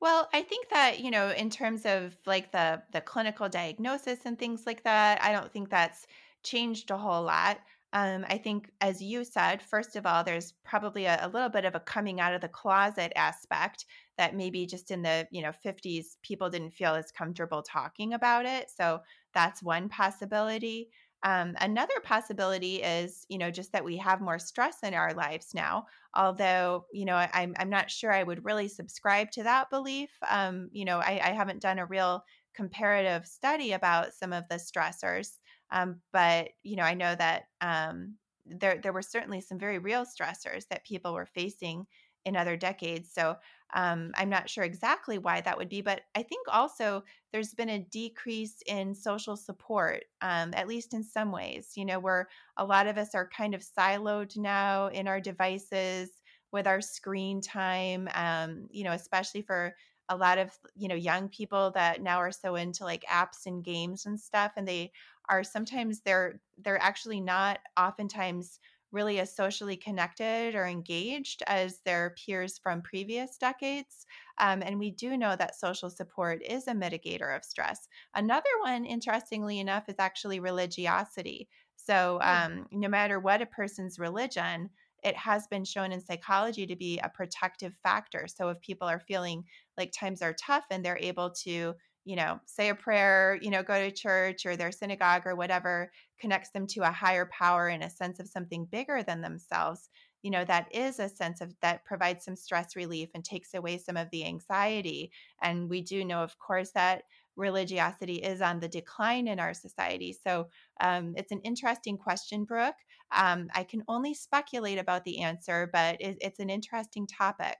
Well, 0.00 0.28
I 0.32 0.42
think 0.42 0.68
that, 0.68 1.00
you 1.00 1.10
know, 1.10 1.30
in 1.30 1.48
terms 1.48 1.86
of 1.86 2.16
like 2.26 2.52
the 2.52 2.82
the 2.92 3.00
clinical 3.00 3.48
diagnosis 3.48 4.20
and 4.24 4.38
things 4.38 4.64
like 4.66 4.82
that, 4.84 5.22
I 5.22 5.32
don't 5.32 5.52
think 5.52 5.70
that's 5.70 6.06
changed 6.42 6.90
a 6.90 6.98
whole 6.98 7.22
lot. 7.22 7.58
Um, 7.92 8.26
I 8.28 8.36
think, 8.36 8.70
as 8.80 9.00
you 9.00 9.24
said, 9.24 9.62
first 9.62 9.96
of 9.96 10.04
all, 10.04 10.22
there's 10.22 10.52
probably 10.64 11.06
a, 11.06 11.18
a, 11.22 11.28
little 11.28 11.48
bit 11.48 11.64
of 11.64 11.74
a 11.74 11.80
coming 11.80 12.20
out 12.20 12.34
of 12.34 12.42
the 12.42 12.48
closet 12.48 13.12
aspect 13.16 13.86
that 14.18 14.34
maybe 14.34 14.66
just 14.66 14.90
in 14.90 15.02
the 15.02 15.26
you 15.30 15.40
know 15.40 15.52
50s 15.64 16.16
people 16.22 16.50
didn't 16.50 16.72
feel 16.72 16.94
as 16.94 17.12
comfortable 17.12 17.62
talking 17.62 18.12
about 18.12 18.44
it. 18.44 18.70
So 18.76 19.00
that's 19.32 19.62
one 19.62 19.88
possibility. 19.88 20.90
Um, 21.22 21.56
another 21.60 21.98
possibility 22.04 22.82
is, 22.82 23.26
you 23.28 23.38
know, 23.38 23.50
just 23.50 23.72
that 23.72 23.84
we 23.84 23.96
have 23.96 24.20
more 24.20 24.38
stress 24.38 24.82
in 24.82 24.94
our 24.94 25.12
lives 25.14 25.54
now. 25.54 25.86
Although, 26.14 26.86
you 26.92 27.04
know, 27.04 27.16
I'm 27.16 27.54
I'm 27.58 27.70
not 27.70 27.90
sure 27.90 28.12
I 28.12 28.22
would 28.22 28.44
really 28.44 28.68
subscribe 28.68 29.30
to 29.32 29.42
that 29.42 29.70
belief. 29.70 30.10
Um, 30.28 30.68
you 30.72 30.84
know, 30.84 30.98
I, 30.98 31.20
I 31.22 31.32
haven't 31.32 31.62
done 31.62 31.78
a 31.78 31.86
real 31.86 32.24
comparative 32.54 33.26
study 33.26 33.72
about 33.72 34.14
some 34.14 34.32
of 34.32 34.44
the 34.48 34.56
stressors. 34.56 35.38
Um, 35.70 36.00
but 36.12 36.50
you 36.62 36.76
know, 36.76 36.84
I 36.84 36.94
know 36.94 37.14
that 37.14 37.44
um, 37.60 38.16
there 38.44 38.78
there 38.80 38.92
were 38.92 39.02
certainly 39.02 39.40
some 39.40 39.58
very 39.58 39.78
real 39.78 40.04
stressors 40.04 40.68
that 40.68 40.84
people 40.84 41.12
were 41.14 41.26
facing 41.26 41.86
in 42.24 42.36
other 42.36 42.56
decades. 42.56 43.12
So 43.12 43.36
um, 43.74 44.12
I'm 44.16 44.28
not 44.30 44.48
sure 44.48 44.64
exactly 44.64 45.18
why 45.18 45.40
that 45.40 45.58
would 45.58 45.68
be, 45.68 45.80
but 45.82 46.02
I 46.14 46.22
think 46.22 46.46
also 46.48 47.04
there's 47.32 47.54
been 47.54 47.68
a 47.68 47.80
decrease 47.80 48.62
in 48.66 48.94
social 48.94 49.36
support, 49.36 50.04
um, 50.20 50.52
at 50.54 50.68
least 50.68 50.94
in 50.94 51.02
some 51.02 51.32
ways. 51.32 51.72
You 51.76 51.84
know, 51.84 51.98
where 51.98 52.28
a 52.56 52.64
lot 52.64 52.86
of 52.86 52.96
us 52.98 53.14
are 53.14 53.28
kind 53.28 53.54
of 53.54 53.62
siloed 53.62 54.36
now 54.36 54.86
in 54.88 55.08
our 55.08 55.20
devices 55.20 56.22
with 56.52 56.66
our 56.66 56.80
screen 56.80 57.40
time. 57.40 58.08
Um, 58.14 58.68
you 58.70 58.84
know, 58.84 58.92
especially 58.92 59.42
for 59.42 59.74
a 60.08 60.16
lot 60.16 60.38
of 60.38 60.56
you 60.76 60.86
know 60.88 60.94
young 60.94 61.28
people 61.28 61.72
that 61.72 62.00
now 62.00 62.18
are 62.18 62.30
so 62.30 62.54
into 62.54 62.84
like 62.84 63.02
apps 63.10 63.44
and 63.46 63.64
games 63.64 64.06
and 64.06 64.20
stuff 64.20 64.52
and 64.56 64.66
they 64.68 64.92
are 65.28 65.42
sometimes 65.42 66.02
they're 66.02 66.40
they're 66.58 66.80
actually 66.80 67.20
not 67.20 67.58
oftentimes 67.76 68.60
really 68.96 69.20
as 69.20 69.36
socially 69.36 69.76
connected 69.76 70.54
or 70.54 70.66
engaged 70.66 71.42
as 71.46 71.80
their 71.84 72.16
peers 72.16 72.58
from 72.58 72.80
previous 72.82 73.36
decades. 73.36 74.06
Um, 74.38 74.62
and 74.62 74.78
we 74.78 74.90
do 74.90 75.16
know 75.16 75.36
that 75.36 75.54
social 75.54 75.90
support 75.90 76.42
is 76.42 76.66
a 76.66 76.72
mitigator 76.72 77.36
of 77.36 77.44
stress. 77.44 77.86
Another 78.14 78.50
one, 78.62 78.86
interestingly 78.86 79.60
enough, 79.60 79.88
is 79.88 79.96
actually 79.98 80.40
religiosity. 80.40 81.48
So, 81.76 82.18
hmm. 82.22 82.28
um, 82.28 82.66
no 82.72 82.88
matter 82.88 83.20
what 83.20 83.42
a 83.42 83.46
person's 83.46 83.98
religion, 83.98 84.70
it 85.04 85.16
has 85.16 85.46
been 85.46 85.64
shown 85.64 85.92
in 85.92 86.00
psychology 86.00 86.66
to 86.66 86.74
be 86.74 86.98
a 86.98 87.10
protective 87.10 87.74
factor. 87.82 88.26
So, 88.26 88.48
if 88.48 88.60
people 88.62 88.88
are 88.88 89.00
feeling 89.00 89.44
like 89.76 89.92
times 89.92 90.22
are 90.22 90.34
tough 90.34 90.64
and 90.70 90.82
they're 90.82 90.98
able 90.98 91.30
to 91.44 91.74
you 92.06 92.16
know, 92.16 92.40
say 92.46 92.68
a 92.68 92.74
prayer, 92.74 93.36
you 93.42 93.50
know, 93.50 93.64
go 93.64 93.78
to 93.80 93.90
church 93.90 94.46
or 94.46 94.56
their 94.56 94.72
synagogue 94.72 95.26
or 95.26 95.34
whatever 95.34 95.90
connects 96.20 96.50
them 96.50 96.66
to 96.68 96.80
a 96.80 96.92
higher 96.92 97.26
power 97.26 97.66
and 97.66 97.82
a 97.82 97.90
sense 97.90 98.20
of 98.20 98.28
something 98.28 98.64
bigger 98.64 99.02
than 99.02 99.20
themselves, 99.20 99.90
you 100.22 100.30
know, 100.30 100.44
that 100.44 100.68
is 100.72 101.00
a 101.00 101.08
sense 101.08 101.40
of 101.40 101.52
that 101.62 101.84
provides 101.84 102.24
some 102.24 102.36
stress 102.36 102.76
relief 102.76 103.08
and 103.14 103.24
takes 103.24 103.54
away 103.54 103.76
some 103.76 103.96
of 103.96 104.08
the 104.10 104.24
anxiety. 104.24 105.10
And 105.42 105.68
we 105.68 105.82
do 105.82 106.04
know, 106.04 106.22
of 106.22 106.38
course, 106.38 106.70
that 106.74 107.02
religiosity 107.34 108.16
is 108.16 108.40
on 108.40 108.60
the 108.60 108.68
decline 108.68 109.26
in 109.26 109.40
our 109.40 109.52
society. 109.52 110.16
So 110.26 110.48
um, 110.80 111.14
it's 111.16 111.32
an 111.32 111.40
interesting 111.40 111.98
question, 111.98 112.44
Brooke. 112.44 112.76
Um, 113.14 113.48
I 113.52 113.64
can 113.64 113.82
only 113.88 114.14
speculate 114.14 114.78
about 114.78 115.04
the 115.04 115.20
answer, 115.20 115.68
but 115.72 116.00
it, 116.00 116.18
it's 116.20 116.38
an 116.40 116.50
interesting 116.50 117.06
topic. 117.06 117.56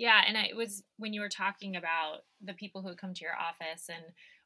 Yeah, 0.00 0.22
and 0.26 0.34
it 0.34 0.56
was 0.56 0.82
when 0.96 1.12
you 1.12 1.20
were 1.20 1.28
talking 1.28 1.76
about 1.76 2.20
the 2.42 2.54
people 2.54 2.80
who 2.80 2.94
come 2.94 3.12
to 3.12 3.22
your 3.22 3.36
office 3.36 3.90
and 3.90 4.02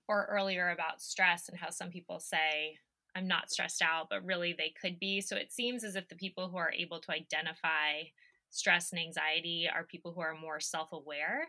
or 0.08 0.26
earlier 0.26 0.70
about 0.70 1.00
stress 1.00 1.48
and 1.48 1.56
how 1.56 1.70
some 1.70 1.90
people 1.90 2.18
say 2.18 2.76
I'm 3.14 3.28
not 3.28 3.52
stressed 3.52 3.80
out, 3.80 4.08
but 4.10 4.24
really 4.24 4.52
they 4.52 4.74
could 4.80 4.98
be. 4.98 5.20
So 5.20 5.36
it 5.36 5.52
seems 5.52 5.84
as 5.84 5.94
if 5.94 6.08
the 6.08 6.16
people 6.16 6.48
who 6.48 6.56
are 6.56 6.72
able 6.72 6.98
to 7.02 7.12
identify 7.12 8.02
stress 8.50 8.90
and 8.90 9.00
anxiety 9.00 9.68
are 9.72 9.84
people 9.84 10.12
who 10.12 10.22
are 10.22 10.34
more 10.34 10.58
self-aware. 10.58 11.46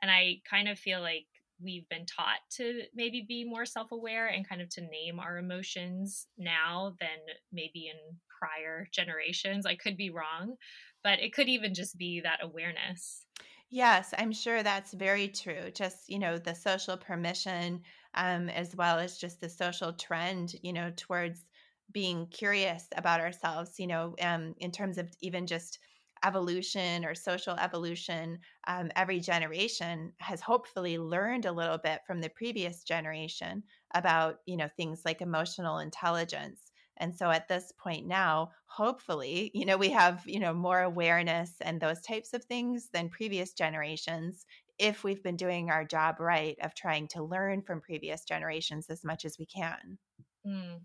And 0.00 0.10
I 0.10 0.40
kind 0.48 0.66
of 0.70 0.78
feel 0.78 1.02
like 1.02 1.26
we've 1.62 1.86
been 1.90 2.06
taught 2.06 2.40
to 2.52 2.84
maybe 2.94 3.26
be 3.28 3.44
more 3.44 3.66
self-aware 3.66 4.28
and 4.28 4.48
kind 4.48 4.62
of 4.62 4.70
to 4.70 4.80
name 4.80 5.20
our 5.20 5.36
emotions 5.36 6.26
now 6.38 6.96
than 7.00 7.18
maybe 7.52 7.88
in 7.88 8.16
prior 8.40 8.88
generations. 8.90 9.66
I 9.66 9.76
could 9.76 9.98
be 9.98 10.10
wrong, 10.10 10.56
but 11.02 11.20
it 11.20 11.32
could 11.32 11.48
even 11.48 11.74
just 11.74 11.96
be 11.98 12.20
that 12.20 12.42
awareness. 12.42 13.26
Yes, 13.70 14.12
I'm 14.18 14.32
sure 14.32 14.62
that's 14.62 14.92
very 14.92 15.28
true. 15.28 15.70
Just, 15.70 16.08
you 16.08 16.18
know, 16.18 16.38
the 16.38 16.54
social 16.54 16.96
permission, 16.96 17.82
um, 18.14 18.48
as 18.50 18.76
well 18.76 18.98
as 18.98 19.18
just 19.18 19.40
the 19.40 19.48
social 19.48 19.92
trend, 19.92 20.54
you 20.62 20.72
know, 20.72 20.92
towards 20.94 21.46
being 21.90 22.26
curious 22.28 22.88
about 22.96 23.20
ourselves, 23.20 23.78
you 23.80 23.86
know, 23.86 24.14
um, 24.20 24.54
in 24.58 24.70
terms 24.70 24.98
of 24.98 25.12
even 25.20 25.46
just 25.46 25.78
evolution 26.24 27.04
or 27.04 27.14
social 27.14 27.54
evolution, 27.58 28.38
um, 28.68 28.90
every 28.94 29.18
generation 29.18 30.12
has 30.20 30.40
hopefully 30.40 30.96
learned 30.98 31.44
a 31.46 31.52
little 31.52 31.78
bit 31.78 32.02
from 32.06 32.20
the 32.20 32.30
previous 32.30 32.84
generation 32.84 33.64
about, 33.94 34.38
you 34.46 34.56
know, 34.56 34.68
things 34.68 35.02
like 35.04 35.20
emotional 35.20 35.78
intelligence 35.78 36.71
And 36.98 37.14
so 37.16 37.30
at 37.30 37.48
this 37.48 37.72
point 37.78 38.06
now, 38.06 38.50
hopefully, 38.66 39.50
you 39.54 39.64
know, 39.64 39.76
we 39.76 39.90
have, 39.90 40.22
you 40.26 40.38
know, 40.38 40.52
more 40.52 40.80
awareness 40.80 41.54
and 41.60 41.80
those 41.80 42.00
types 42.00 42.32
of 42.34 42.44
things 42.44 42.88
than 42.92 43.08
previous 43.08 43.52
generations 43.52 44.44
if 44.78 45.04
we've 45.04 45.22
been 45.22 45.36
doing 45.36 45.70
our 45.70 45.84
job 45.84 46.20
right 46.20 46.56
of 46.62 46.74
trying 46.74 47.08
to 47.08 47.22
learn 47.22 47.62
from 47.62 47.80
previous 47.80 48.24
generations 48.24 48.86
as 48.90 49.04
much 49.04 49.24
as 49.24 49.38
we 49.38 49.46
can. 49.46 49.98
Mm. 50.46 50.80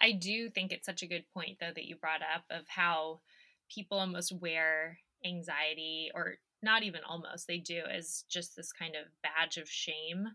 I 0.00 0.12
do 0.12 0.48
think 0.50 0.72
it's 0.72 0.86
such 0.86 1.02
a 1.02 1.08
good 1.08 1.24
point, 1.34 1.58
though, 1.60 1.72
that 1.74 1.84
you 1.84 1.96
brought 1.96 2.22
up 2.22 2.44
of 2.50 2.66
how 2.68 3.20
people 3.68 3.98
almost 3.98 4.32
wear 4.32 4.98
anxiety, 5.24 6.10
or 6.14 6.36
not 6.62 6.82
even 6.82 7.00
almost, 7.06 7.46
they 7.46 7.58
do, 7.58 7.82
as 7.90 8.24
just 8.28 8.56
this 8.56 8.72
kind 8.72 8.94
of 8.94 9.06
badge 9.22 9.56
of 9.56 9.68
shame. 9.68 10.28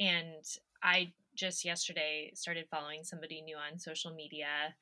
And 0.00 0.44
I 0.82 1.12
just 1.34 1.64
yesterday 1.64 2.30
started 2.34 2.66
following 2.70 3.04
somebody 3.04 3.42
new 3.42 3.56
on 3.56 3.78
social 3.78 4.14
media, 4.14 4.74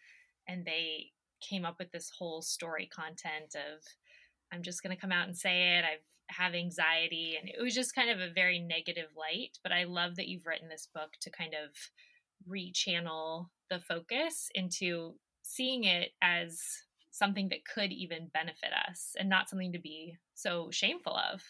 and 0.49 0.65
they 0.65 1.11
came 1.41 1.65
up 1.65 1.77
with 1.79 1.91
this 1.93 2.11
whole 2.17 2.43
story 2.43 2.89
content 2.93 3.55
of, 3.55 3.83
I'm 4.53 4.63
just 4.63 4.83
going 4.83 4.95
to 4.95 5.01
come 5.01 5.13
out 5.13 5.27
and 5.27 5.37
say 5.37 5.79
it. 5.79 5.85
I've 5.85 6.07
anxiety 6.55 7.37
and 7.39 7.47
it 7.47 7.63
was 7.63 7.75
just 7.75 7.95
kind 7.95 8.09
of 8.09 8.19
a 8.19 8.33
very 8.33 8.59
negative 8.59 9.09
light 9.15 9.59
but 9.63 9.71
i 9.71 9.85
love 9.85 10.17
that 10.17 10.29
you've 10.29 10.47
written 10.47 10.67
this 10.67 10.89
book 10.95 11.11
to 11.21 11.29
kind 11.29 11.53
of 11.53 11.71
rechannel 12.49 13.49
the 13.69 13.79
focus 13.81 14.49
into 14.55 15.15
seeing 15.43 15.85
it 15.85 16.13
as 16.23 16.61
something 17.11 17.49
that 17.51 17.65
could 17.65 17.93
even 17.93 18.31
benefit 18.33 18.71
us 18.89 19.15
and 19.19 19.29
not 19.29 19.49
something 19.49 19.73
to 19.73 19.79
be 19.79 20.17
so 20.35 20.69
shameful 20.71 21.15
of. 21.15 21.43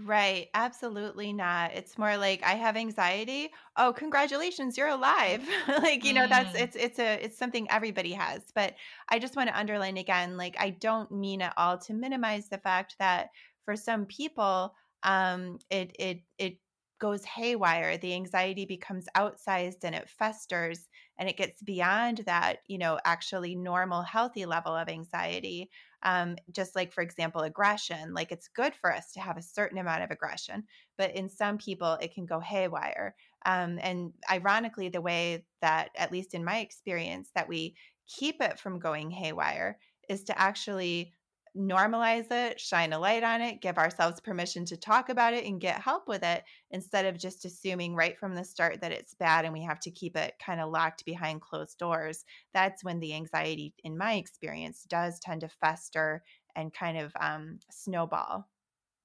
Right, 0.00 0.48
absolutely 0.54 1.32
not. 1.32 1.72
It's 1.74 1.98
more 1.98 2.16
like 2.16 2.44
I 2.44 2.52
have 2.54 2.76
anxiety. 2.76 3.50
Oh, 3.76 3.92
congratulations, 3.92 4.78
you're 4.78 4.86
alive. 4.86 5.42
like, 5.68 6.04
you 6.04 6.12
know, 6.12 6.28
that's 6.28 6.56
mm. 6.56 6.62
it's 6.62 6.76
it's 6.76 7.00
a 7.00 7.14
it's 7.24 7.36
something 7.36 7.66
everybody 7.68 8.12
has. 8.12 8.42
But 8.54 8.74
I 9.08 9.18
just 9.18 9.34
want 9.34 9.48
to 9.48 9.58
underline 9.58 9.96
again 9.96 10.36
like 10.36 10.54
I 10.60 10.70
don't 10.70 11.10
mean 11.10 11.42
at 11.42 11.54
all 11.56 11.78
to 11.78 11.94
minimize 11.94 12.48
the 12.48 12.58
fact 12.58 12.94
that 13.00 13.30
for 13.64 13.74
some 13.74 14.06
people 14.06 14.72
um 15.02 15.58
it 15.68 15.96
it 15.98 16.20
it 16.38 16.58
goes 16.98 17.24
haywire 17.24 17.96
the 17.98 18.14
anxiety 18.14 18.64
becomes 18.64 19.06
outsized 19.16 19.84
and 19.84 19.94
it 19.94 20.08
festers 20.08 20.88
and 21.18 21.28
it 21.28 21.36
gets 21.36 21.62
beyond 21.62 22.18
that 22.26 22.58
you 22.66 22.78
know 22.78 22.98
actually 23.04 23.54
normal 23.54 24.02
healthy 24.02 24.46
level 24.46 24.74
of 24.74 24.88
anxiety 24.88 25.70
um, 26.02 26.36
just 26.52 26.76
like 26.76 26.92
for 26.92 27.02
example 27.02 27.42
aggression 27.42 28.14
like 28.14 28.32
it's 28.32 28.48
good 28.48 28.74
for 28.74 28.92
us 28.94 29.12
to 29.12 29.20
have 29.20 29.36
a 29.36 29.42
certain 29.42 29.78
amount 29.78 30.02
of 30.02 30.10
aggression 30.10 30.64
but 30.96 31.14
in 31.14 31.28
some 31.28 31.58
people 31.58 31.94
it 32.00 32.14
can 32.14 32.26
go 32.26 32.40
haywire 32.40 33.14
um, 33.46 33.78
and 33.82 34.12
ironically 34.30 34.88
the 34.88 35.00
way 35.00 35.44
that 35.60 35.90
at 35.96 36.12
least 36.12 36.34
in 36.34 36.44
my 36.44 36.58
experience 36.58 37.30
that 37.34 37.48
we 37.48 37.74
keep 38.06 38.40
it 38.40 38.58
from 38.58 38.78
going 38.78 39.10
haywire 39.10 39.78
is 40.08 40.24
to 40.24 40.40
actually 40.40 41.12
normalize 41.56 42.30
it, 42.30 42.60
shine 42.60 42.92
a 42.92 42.98
light 42.98 43.22
on 43.22 43.40
it, 43.40 43.60
give 43.60 43.78
ourselves 43.78 44.20
permission 44.20 44.64
to 44.66 44.76
talk 44.76 45.08
about 45.08 45.34
it 45.34 45.44
and 45.44 45.60
get 45.60 45.80
help 45.80 46.08
with 46.08 46.22
it 46.22 46.44
instead 46.70 47.04
of 47.04 47.18
just 47.18 47.44
assuming 47.44 47.94
right 47.94 48.18
from 48.18 48.34
the 48.34 48.44
start 48.44 48.80
that 48.80 48.92
it's 48.92 49.14
bad 49.14 49.44
and 49.44 49.52
we 49.52 49.62
have 49.62 49.80
to 49.80 49.90
keep 49.90 50.16
it 50.16 50.34
kind 50.44 50.60
of 50.60 50.70
locked 50.70 51.04
behind 51.04 51.40
closed 51.40 51.78
doors. 51.78 52.24
That's 52.54 52.84
when 52.84 53.00
the 53.00 53.14
anxiety, 53.14 53.74
in 53.84 53.96
my 53.96 54.14
experience, 54.14 54.84
does 54.88 55.18
tend 55.20 55.42
to 55.42 55.48
fester 55.48 56.22
and 56.56 56.72
kind 56.72 56.98
of 56.98 57.12
um, 57.20 57.58
snowball. 57.70 58.48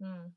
Mm. 0.02 0.32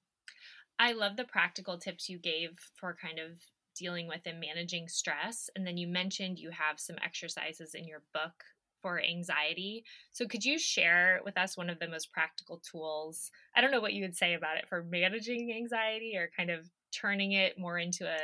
I 0.79 0.93
love 0.93 1.17
the 1.17 1.25
practical 1.25 1.79
tips 1.79 2.09
you 2.09 2.19
gave 2.19 2.51
for 2.75 2.97
kind 3.01 3.19
of 3.19 3.39
dealing 3.77 4.09
with 4.09 4.21
and 4.27 4.41
managing 4.41 4.89
stress. 4.89 5.49
And 5.55 5.67
then 5.67 5.77
you 5.77 5.87
mentioned 5.87 6.39
you 6.39 6.51
have 6.51 6.81
some 6.81 6.97
exercises 7.05 7.75
in 7.75 7.87
your 7.87 8.03
book 8.13 8.45
for 8.87 9.03
anxiety. 9.03 9.85
So, 10.13 10.29
could 10.29 10.45
you 10.45 10.61
share 10.61 11.21
with 11.25 11.37
us 11.37 11.57
one 11.57 11.69
of 11.69 11.81
the 11.81 11.89
most 11.89 12.13
practical 12.13 12.63
tools? 12.71 13.33
I 13.57 13.61
don't 13.61 13.73
know 13.73 13.81
what 13.81 13.95
you 13.95 14.03
would 14.03 14.15
say 14.15 14.35
about 14.35 14.59
it 14.59 14.69
for 14.69 14.85
managing 14.85 15.53
anxiety 15.53 16.13
or 16.17 16.31
kind 16.37 16.51
of 16.51 16.71
turning 16.93 17.33
it 17.33 17.59
more 17.59 17.81
into 17.81 18.07
a 18.07 18.17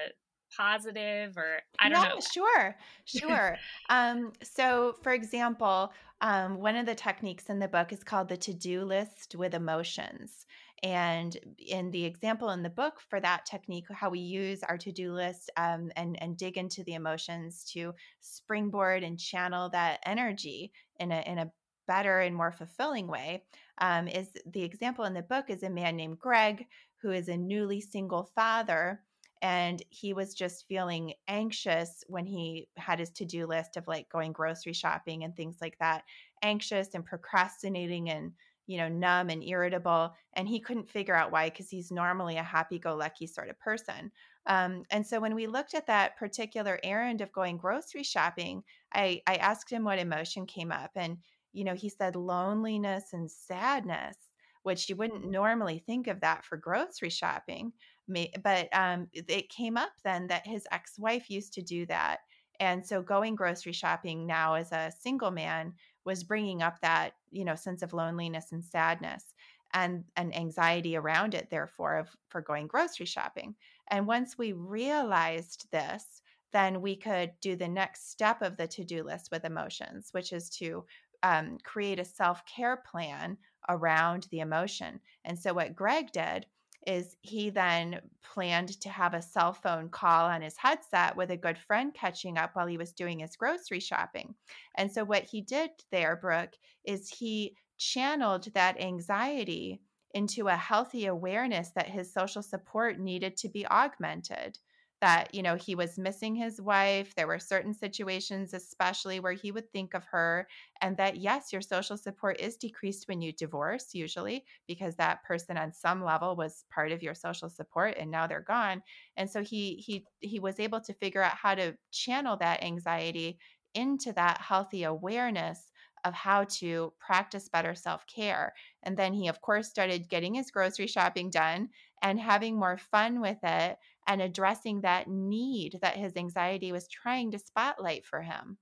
positive 0.56 1.36
or 1.36 1.62
I 1.80 1.88
don't 1.88 2.00
yeah, 2.00 2.08
know. 2.10 2.20
Sure, 2.20 2.76
sure. 3.06 3.56
um, 3.90 4.32
so, 4.40 4.94
for 5.02 5.12
example, 5.12 5.92
um, 6.20 6.60
one 6.60 6.76
of 6.76 6.86
the 6.86 6.94
techniques 6.94 7.50
in 7.50 7.58
the 7.58 7.66
book 7.66 7.92
is 7.92 8.04
called 8.04 8.28
the 8.28 8.36
to 8.36 8.54
do 8.54 8.84
list 8.84 9.34
with 9.34 9.54
emotions. 9.54 10.46
And 10.83 11.37
in 11.59 11.93
the 11.93 12.05
example 12.05 12.51
in 12.51 12.62
the 12.62 12.70
book 12.70 12.95
for 13.09 13.20
that 13.20 13.47
technique, 13.47 13.87
how 13.93 14.11
we 14.11 14.18
use 14.18 14.64
our 14.64 14.76
to 14.78 14.91
do 14.91 15.12
list 15.12 15.51
um, 15.57 15.93
and, 15.95 16.20
and 16.20 16.37
dig 16.37 16.59
into 16.59 16.83
the 16.85 16.95
emotions 16.95 17.64
to 17.72 17.95
springboard 18.20 19.05
and 19.05 19.18
channel 19.18 19.68
that 19.70 20.01
energy 20.05 20.72
in 20.99 21.12
a, 21.12 21.22
in 21.24 21.39
a 21.39 21.53
better 21.87 22.20
and 22.20 22.35
more 22.35 22.53
fulfilling 22.53 23.07
way 23.07 23.45
um, 23.78 24.09
is 24.09 24.30
the 24.53 24.62
example 24.62 25.05
in 25.05 25.14
the 25.14 25.22
book 25.22 25.47
is 25.49 25.62
a 25.62 25.70
man 25.70 25.97
named 25.97 26.18
Greg, 26.18 26.66
who 27.01 27.12
is 27.12 27.28
a 27.28 27.37
newly 27.37 27.80
single 27.80 28.30
father. 28.35 29.01
And 29.41 29.83
he 29.89 30.12
was 30.12 30.35
just 30.35 30.66
feeling 30.68 31.14
anxious 31.26 32.05
when 32.07 32.26
he 32.26 32.68
had 32.76 33.01
his 33.01 33.11
to 33.11 33.24
do 33.24 33.47
list 33.47 33.76
of 33.76 33.89
like 33.89 34.09
going 34.09 34.33
grocery 34.33 34.72
shopping 34.72 35.24
and 35.24 35.35
things 35.35 35.59
like 35.61 35.76
that, 35.80 36.05
anxious 36.43 36.95
and 36.95 37.05
procrastinating 37.05 38.11
and 38.11 38.33
you 38.72 38.78
know, 38.78 38.88
numb 38.88 39.28
and 39.28 39.44
irritable. 39.44 40.14
And 40.32 40.48
he 40.48 40.58
couldn't 40.58 40.88
figure 40.88 41.14
out 41.14 41.30
why 41.30 41.50
because 41.50 41.68
he's 41.68 41.90
normally 41.90 42.38
a 42.38 42.42
happy 42.42 42.78
go 42.78 42.96
lucky 42.96 43.26
sort 43.26 43.50
of 43.50 43.60
person. 43.60 44.10
Um, 44.46 44.84
and 44.90 45.06
so 45.06 45.20
when 45.20 45.34
we 45.34 45.46
looked 45.46 45.74
at 45.74 45.86
that 45.88 46.16
particular 46.16 46.80
errand 46.82 47.20
of 47.20 47.30
going 47.32 47.58
grocery 47.58 48.02
shopping, 48.02 48.62
I, 48.94 49.20
I 49.26 49.36
asked 49.36 49.68
him 49.68 49.84
what 49.84 49.98
emotion 49.98 50.46
came 50.46 50.72
up. 50.72 50.92
And, 50.96 51.18
you 51.52 51.64
know, 51.64 51.74
he 51.74 51.90
said 51.90 52.16
loneliness 52.16 53.12
and 53.12 53.30
sadness, 53.30 54.16
which 54.62 54.88
you 54.88 54.96
wouldn't 54.96 55.30
normally 55.30 55.82
think 55.84 56.06
of 56.06 56.20
that 56.20 56.42
for 56.46 56.56
grocery 56.56 57.10
shopping. 57.10 57.74
But 58.08 58.68
um, 58.72 59.08
it 59.12 59.50
came 59.50 59.76
up 59.76 59.92
then 60.02 60.28
that 60.28 60.46
his 60.46 60.66
ex 60.72 60.98
wife 60.98 61.28
used 61.28 61.52
to 61.54 61.62
do 61.62 61.84
that. 61.86 62.20
And 62.58 62.86
so 62.86 63.02
going 63.02 63.34
grocery 63.34 63.72
shopping 63.72 64.26
now 64.26 64.54
as 64.54 64.72
a 64.72 64.92
single 64.98 65.30
man 65.30 65.74
was 66.06 66.24
bringing 66.24 66.62
up 66.62 66.80
that 66.80 67.12
you 67.33 67.45
know 67.45 67.55
sense 67.55 67.83
of 67.83 67.93
loneliness 67.93 68.53
and 68.53 68.64
sadness 68.64 69.35
and 69.74 70.05
and 70.16 70.35
anxiety 70.37 70.97
around 70.97 71.35
it 71.35 71.49
therefore 71.51 71.99
of 71.99 72.09
for 72.28 72.41
going 72.41 72.66
grocery 72.66 73.07
shopping. 73.07 73.55
And 73.91 74.07
once 74.07 74.39
we 74.39 74.53
realized 74.53 75.66
this 75.70 76.22
then 76.53 76.83
we 76.83 76.95
could 76.95 77.33
do 77.41 77.57
the 77.57 77.68
next 77.68 78.11
step 78.11 78.43
of 78.43 78.59
the 78.59 78.66
to-do 78.66 79.03
list 79.03 79.30
with 79.33 79.45
emotions 79.45 80.09
which 80.12 80.33
is 80.33 80.51
to 80.51 80.85
um, 81.22 81.59
create 81.62 81.99
a 82.01 82.05
self-care 82.05 82.83
plan 82.91 83.39
around 83.68 84.26
the 84.30 84.41
emotion. 84.41 85.01
And 85.24 85.39
so 85.39 85.55
what 85.55 85.74
greg 85.74 86.12
did 86.12 86.47
is 86.87 87.16
he 87.20 87.51
then 87.51 88.01
planned 88.22 88.80
to 88.80 88.89
have 88.89 89.14
a 89.14 89.22
cell 89.22 89.53
phone 89.53 89.89
call 89.89 90.26
on 90.26 90.43
his 90.43 90.57
headset 90.57 91.16
with 91.16 91.30
a 91.30 91.37
good 91.37 91.59
friend 91.59 91.95
catching 91.95 92.39
up 92.39 92.55
while 92.55 92.66
he 92.66 92.78
was 92.78 92.93
doing 92.93 93.20
his 93.20 93.37
grocery 93.37 93.80
shopping. 93.80 94.35
And 94.76 94.91
so, 94.91 95.05
what 95.05 95.24
he 95.24 95.41
did 95.41 95.70
there, 95.91 96.16
Brooke, 96.16 96.55
is 96.85 97.09
he 97.09 97.57
channeled 97.78 98.49
that 98.55 98.80
anxiety 98.80 99.80
into 100.14 100.49
a 100.49 100.57
healthy 100.57 101.07
awareness 101.07 101.70
that 101.74 101.89
his 101.89 102.12
social 102.12 102.43
support 102.43 102.99
needed 102.99 103.37
to 103.39 103.49
be 103.49 103.66
augmented 103.66 104.59
that 105.03 105.34
you 105.34 105.42
know 105.42 105.57
he 105.57 105.74
was 105.74 105.98
missing 105.98 106.34
his 106.34 106.62
wife 106.62 107.14
there 107.14 107.26
were 107.26 107.38
certain 107.38 107.74
situations 107.74 108.55
especially 108.55 109.20
where 109.20 109.34
he 109.34 109.53
would 109.53 109.70
think 109.72 109.94
of 109.94 110.05
her 110.07 110.48
and 110.80 110.96
that 110.96 111.18
yes 111.18 111.53
your 111.53 111.61
social 111.62 111.98
support 111.98 112.40
is 112.40 112.57
decreased 112.57 113.09
when 113.09 113.20
you 113.20 113.32
divorce 113.32 113.94
usually 113.94 114.44
because 114.66 114.96
that 114.96 115.22
person 115.24 115.59
on 115.59 115.72
some 115.72 116.03
level 116.05 116.36
was 116.36 116.64
part 116.72 116.92
of 116.92 117.03
your 117.03 117.14
social 117.14 117.50
support 117.50 117.96
and 117.98 118.11
now 118.11 118.26
they're 118.26 118.40
gone 118.40 118.82
and 119.16 119.30
so 119.30 119.42
he 119.42 119.76
he 119.76 120.07
he 120.20 120.40
was 120.40 120.59
able 120.61 120.80
to 120.80 120.94
figure 120.94 121.22
out 121.22 121.36
how 121.36 121.55
to 121.55 121.76
channel 121.90 122.36
that 122.36 122.62
anxiety 122.62 123.38
into 123.74 124.12
that 124.12 124.40
healthy 124.40 124.84
awareness 124.84 125.70
of 126.05 126.14
how 126.14 126.44
to 126.44 126.92
practice 126.98 127.48
better 127.48 127.74
self 127.74 128.07
care. 128.07 128.53
And 128.82 128.96
then 128.96 129.12
he, 129.14 129.28
of 129.28 129.40
course, 129.40 129.68
started 129.68 130.09
getting 130.09 130.34
his 130.34 130.50
grocery 130.50 130.88
shopping 130.88 131.30
done 131.30 131.70
and 132.03 132.20
having 132.20 132.59
more 132.59 132.76
fun 132.76 133.20
with 133.20 133.38
it 133.44 133.78
and 134.07 134.20
addressing 134.20 134.80
that 134.80 135.09
need 135.09 135.78
that 135.82 135.96
his 135.96 136.16
anxiety 136.16 136.72
was 136.72 136.88
trying 136.88 137.30
to 137.30 137.38
spotlight 137.38 138.05
for 138.05 138.22
him. 138.22 138.59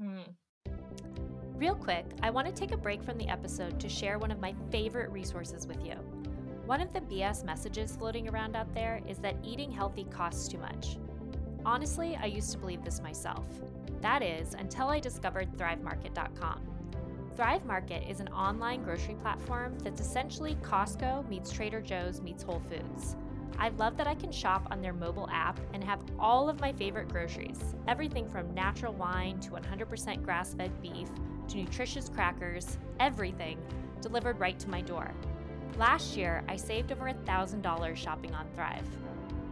Mm. 0.00 0.34
Real 1.54 1.74
quick, 1.74 2.06
I 2.22 2.30
want 2.30 2.46
to 2.46 2.52
take 2.52 2.72
a 2.72 2.76
break 2.76 3.02
from 3.02 3.18
the 3.18 3.28
episode 3.28 3.80
to 3.80 3.88
share 3.88 4.18
one 4.18 4.30
of 4.30 4.40
my 4.40 4.54
favorite 4.70 5.10
resources 5.10 5.66
with 5.66 5.84
you. 5.84 5.94
One 6.66 6.80
of 6.80 6.92
the 6.92 7.00
BS 7.00 7.44
messages 7.44 7.96
floating 7.96 8.28
around 8.28 8.54
out 8.54 8.72
there 8.74 9.00
is 9.08 9.18
that 9.18 9.36
eating 9.42 9.70
healthy 9.70 10.04
costs 10.04 10.48
too 10.48 10.58
much. 10.58 10.98
Honestly, 11.64 12.16
I 12.20 12.26
used 12.26 12.52
to 12.52 12.58
believe 12.58 12.84
this 12.84 13.00
myself. 13.00 13.44
That 14.00 14.22
is, 14.22 14.54
until 14.54 14.88
I 14.88 15.00
discovered 15.00 15.50
ThriveMarket.com. 15.56 16.60
Thrive 17.34 17.64
Market 17.64 18.08
is 18.08 18.20
an 18.20 18.28
online 18.28 18.82
grocery 18.82 19.14
platform 19.14 19.78
that's 19.78 20.00
essentially 20.00 20.56
Costco 20.62 21.28
meets 21.28 21.50
Trader 21.50 21.80
Joe's 21.80 22.20
meets 22.20 22.42
Whole 22.42 22.62
Foods. 22.68 23.16
I 23.58 23.70
love 23.70 23.96
that 23.96 24.06
I 24.06 24.14
can 24.14 24.32
shop 24.32 24.68
on 24.70 24.80
their 24.80 24.92
mobile 24.92 25.28
app 25.32 25.58
and 25.72 25.82
have 25.84 26.00
all 26.18 26.48
of 26.48 26.60
my 26.60 26.72
favorite 26.72 27.08
groceries 27.08 27.74
everything 27.86 28.28
from 28.28 28.52
natural 28.54 28.92
wine 28.92 29.40
to 29.40 29.50
100% 29.50 30.22
grass 30.22 30.54
fed 30.54 30.70
beef 30.82 31.08
to 31.48 31.56
nutritious 31.56 32.08
crackers, 32.08 32.78
everything 33.00 33.58
delivered 34.00 34.38
right 34.38 34.58
to 34.58 34.68
my 34.68 34.80
door. 34.80 35.12
Last 35.78 36.16
year, 36.16 36.44
I 36.48 36.56
saved 36.56 36.92
over 36.92 37.04
$1,000 37.04 37.96
shopping 37.96 38.34
on 38.34 38.46
Thrive. 38.54 38.86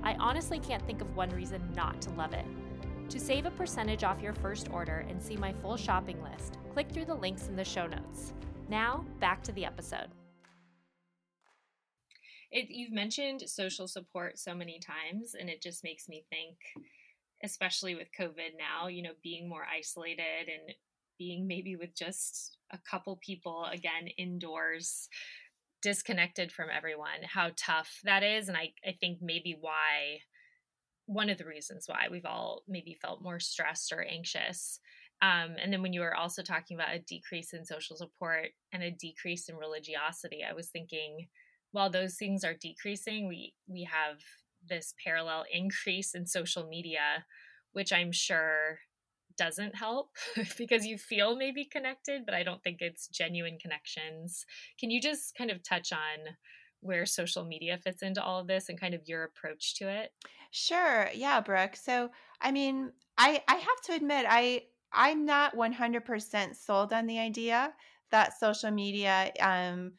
I 0.03 0.15
honestly 0.15 0.59
can't 0.59 0.85
think 0.87 1.01
of 1.01 1.17
one 1.17 1.31
reason 1.31 1.63
not 1.75 2.01
to 2.03 2.11
love 2.11 2.33
it. 2.33 2.45
To 3.11 3.21
save 3.21 3.47
a 3.47 3.51
percentage 3.51 4.05
off 4.05 4.21
your 4.21 4.33
first 4.33 4.69
order 4.71 5.07
and 5.09 5.23
see 5.23 5.37
my 5.37 5.53
full 5.53 5.77
shopping 5.77 6.23
list, 6.23 6.59
click 6.73 6.91
through 6.91 7.05
the 7.07 7.15
links 7.15 7.49
in 7.49 7.57
the 7.57 7.65
show 7.65 7.87
notes. 7.87 8.33
Now, 8.69 9.05
back 9.21 9.43
to 9.45 9.53
the 9.53 9.65
episode. 9.65 10.09
It, 12.51 12.67
you've 12.71 12.93
mentioned 12.93 13.43
social 13.47 13.89
support 13.89 14.39
so 14.39 14.55
many 14.55 14.79
times, 14.79 15.35
and 15.39 15.49
it 15.49 15.63
just 15.63 15.85
makes 15.85 16.09
me 16.09 16.25
think, 16.31 16.57
especially 17.43 17.95
with 17.95 18.09
COVID 18.19 18.57
now, 18.57 18.89
you 18.89 19.03
know, 19.03 19.13
being 19.23 19.49
more 19.49 19.65
isolated 19.65 20.49
and 20.49 20.75
being 21.19 21.47
maybe 21.47 21.77
with 21.77 21.95
just 21.97 22.59
a 22.73 22.79
couple 22.89 23.19
people 23.25 23.67
again 23.73 24.09
indoors, 24.19 25.09
disconnected 25.83 26.53
from 26.53 26.69
everyone, 26.75 27.23
how 27.33 27.51
tough 27.57 28.01
that 28.05 28.23
is. 28.23 28.49
And 28.49 28.57
I, 28.57 28.73
I 28.87 28.93
think 28.93 29.19
maybe 29.21 29.57
why 29.61 30.21
one 31.07 31.31
of 31.31 31.39
the 31.39 31.47
reasons 31.47 31.85
why 31.87 32.09
we've 32.11 32.25
all 32.25 32.63
maybe 32.67 32.99
felt 33.01 33.23
more 33.23 33.39
stressed 33.39 33.93
or 33.93 34.03
anxious. 34.03 34.81
Um, 35.23 35.55
and 35.63 35.73
then 35.73 35.83
when 35.83 35.93
you 35.93 36.01
were 36.01 36.15
also 36.15 36.43
talking 36.43 36.77
about 36.77 36.95
a 36.95 36.99
decrease 36.99 37.53
in 37.53 37.65
social 37.65 37.97
support 37.97 38.49
and 38.73 38.83
a 38.83 38.91
decrease 38.91 39.49
in 39.49 39.57
religiosity, 39.57 40.41
I 40.49 40.53
was 40.53 40.69
thinking, 40.69 41.29
while 41.73 41.91
those 41.91 42.17
things 42.17 42.45
are 42.45 42.55
decreasing, 42.55 43.29
we 43.29 43.55
we 43.69 43.85
have 43.85 44.19
this 44.69 44.95
parallel 45.05 45.45
increase 45.53 46.15
in 46.15 46.27
social 46.27 46.67
media, 46.69 47.25
which 47.73 47.93
I'm 47.93 48.13
sure 48.13 48.81
doesn't 49.37 49.75
help 49.75 50.11
because 50.59 50.87
you 50.87 50.99
feel 50.99 51.37
maybe 51.37 51.65
connected, 51.65 52.25
but 52.25 52.35
I 52.35 52.43
don't 52.43 52.63
think 52.63 52.79
it's 52.81 53.07
genuine 53.09 53.59
connections. 53.59 54.47
Can 54.81 54.91
you 54.91 55.01
just 55.01 55.35
kind 55.37 55.51
of 55.51 55.63
touch 55.63 55.93
on 55.93 56.37
where 56.81 57.07
social 57.07 57.45
media 57.45 57.79
fits 57.79 58.03
into 58.03 58.23
all 58.23 58.41
of 58.41 58.47
this 58.47 58.69
and 58.69 58.81
kind 58.81 58.95
of 58.95 59.03
your 59.07 59.25
approach 59.25 59.75
to 59.77 59.89
it? 59.89 60.13
Sure. 60.51 61.09
Yeah, 61.15 61.41
Brooke. 61.41 61.77
So, 61.77 62.11
I 62.41 62.53
mean, 62.53 62.93
I 63.19 63.43
I 63.49 63.57
have 63.57 63.81
to 63.87 63.95
admit 63.95 64.27
I 64.29 64.63
I'm 64.93 65.25
not 65.27 65.57
100% 65.57 66.57
sold 66.57 66.93
on 66.93 67.07
the 67.07 67.19
idea 67.19 67.75
that 68.11 68.39
social 68.39 68.71
media 68.71 69.33
um 69.41 69.93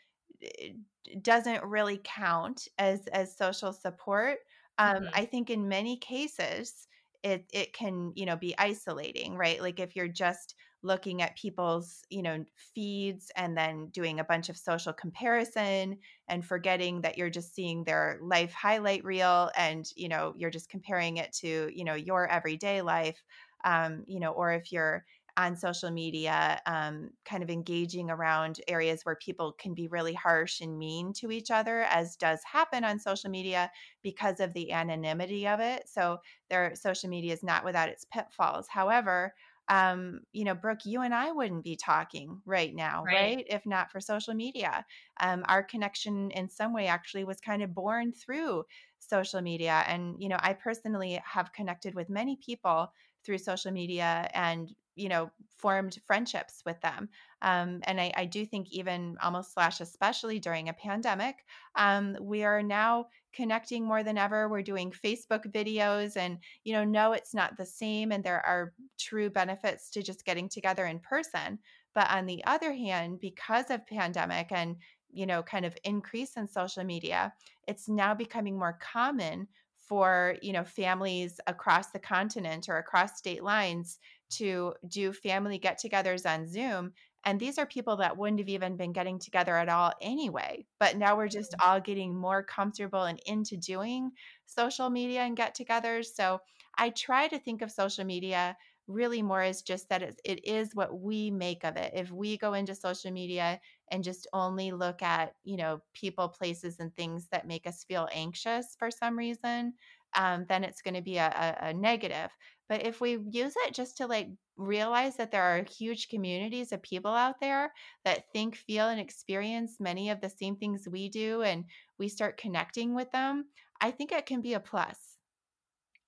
doesn't 1.22 1.64
really 1.64 2.02
count 2.04 2.68
as 2.78 3.08
as 3.08 3.36
social 3.36 3.74
support. 3.74 4.40
Um, 4.78 4.96
mm-hmm. 4.98 5.06
I 5.14 5.26
think 5.26 5.50
in 5.50 5.68
many 5.68 5.98
cases 5.98 6.88
it 7.24 7.46
it 7.54 7.74
can 7.74 8.14
you 8.16 8.26
know 8.26 8.36
be 8.36 8.56
isolating, 8.58 9.36
right? 9.36 9.62
Like 9.62 9.80
if 9.80 9.96
you're 9.96 10.08
just 10.08 10.56
looking 10.84 11.22
at 11.22 11.36
people's 11.36 12.04
you 12.10 12.22
know 12.22 12.44
feeds 12.76 13.32
and 13.36 13.58
then 13.58 13.88
doing 13.88 14.20
a 14.20 14.24
bunch 14.24 14.50
of 14.50 14.58
social 14.58 14.94
comparison 14.94 15.98
and 16.28 16.46
forgetting 16.46 17.02
that 17.02 17.18
you're 17.18 17.30
just 17.30 17.56
seeing 17.56 17.84
their 17.84 18.20
life 18.22 18.54
highlight 18.54 19.04
reel 19.04 19.50
and 19.58 19.92
you 19.96 20.08
know 20.08 20.34
you're 20.38 20.52
just 20.52 20.70
comparing 20.70 21.18
it 21.18 21.34
to 21.34 21.70
you 21.74 21.84
know 21.84 21.96
your 21.96 22.28
everyday 22.28 22.82
life 22.82 23.22
um, 23.66 24.04
you 24.08 24.20
know 24.20 24.32
or 24.32 24.52
if 24.52 24.72
you're 24.72 25.04
on 25.38 25.56
social 25.56 25.92
media, 25.92 26.62
um, 26.66 27.12
kind 27.26 27.44
of 27.44 27.50
engaging 27.50 28.10
around 28.10 28.60
areas 28.68 29.06
where 29.06 29.16
people 29.16 29.54
can 29.54 29.74
be 29.74 29.88
really 29.88 30.14
harsh 30.14 30.62
and 30.62 30.78
mean 30.78 31.14
to 31.14 31.32
each 31.32 31.52
other, 31.52 31.82
as 31.84 32.16
does 32.18 32.42
happen 32.44 32.84
on 32.84 33.00
social 33.00 33.30
media 33.30 33.72
because 34.02 34.40
of 34.40 34.54
the 34.54 34.72
anonymity 34.72 35.48
of 35.48 35.60
it. 35.60 35.88
So, 35.88 36.20
their 36.50 36.76
social 36.76 37.10
media 37.10 37.34
is 37.34 37.44
not 37.44 37.64
without 37.64 37.90
its 37.90 38.06
pitfalls. 38.06 38.68
However, 38.68 39.34
um, 39.70 40.22
you 40.32 40.46
know, 40.46 40.56
Brooke, 40.56 40.86
you 40.86 41.02
and 41.02 41.14
I 41.14 41.32
wouldn't 41.32 41.64
be 41.64 41.76
talking 41.76 42.42
right 42.46 42.74
now, 42.74 43.04
right? 43.04 43.38
right? 43.38 43.46
If 43.50 43.66
not 43.66 43.92
for 43.92 44.00
social 44.00 44.34
media. 44.34 44.86
Um, 45.20 45.44
our 45.48 45.64
connection 45.64 46.32
in 46.32 46.50
some 46.50 46.74
way 46.74 46.88
actually 46.88 47.26
was 47.26 47.42
kind 47.42 47.62
of 47.62 47.74
born 47.74 48.14
through 48.14 48.64
social 49.00 49.42
media. 49.42 49.84
And, 49.88 50.16
you 50.20 50.30
know, 50.30 50.38
I 50.40 50.54
personally 50.54 51.22
have 51.26 51.54
connected 51.54 51.96
with 51.96 52.10
many 52.10 52.38
people 52.38 52.92
through 53.26 53.40
social 53.40 53.72
media 53.72 54.30
and 54.34 54.74
you 54.98 55.10
know 55.10 55.30
formed 55.56 55.98
friendships 56.06 56.62
with 56.66 56.80
them 56.82 57.10
um, 57.42 57.82
and 57.84 58.02
I, 58.02 58.12
I, 58.18 58.26
do 58.26 58.46
think 58.46 58.68
even 58.72 59.16
almost 59.22 59.54
slash 59.54 59.80
especially 59.80 60.40
during 60.40 60.70
a 60.70 60.74
pandemic 60.74 61.46
um, 61.76 62.18
we 62.20 62.44
are 62.44 62.64
now 62.64 63.08
connecting 63.34 63.86
more 63.86 64.04
than 64.04 64.18
ever 64.18 64.50
we're 64.50 64.62
doing 64.62 64.92
facebook 64.92 65.52
videos 65.52 66.18
and 66.18 66.40
you 66.64 66.74
know 66.74 66.84
no 66.84 67.14
it's 67.14 67.34
not 67.34 67.58
the 67.58 67.66
same 67.66 68.12
and 68.12 68.24
there 68.24 68.46
are 68.46 68.74
true 69.00 69.30
benefits 69.30 69.90
to 69.92 70.02
just 70.02 70.26
getting 70.26 70.50
together 70.50 70.86
in 70.86 71.00
person 71.00 71.60
but 71.94 72.10
on 72.12 72.26
the 72.26 72.44
other 72.46 72.74
hand 72.74 73.20
because 73.20 73.70
of 73.70 73.86
pandemic 73.88 74.48
and 74.52 74.76
you 75.12 75.26
know 75.26 75.44
kind 75.44 75.66
of 75.66 75.78
increase 75.84 76.38
in 76.38 76.48
social 76.48 76.84
media 76.84 77.32
it's 77.68 77.88
now 77.88 78.14
becoming 78.14 78.58
more 78.58 78.78
common 78.82 79.48
for 79.88 80.36
you 80.42 80.52
know 80.52 80.64
families 80.64 81.40
across 81.48 81.92
the 81.92 82.00
continent 82.00 82.68
or 82.68 82.78
across 82.78 83.18
state 83.18 83.44
lines 83.44 84.00
to 84.30 84.74
do 84.88 85.14
family 85.14 85.58
get-togethers 85.58 86.26
on 86.26 86.48
Zoom 86.48 86.94
and 87.26 87.40
these 87.40 87.58
are 87.58 87.66
people 87.66 87.98
that 87.98 88.16
wouldn't 88.16 88.40
have 88.40 88.50
even 88.50 88.78
been 88.78 88.94
getting 88.94 89.20
together 89.20 89.56
at 89.58 89.70
all 89.70 89.92
anyway 90.02 90.66
but 90.80 90.98
now 90.98 91.16
we're 91.16 91.28
just 91.28 91.52
mm-hmm. 91.52 91.70
all 91.70 91.80
getting 91.80 92.16
more 92.16 92.44
comfortable 92.44 93.04
and 93.04 93.20
into 93.26 93.58
doing 93.58 94.12
social 94.46 94.90
media 94.90 95.22
and 95.22 95.38
get-togethers 95.38 96.08
so 96.14 96.40
I 96.78 96.90
try 96.92 97.28
to 97.28 97.40
think 97.40 97.62
of 97.62 97.72
social 97.72 98.06
media 98.06 98.56
really 98.88 99.22
more 99.22 99.42
as 99.42 99.62
just 99.62 99.90
that 99.90 100.02
it's, 100.02 100.22
it 100.24 100.46
is 100.46 100.74
what 100.74 101.02
we 101.02 101.30
make 101.30 101.66
of 101.66 101.76
it 101.76 101.92
if 101.94 102.10
we 102.12 102.38
go 102.38 102.54
into 102.54 102.74
social 102.74 103.12
media 103.12 103.60
and 103.92 104.04
just 104.04 104.28
only 104.34 104.72
look 104.72 105.02
at 105.02 105.34
you 105.44 105.58
know 105.58 105.82
people 105.94 106.30
places 106.30 106.80
and 106.80 106.96
things 106.96 107.28
that 107.32 107.48
make 107.48 107.68
us 107.68 107.84
feel 107.84 108.08
anxious 108.14 108.76
for 108.80 108.90
some 108.90 109.18
reason 109.18 109.74
um, 110.16 110.46
then 110.48 110.64
it's 110.64 110.82
going 110.82 110.94
to 110.94 111.02
be 111.02 111.18
a, 111.18 111.28
a, 111.62 111.68
a 111.68 111.74
negative 111.74 112.32
but 112.70 112.86
if 112.86 113.00
we 113.00 113.18
use 113.30 113.54
it 113.66 113.74
just 113.74 113.98
to 113.98 114.08
like 114.08 114.30
realize 114.58 115.16
that 115.18 115.32
there 115.32 115.44
are 115.44 115.64
huge 115.64 116.10
communities 116.10 116.72
of 116.72 116.82
people 116.82 117.12
out 117.12 117.40
there 117.40 117.72
that 118.06 118.26
think 118.34 118.56
feel 118.56 118.88
and 118.88 119.00
experience 119.00 119.78
many 119.80 120.10
of 120.10 120.22
the 120.22 120.30
same 120.30 120.56
things 120.56 120.88
we 120.90 121.10
do 121.10 121.42
and 121.44 121.66
we 122.00 122.08
start 122.08 122.38
connecting 122.38 122.96
with 122.96 123.12
them 123.12 123.46
i 123.82 123.92
think 123.92 124.12
it 124.12 124.26
can 124.26 124.42
be 124.42 124.54
a 124.54 124.60
plus 124.60 125.18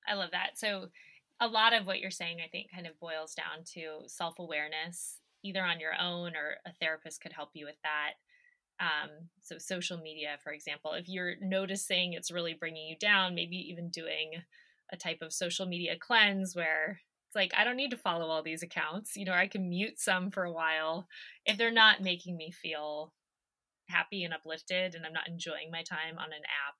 i 0.08 0.14
love 0.14 0.32
that 0.32 0.52
so 0.58 0.88
a 1.42 1.48
lot 1.48 1.74
of 1.74 1.86
what 1.86 2.00
you're 2.00 2.12
saying 2.12 2.38
i 2.44 2.50
think 2.50 2.68
kind 2.74 2.88
of 2.88 3.00
boils 3.00 3.34
down 3.34 3.64
to 3.64 4.08
self-awareness 4.08 5.20
either 5.44 5.64
on 5.64 5.80
your 5.80 5.94
own 6.00 6.36
or 6.36 6.58
a 6.66 6.74
therapist 6.80 7.22
could 7.22 7.34
help 7.34 7.50
you 7.54 7.66
with 7.66 7.78
that. 7.84 8.14
Um, 8.80 9.10
so, 9.42 9.58
social 9.58 9.98
media, 9.98 10.38
for 10.44 10.54
example, 10.54 10.94
if 10.94 11.08
you're 11.08 11.34
noticing 11.42 12.14
it's 12.14 12.32
really 12.32 12.54
bringing 12.54 12.88
you 12.88 12.96
down, 12.98 13.36
maybe 13.36 13.58
even 13.58 13.90
doing 13.90 14.32
a 14.92 14.98
type 14.98 15.20
of 15.22 15.34
social 15.34 15.66
media 15.66 15.96
cleanse 16.00 16.56
where 16.56 17.00
it's 17.28 17.36
like, 17.36 17.54
I 17.56 17.64
don't 17.64 17.76
need 17.78 17.92
to 17.92 17.98
follow 17.98 18.28
all 18.28 18.44
these 18.44 18.64
accounts. 18.64 19.16
You 19.16 19.26
know, 19.26 19.34
I 19.34 19.48
can 19.48 19.70
mute 19.70 20.00
some 20.00 20.32
for 20.32 20.44
a 20.44 20.52
while 20.52 21.08
if 21.46 21.58
they're 21.58 21.72
not 21.72 22.02
making 22.02 22.38
me 22.38 22.52
feel 22.52 23.14
happy 23.88 24.24
and 24.24 24.34
uplifted 24.34 24.96
and 24.96 25.06
I'm 25.06 25.14
not 25.14 25.28
enjoying 25.28 25.72
my 25.72 25.84
time 25.84 26.18
on 26.18 26.28
an 26.32 26.44
app 26.68 26.76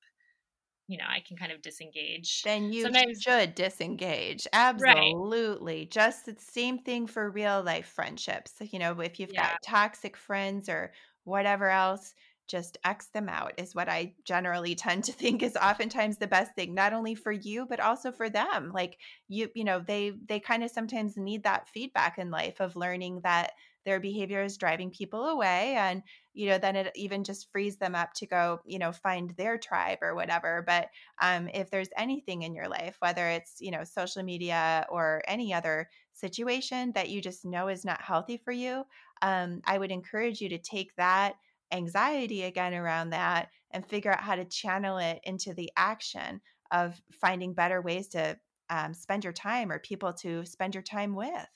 you 0.90 0.98
know, 0.98 1.06
I 1.08 1.20
can 1.20 1.38
kind 1.38 1.52
of 1.52 1.62
disengage. 1.62 2.42
Then 2.42 2.74
you 2.74 2.82
Sometimes, 2.82 3.22
should 3.22 3.54
disengage. 3.54 4.48
Absolutely. 4.52 5.82
Right. 5.82 5.92
Just 5.92 6.26
the 6.26 6.36
same 6.40 6.80
thing 6.80 7.06
for 7.06 7.30
real 7.30 7.62
life 7.62 7.86
friendships. 7.86 8.54
You 8.60 8.80
know, 8.80 9.00
if 9.00 9.20
you've 9.20 9.32
yeah. 9.32 9.52
got 9.52 9.62
toxic 9.62 10.18
friends 10.18 10.68
or 10.68 10.92
whatever 11.26 11.70
else, 11.70 12.16
just 12.50 12.78
X 12.84 13.08
them 13.14 13.30
out 13.30 13.54
is 13.58 13.76
what 13.76 13.88
I 13.88 14.14
generally 14.26 14.76
tend 14.76 15.06
to 15.06 15.12
think 15.14 15.44
is 15.44 15.56
oftentimes 15.56 16.18
the 16.18 16.28
best 16.28 16.54
thing, 16.56 16.74
not 16.74 16.94
only 16.94 17.16
for 17.16 17.32
you, 17.32 17.66
but 17.66 17.80
also 17.80 18.12
for 18.12 18.30
them. 18.30 18.72
Like 18.74 18.98
you, 19.28 19.50
you 19.56 19.64
know, 19.64 19.80
they 19.80 20.12
they 20.28 20.40
kind 20.40 20.64
of 20.64 20.72
sometimes 20.72 21.16
need 21.16 21.44
that 21.44 21.70
feedback 21.70 22.18
in 22.18 22.32
life 22.32 22.60
of 22.60 22.76
learning 22.76 23.22
that 23.24 23.52
their 23.86 24.00
behavior 24.00 24.44
is 24.44 24.58
driving 24.58 24.92
people 24.92 25.26
away 25.26 25.76
and 25.78 26.04
you 26.34 26.48
know 26.48 26.58
then 26.58 26.76
it 26.76 26.92
even 26.96 27.24
just 27.24 27.52
frees 27.52 27.78
them 27.78 27.96
up 27.96 28.14
to 28.14 28.28
go 28.28 28.60
you 28.66 28.78
know 28.78 28.92
find 28.92 29.32
their 29.32 29.58
tribe 29.58 30.00
or 30.02 30.16
whatever 30.16 30.64
but 30.68 30.90
um, 31.22 31.50
if 31.54 31.72
there's 31.72 31.90
anything 31.98 32.42
in 32.42 32.54
your 32.54 32.68
life 32.68 32.98
whether 33.00 33.28
it's 33.30 33.56
you 33.60 33.72
know 33.72 33.84
social 33.84 34.22
media 34.22 34.86
or 34.90 35.22
any 35.28 35.54
other 35.54 35.90
situation 36.14 36.92
that 36.94 37.10
you 37.10 37.22
just 37.22 37.46
know 37.46 37.68
is 37.68 37.86
not 37.86 38.02
healthy 38.02 38.38
for 38.38 38.52
you 38.52 38.84
um, 39.22 39.62
i 39.66 39.78
would 39.78 39.92
encourage 39.92 40.42
you 40.42 40.50
to 40.50 40.60
take 40.60 40.96
that 40.98 41.34
anxiety 41.72 42.44
again 42.44 42.74
around 42.74 43.12
that 43.12 43.50
and 43.72 43.86
figure 43.86 44.12
out 44.12 44.22
how 44.22 44.36
to 44.36 44.46
channel 44.46 44.98
it 44.98 45.20
into 45.24 45.54
the 45.54 45.72
action 45.78 46.42
of 46.72 47.02
finding 47.12 47.54
better 47.54 47.82
ways 47.82 48.08
to 48.10 48.38
um, 48.70 48.94
spend 48.94 49.24
your 49.24 49.34
time 49.34 49.72
or 49.72 49.80
people 49.80 50.14
to 50.14 50.46
spend 50.46 50.76
your 50.76 50.84
time 50.84 51.16
with 51.16 51.48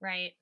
right 0.00 0.32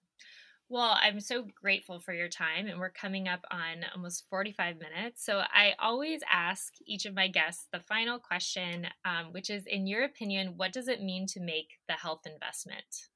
Well, 0.69 0.99
I'm 1.03 1.21
so 1.21 1.47
grateful 1.63 2.01
for 2.01 2.15
your 2.15 2.29
time, 2.31 2.69
and 2.69 2.81
we're 2.81 2.91
coming 2.91 3.29
up 3.29 3.45
on 3.51 3.87
almost 3.95 4.29
45 4.31 4.79
minutes. 4.79 5.25
So, 5.25 5.43
I 5.53 5.75
always 5.79 6.23
ask 6.31 6.75
each 6.87 7.07
of 7.07 7.15
my 7.15 7.29
guests 7.29 7.69
the 7.73 7.81
final 7.81 8.19
question, 8.21 8.89
um, 9.05 9.33
which 9.33 9.51
is 9.51 9.67
In 9.67 9.87
your 9.89 10.05
opinion, 10.05 10.55
what 10.59 10.73
does 10.75 10.89
it 10.89 11.03
mean 11.03 11.27
to 11.29 11.41
make 11.41 11.79
the 11.89 11.95
health 11.95 12.23
investment? 12.27 13.09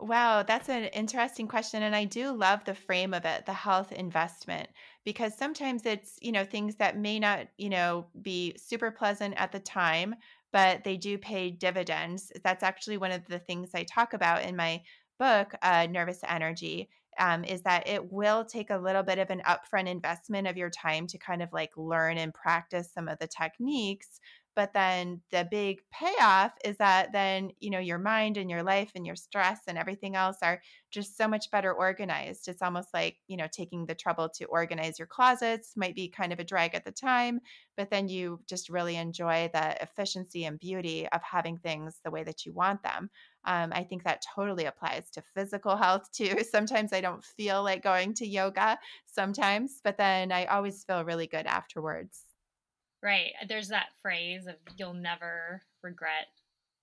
Wow, 0.00 0.44
that's 0.44 0.68
an 0.68 0.84
interesting 0.84 1.48
question. 1.48 1.82
And 1.82 1.94
I 1.96 2.04
do 2.04 2.30
love 2.30 2.64
the 2.64 2.74
frame 2.74 3.12
of 3.12 3.24
it, 3.24 3.46
the 3.46 3.52
health 3.52 3.90
investment, 3.90 4.68
because 5.04 5.36
sometimes 5.36 5.84
it's, 5.86 6.18
you 6.22 6.30
know, 6.30 6.44
things 6.44 6.76
that 6.76 6.96
may 6.96 7.18
not, 7.18 7.48
you 7.58 7.68
know, 7.68 8.06
be 8.22 8.54
super 8.56 8.92
pleasant 8.92 9.34
at 9.36 9.50
the 9.50 9.58
time, 9.58 10.14
but 10.52 10.84
they 10.84 10.96
do 10.96 11.18
pay 11.18 11.50
dividends. 11.50 12.30
That's 12.44 12.62
actually 12.62 12.96
one 12.98 13.10
of 13.10 13.26
the 13.26 13.40
things 13.40 13.70
I 13.74 13.82
talk 13.82 14.12
about 14.12 14.44
in 14.44 14.54
my 14.54 14.84
book, 15.18 15.52
uh, 15.62 15.88
Nervous 15.90 16.20
Energy, 16.28 16.90
um, 17.18 17.42
is 17.42 17.62
that 17.62 17.88
it 17.88 18.12
will 18.12 18.44
take 18.44 18.70
a 18.70 18.78
little 18.78 19.02
bit 19.02 19.18
of 19.18 19.30
an 19.30 19.42
upfront 19.46 19.88
investment 19.88 20.46
of 20.46 20.56
your 20.56 20.70
time 20.70 21.08
to 21.08 21.18
kind 21.18 21.42
of 21.42 21.52
like 21.52 21.76
learn 21.76 22.18
and 22.18 22.32
practice 22.32 22.92
some 22.92 23.08
of 23.08 23.18
the 23.18 23.26
techniques. 23.26 24.20
But 24.58 24.74
then 24.74 25.22
the 25.30 25.46
big 25.48 25.78
payoff 25.92 26.52
is 26.64 26.78
that 26.78 27.12
then, 27.12 27.52
you 27.60 27.70
know, 27.70 27.78
your 27.78 27.98
mind 27.98 28.36
and 28.36 28.50
your 28.50 28.64
life 28.64 28.90
and 28.96 29.06
your 29.06 29.14
stress 29.16 29.60
and 29.68 29.78
everything 29.78 30.16
else 30.16 30.38
are 30.42 30.60
just 30.90 31.16
so 31.16 31.28
much 31.28 31.50
better 31.52 31.72
organized. 31.72 32.48
It's 32.48 32.60
almost 32.62 32.88
like, 32.92 33.18
you 33.28 33.36
know, 33.36 33.46
taking 33.52 33.86
the 33.86 33.94
trouble 33.94 34.28
to 34.30 34.46
organize 34.46 34.98
your 34.98 35.06
closets 35.06 35.74
might 35.76 35.94
be 35.94 36.08
kind 36.08 36.32
of 36.32 36.40
a 36.40 36.44
drag 36.44 36.74
at 36.74 36.84
the 36.84 36.90
time, 36.92 37.40
but 37.76 37.90
then 37.90 38.08
you 38.08 38.40
just 38.48 38.68
really 38.68 38.96
enjoy 38.96 39.48
the 39.52 39.80
efficiency 39.82 40.44
and 40.44 40.58
beauty 40.58 41.08
of 41.08 41.22
having 41.22 41.58
things 41.58 42.00
the 42.04 42.10
way 42.10 42.24
that 42.24 42.44
you 42.44 42.52
want 42.52 42.82
them. 42.82 43.10
Um, 43.44 43.72
I 43.72 43.84
think 43.84 44.04
that 44.04 44.22
totally 44.34 44.64
applies 44.64 45.10
to 45.12 45.22
physical 45.22 45.76
health 45.84 46.10
too. 46.12 46.42
Sometimes 46.50 46.92
I 46.92 47.00
don't 47.00 47.24
feel 47.24 47.62
like 47.62 47.82
going 47.82 48.14
to 48.14 48.26
yoga 48.26 48.78
sometimes, 49.06 49.80
but 49.82 49.96
then 49.98 50.32
I 50.32 50.46
always 50.46 50.84
feel 50.84 51.04
really 51.04 51.26
good 51.26 51.46
afterwards. 51.46 52.27
Right. 53.02 53.30
There's 53.48 53.68
that 53.68 53.88
phrase 54.02 54.46
of 54.46 54.56
you'll 54.76 54.94
never 54.94 55.62
regret 55.82 56.26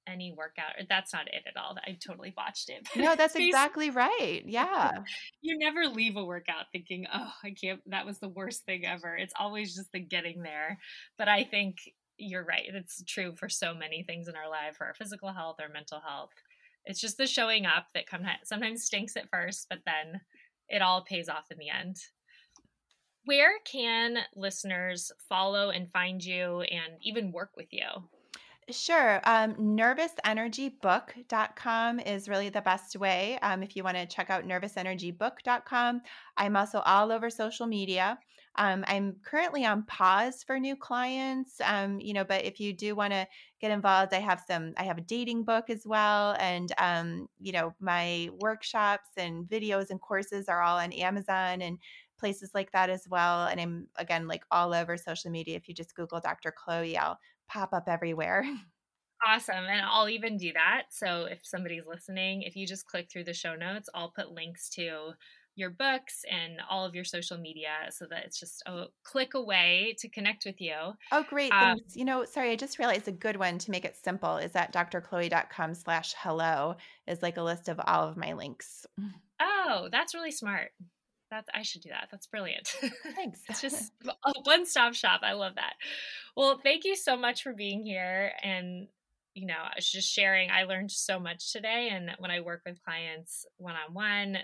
any 0.08 0.34
workout. 0.36 0.74
That's 0.88 1.14
not 1.14 1.28
it 1.28 1.44
at 1.48 1.58
all. 1.58 1.76
I 1.86 1.98
totally 2.06 2.32
botched 2.36 2.70
it. 2.70 2.88
No, 2.96 3.16
that's 3.16 3.36
exactly 3.36 3.90
right. 3.90 4.44
Yeah. 4.46 4.92
You 5.42 5.60
never 5.60 5.86
leave 5.86 6.16
a 6.16 6.26
workout 6.26 6.66
thinking, 6.72 7.06
oh, 7.14 7.32
I 7.44 7.52
can't, 7.52 7.80
that 7.88 8.06
was 8.06 8.18
the 8.18 8.30
worst 8.30 8.66
thing 8.66 8.84
ever. 8.86 9.16
It's 9.16 9.34
always 9.40 9.76
just 9.76 9.92
the 9.92 10.00
getting 10.00 10.42
there. 10.42 10.80
But 11.20 11.28
I 11.28 11.44
think 11.44 11.78
you're 12.18 12.44
right. 12.44 12.64
It's 12.66 13.04
true 13.04 13.36
for 13.36 13.48
so 13.48 13.76
many 13.76 14.04
things 14.04 14.28
in 14.28 14.36
our 14.36 14.50
life, 14.50 14.78
for 14.78 14.88
our 14.88 14.96
physical 14.96 15.34
health, 15.34 15.58
our 15.60 15.70
mental 15.70 16.02
health. 16.06 16.32
It's 16.86 17.00
just 17.00 17.18
the 17.18 17.28
showing 17.28 17.66
up 17.66 17.88
that 17.94 18.06
sometimes 18.44 18.84
stinks 18.84 19.16
at 19.16 19.30
first, 19.32 19.68
but 19.70 19.80
then 19.86 20.22
it 20.68 20.82
all 20.82 21.04
pays 21.04 21.30
off 21.30 21.46
in 21.52 21.58
the 21.58 21.70
end. 21.70 21.98
Where 23.26 23.60
can 23.66 24.20
listeners 24.36 25.12
follow 25.28 25.72
and 25.72 25.92
find 25.92 26.24
you 26.24 26.62
and 26.62 26.94
even 27.02 27.32
work 27.32 27.50
with 27.58 27.70
you? 27.72 27.88
Sure. 28.72 29.22
Um, 29.26 29.54
nervousenergybook.com 29.56 32.00
is 32.00 32.28
really 32.28 32.50
the 32.50 32.62
best 32.62 32.96
way 32.96 33.38
um, 33.44 33.62
if 33.62 33.76
you 33.76 33.84
want 33.84 33.98
to 33.98 34.08
check 34.08 34.32
out 34.32 34.48
nervousenergybook.com. 34.48 36.02
I'm 36.38 36.56
also 36.56 36.80
all 36.80 37.12
over 37.12 37.30
social 37.30 37.68
media. 37.68 38.18
Um, 38.58 38.86
I'm 38.88 39.18
currently 39.24 39.66
on 39.66 39.84
pause 39.84 40.44
for 40.44 40.60
new 40.60 40.76
clients, 40.76 41.60
um, 41.64 42.00
you 42.00 42.14
know, 42.14 42.24
but 42.24 42.46
if 42.46 42.60
you 42.60 42.74
do 42.74 42.96
want 42.96 43.12
to 43.12 43.28
get 43.60 43.72
involved, 43.72 44.14
I 44.14 44.20
have 44.20 44.42
some, 44.48 44.74
I 44.78 44.84
have 44.84 44.98
a 44.98 45.02
dating 45.02 45.44
book 45.44 45.70
as 45.70 45.86
well. 45.86 46.36
And, 46.40 46.72
um, 46.78 47.28
you 47.40 47.52
know, 47.52 47.74
my 47.80 48.30
workshops 48.40 49.10
and 49.18 49.46
videos 49.46 49.90
and 49.90 50.00
courses 50.00 50.48
are 50.48 50.62
all 50.62 50.78
on 50.78 50.94
Amazon 50.94 51.62
and 51.62 51.78
places 52.18 52.52
like 52.54 52.72
that 52.72 52.90
as 52.90 53.08
well. 53.10 53.48
And 53.48 53.60
I'm, 53.60 53.88
again, 53.98 54.28
like 54.28 54.44
all 54.52 54.74
over 54.74 54.98
social 54.98 55.32
media. 55.32 55.56
If 55.56 55.68
you 55.68 55.74
just 55.74 55.96
Google 55.96 56.20
Dr. 56.20 56.52
Chloe, 56.52 56.98
I'll 56.98 57.20
pop 57.48 57.74
up 57.74 57.88
everywhere. 57.88 58.46
Awesome. 59.26 59.56
And 59.56 59.82
I'll 59.82 60.10
even 60.10 60.38
do 60.38 60.52
that. 60.54 60.84
So 60.92 61.26
if 61.26 61.40
somebody's 61.42 61.88
listening, 61.88 62.44
if 62.44 62.56
you 62.56 62.68
just 62.68 62.86
click 62.86 63.10
through 63.10 63.24
the 63.24 63.34
show 63.34 63.56
notes, 63.56 63.90
I'll 63.96 64.12
put 64.12 64.32
links 64.32 64.70
to 64.72 65.14
your 65.56 65.70
books 65.70 66.24
and 66.30 66.60
all 66.70 66.86
of 66.86 66.94
your 66.94 67.06
social 67.06 67.38
media 67.38 67.70
so 67.90 68.06
that 68.10 68.26
it's 68.26 68.40
just 68.40 68.62
a 68.66 68.86
click 69.04 69.34
away 69.34 69.96
to 70.00 70.10
connect 70.10 70.46
with 70.46 70.60
you. 70.60 70.76
Oh, 71.12 71.24
great. 71.24 71.52
Um, 71.54 71.78
Thanks. 71.78 71.96
You 71.96 72.06
know, 72.06 72.26
sorry, 72.26 72.52
I 72.52 72.56
just 72.56 72.78
realized 72.78 73.08
a 73.08 73.14
good 73.14 73.38
one 73.38 73.58
to 73.60 73.72
make 73.72 73.86
it 73.86 73.96
simple 73.96 74.38
is 74.38 74.52
that 74.52 74.74
drchloe.com 74.74 75.74
slash 75.74 76.14
hello 76.18 76.76
is 77.08 77.22
like 77.22 77.38
a 77.38 77.44
list 77.44 77.70
of 77.70 77.80
all 77.88 78.08
of 78.08 78.18
my 78.18 78.34
links. 78.34 78.86
Oh, 79.38 79.90
that's 79.92 80.16
really 80.16 80.32
smart. 80.32 80.72
That's 81.32 81.48
I 81.54 81.64
should 81.64 81.82
do 81.82 81.90
that. 81.90 82.10
That's 82.12 82.28
brilliant. 82.28 82.68
Thanks. 83.16 83.42
it's 83.50 83.62
just 83.62 83.92
a 84.06 84.34
one-stop 84.44 84.94
shop. 84.94 85.22
I 85.24 85.34
love 85.34 85.56
that. 85.56 85.74
Well, 86.36 86.58
thank 86.58 86.86
you 86.86 86.96
so 86.96 87.18
much 87.18 87.44
for 87.44 87.54
being 87.54 87.84
here 87.84 88.32
and 88.44 88.88
you 89.34 89.48
know, 89.48 89.56
I 89.56 89.74
was 89.76 89.92
just 89.92 90.10
sharing. 90.10 90.50
I 90.50 90.64
learned 90.64 90.92
so 90.92 91.20
much 91.20 91.52
today 91.52 91.90
and 91.92 92.12
when 92.20 92.32
I 92.32 92.40
work 92.40 92.62
with 92.66 92.82
clients 92.84 93.46
one-on-one, 93.58 94.38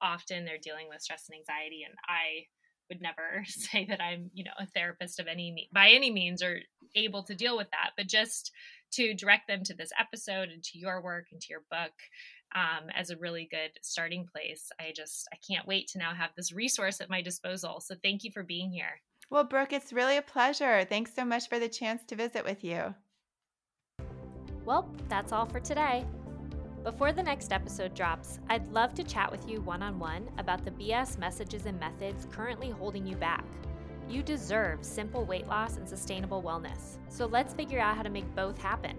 often 0.00 0.44
they're 0.44 0.58
dealing 0.62 0.86
with 0.88 1.02
stress 1.02 1.28
and 1.28 1.36
anxiety 1.36 1.82
and 1.84 1.94
I 2.06 2.46
would 2.88 3.02
never 3.02 3.44
say 3.46 3.86
that 3.88 4.00
I'm, 4.00 4.30
you 4.34 4.44
know, 4.44 4.52
a 4.58 4.66
therapist 4.66 5.18
of 5.20 5.26
any 5.26 5.68
by 5.72 5.90
any 5.90 6.10
means 6.10 6.42
or 6.42 6.60
able 6.94 7.22
to 7.24 7.34
deal 7.34 7.56
with 7.56 7.70
that, 7.72 7.90
but 7.96 8.06
just 8.06 8.52
to 8.92 9.14
direct 9.14 9.48
them 9.48 9.62
to 9.64 9.74
this 9.74 9.90
episode 9.98 10.48
and 10.48 10.62
to 10.64 10.78
your 10.78 11.02
work 11.02 11.26
and 11.32 11.40
to 11.40 11.48
your 11.50 11.62
book 11.70 11.92
um, 12.54 12.88
as 12.94 13.10
a 13.10 13.16
really 13.16 13.48
good 13.50 13.70
starting 13.82 14.26
place. 14.26 14.70
I 14.80 14.92
just 14.94 15.28
I 15.32 15.36
can't 15.46 15.66
wait 15.66 15.88
to 15.88 15.98
now 15.98 16.14
have 16.14 16.30
this 16.36 16.52
resource 16.52 17.00
at 17.00 17.10
my 17.10 17.22
disposal. 17.22 17.80
So 17.80 17.94
thank 18.02 18.24
you 18.24 18.30
for 18.30 18.42
being 18.42 18.70
here. 18.70 19.00
Well, 19.30 19.44
Brooke, 19.44 19.72
it's 19.72 19.92
really 19.92 20.16
a 20.16 20.22
pleasure. 20.22 20.84
Thanks 20.84 21.14
so 21.14 21.24
much 21.24 21.48
for 21.48 21.58
the 21.58 21.68
chance 21.68 22.02
to 22.06 22.16
visit 22.16 22.44
with 22.44 22.64
you. 22.64 22.94
Well, 24.64 24.90
that's 25.08 25.32
all 25.32 25.46
for 25.46 25.60
today. 25.60 26.06
Before 26.84 27.12
the 27.12 27.22
next 27.22 27.52
episode 27.52 27.94
drops, 27.94 28.38
I'd 28.48 28.66
love 28.68 28.94
to 28.94 29.04
chat 29.04 29.30
with 29.30 29.48
you 29.48 29.60
one 29.60 29.82
on 29.82 29.98
one 29.98 30.30
about 30.38 30.64
the 30.64 30.70
BS 30.70 31.18
messages 31.18 31.66
and 31.66 31.78
methods 31.78 32.26
currently 32.30 32.70
holding 32.70 33.06
you 33.06 33.16
back. 33.16 33.44
You 34.08 34.22
deserve 34.22 34.84
simple 34.84 35.24
weight 35.24 35.46
loss 35.48 35.76
and 35.76 35.86
sustainable 35.86 36.42
wellness. 36.42 36.96
So 37.10 37.26
let's 37.26 37.52
figure 37.52 37.80
out 37.80 37.96
how 37.96 38.02
to 38.02 38.08
make 38.08 38.34
both 38.34 38.56
happen. 38.56 38.96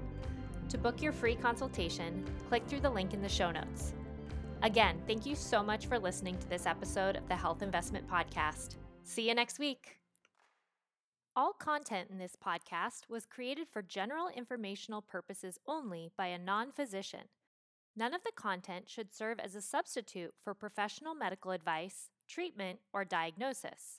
To 0.69 0.77
book 0.77 1.01
your 1.01 1.11
free 1.11 1.35
consultation, 1.35 2.23
click 2.47 2.63
through 2.67 2.81
the 2.81 2.89
link 2.91 3.15
in 3.15 3.23
the 3.23 3.27
show 3.27 3.49
notes. 3.49 3.95
Again, 4.61 5.01
thank 5.07 5.25
you 5.25 5.35
so 5.35 5.63
much 5.63 5.87
for 5.87 5.97
listening 5.97 6.37
to 6.37 6.47
this 6.47 6.67
episode 6.67 7.15
of 7.15 7.27
the 7.27 7.35
Health 7.35 7.63
Investment 7.63 8.07
Podcast. 8.07 8.75
See 9.03 9.27
you 9.27 9.33
next 9.33 9.57
week. 9.57 9.97
All 11.35 11.53
content 11.53 12.09
in 12.11 12.19
this 12.19 12.35
podcast 12.35 13.09
was 13.09 13.25
created 13.25 13.67
for 13.71 13.81
general 13.81 14.27
informational 14.27 15.01
purposes 15.01 15.57
only 15.65 16.11
by 16.15 16.27
a 16.27 16.37
non 16.37 16.71
physician. 16.71 17.29
None 17.95 18.13
of 18.13 18.23
the 18.23 18.31
content 18.35 18.87
should 18.87 19.11
serve 19.11 19.39
as 19.39 19.55
a 19.55 19.61
substitute 19.61 20.35
for 20.43 20.53
professional 20.53 21.15
medical 21.15 21.49
advice, 21.49 22.11
treatment, 22.27 22.79
or 22.93 23.03
diagnosis. 23.03 23.98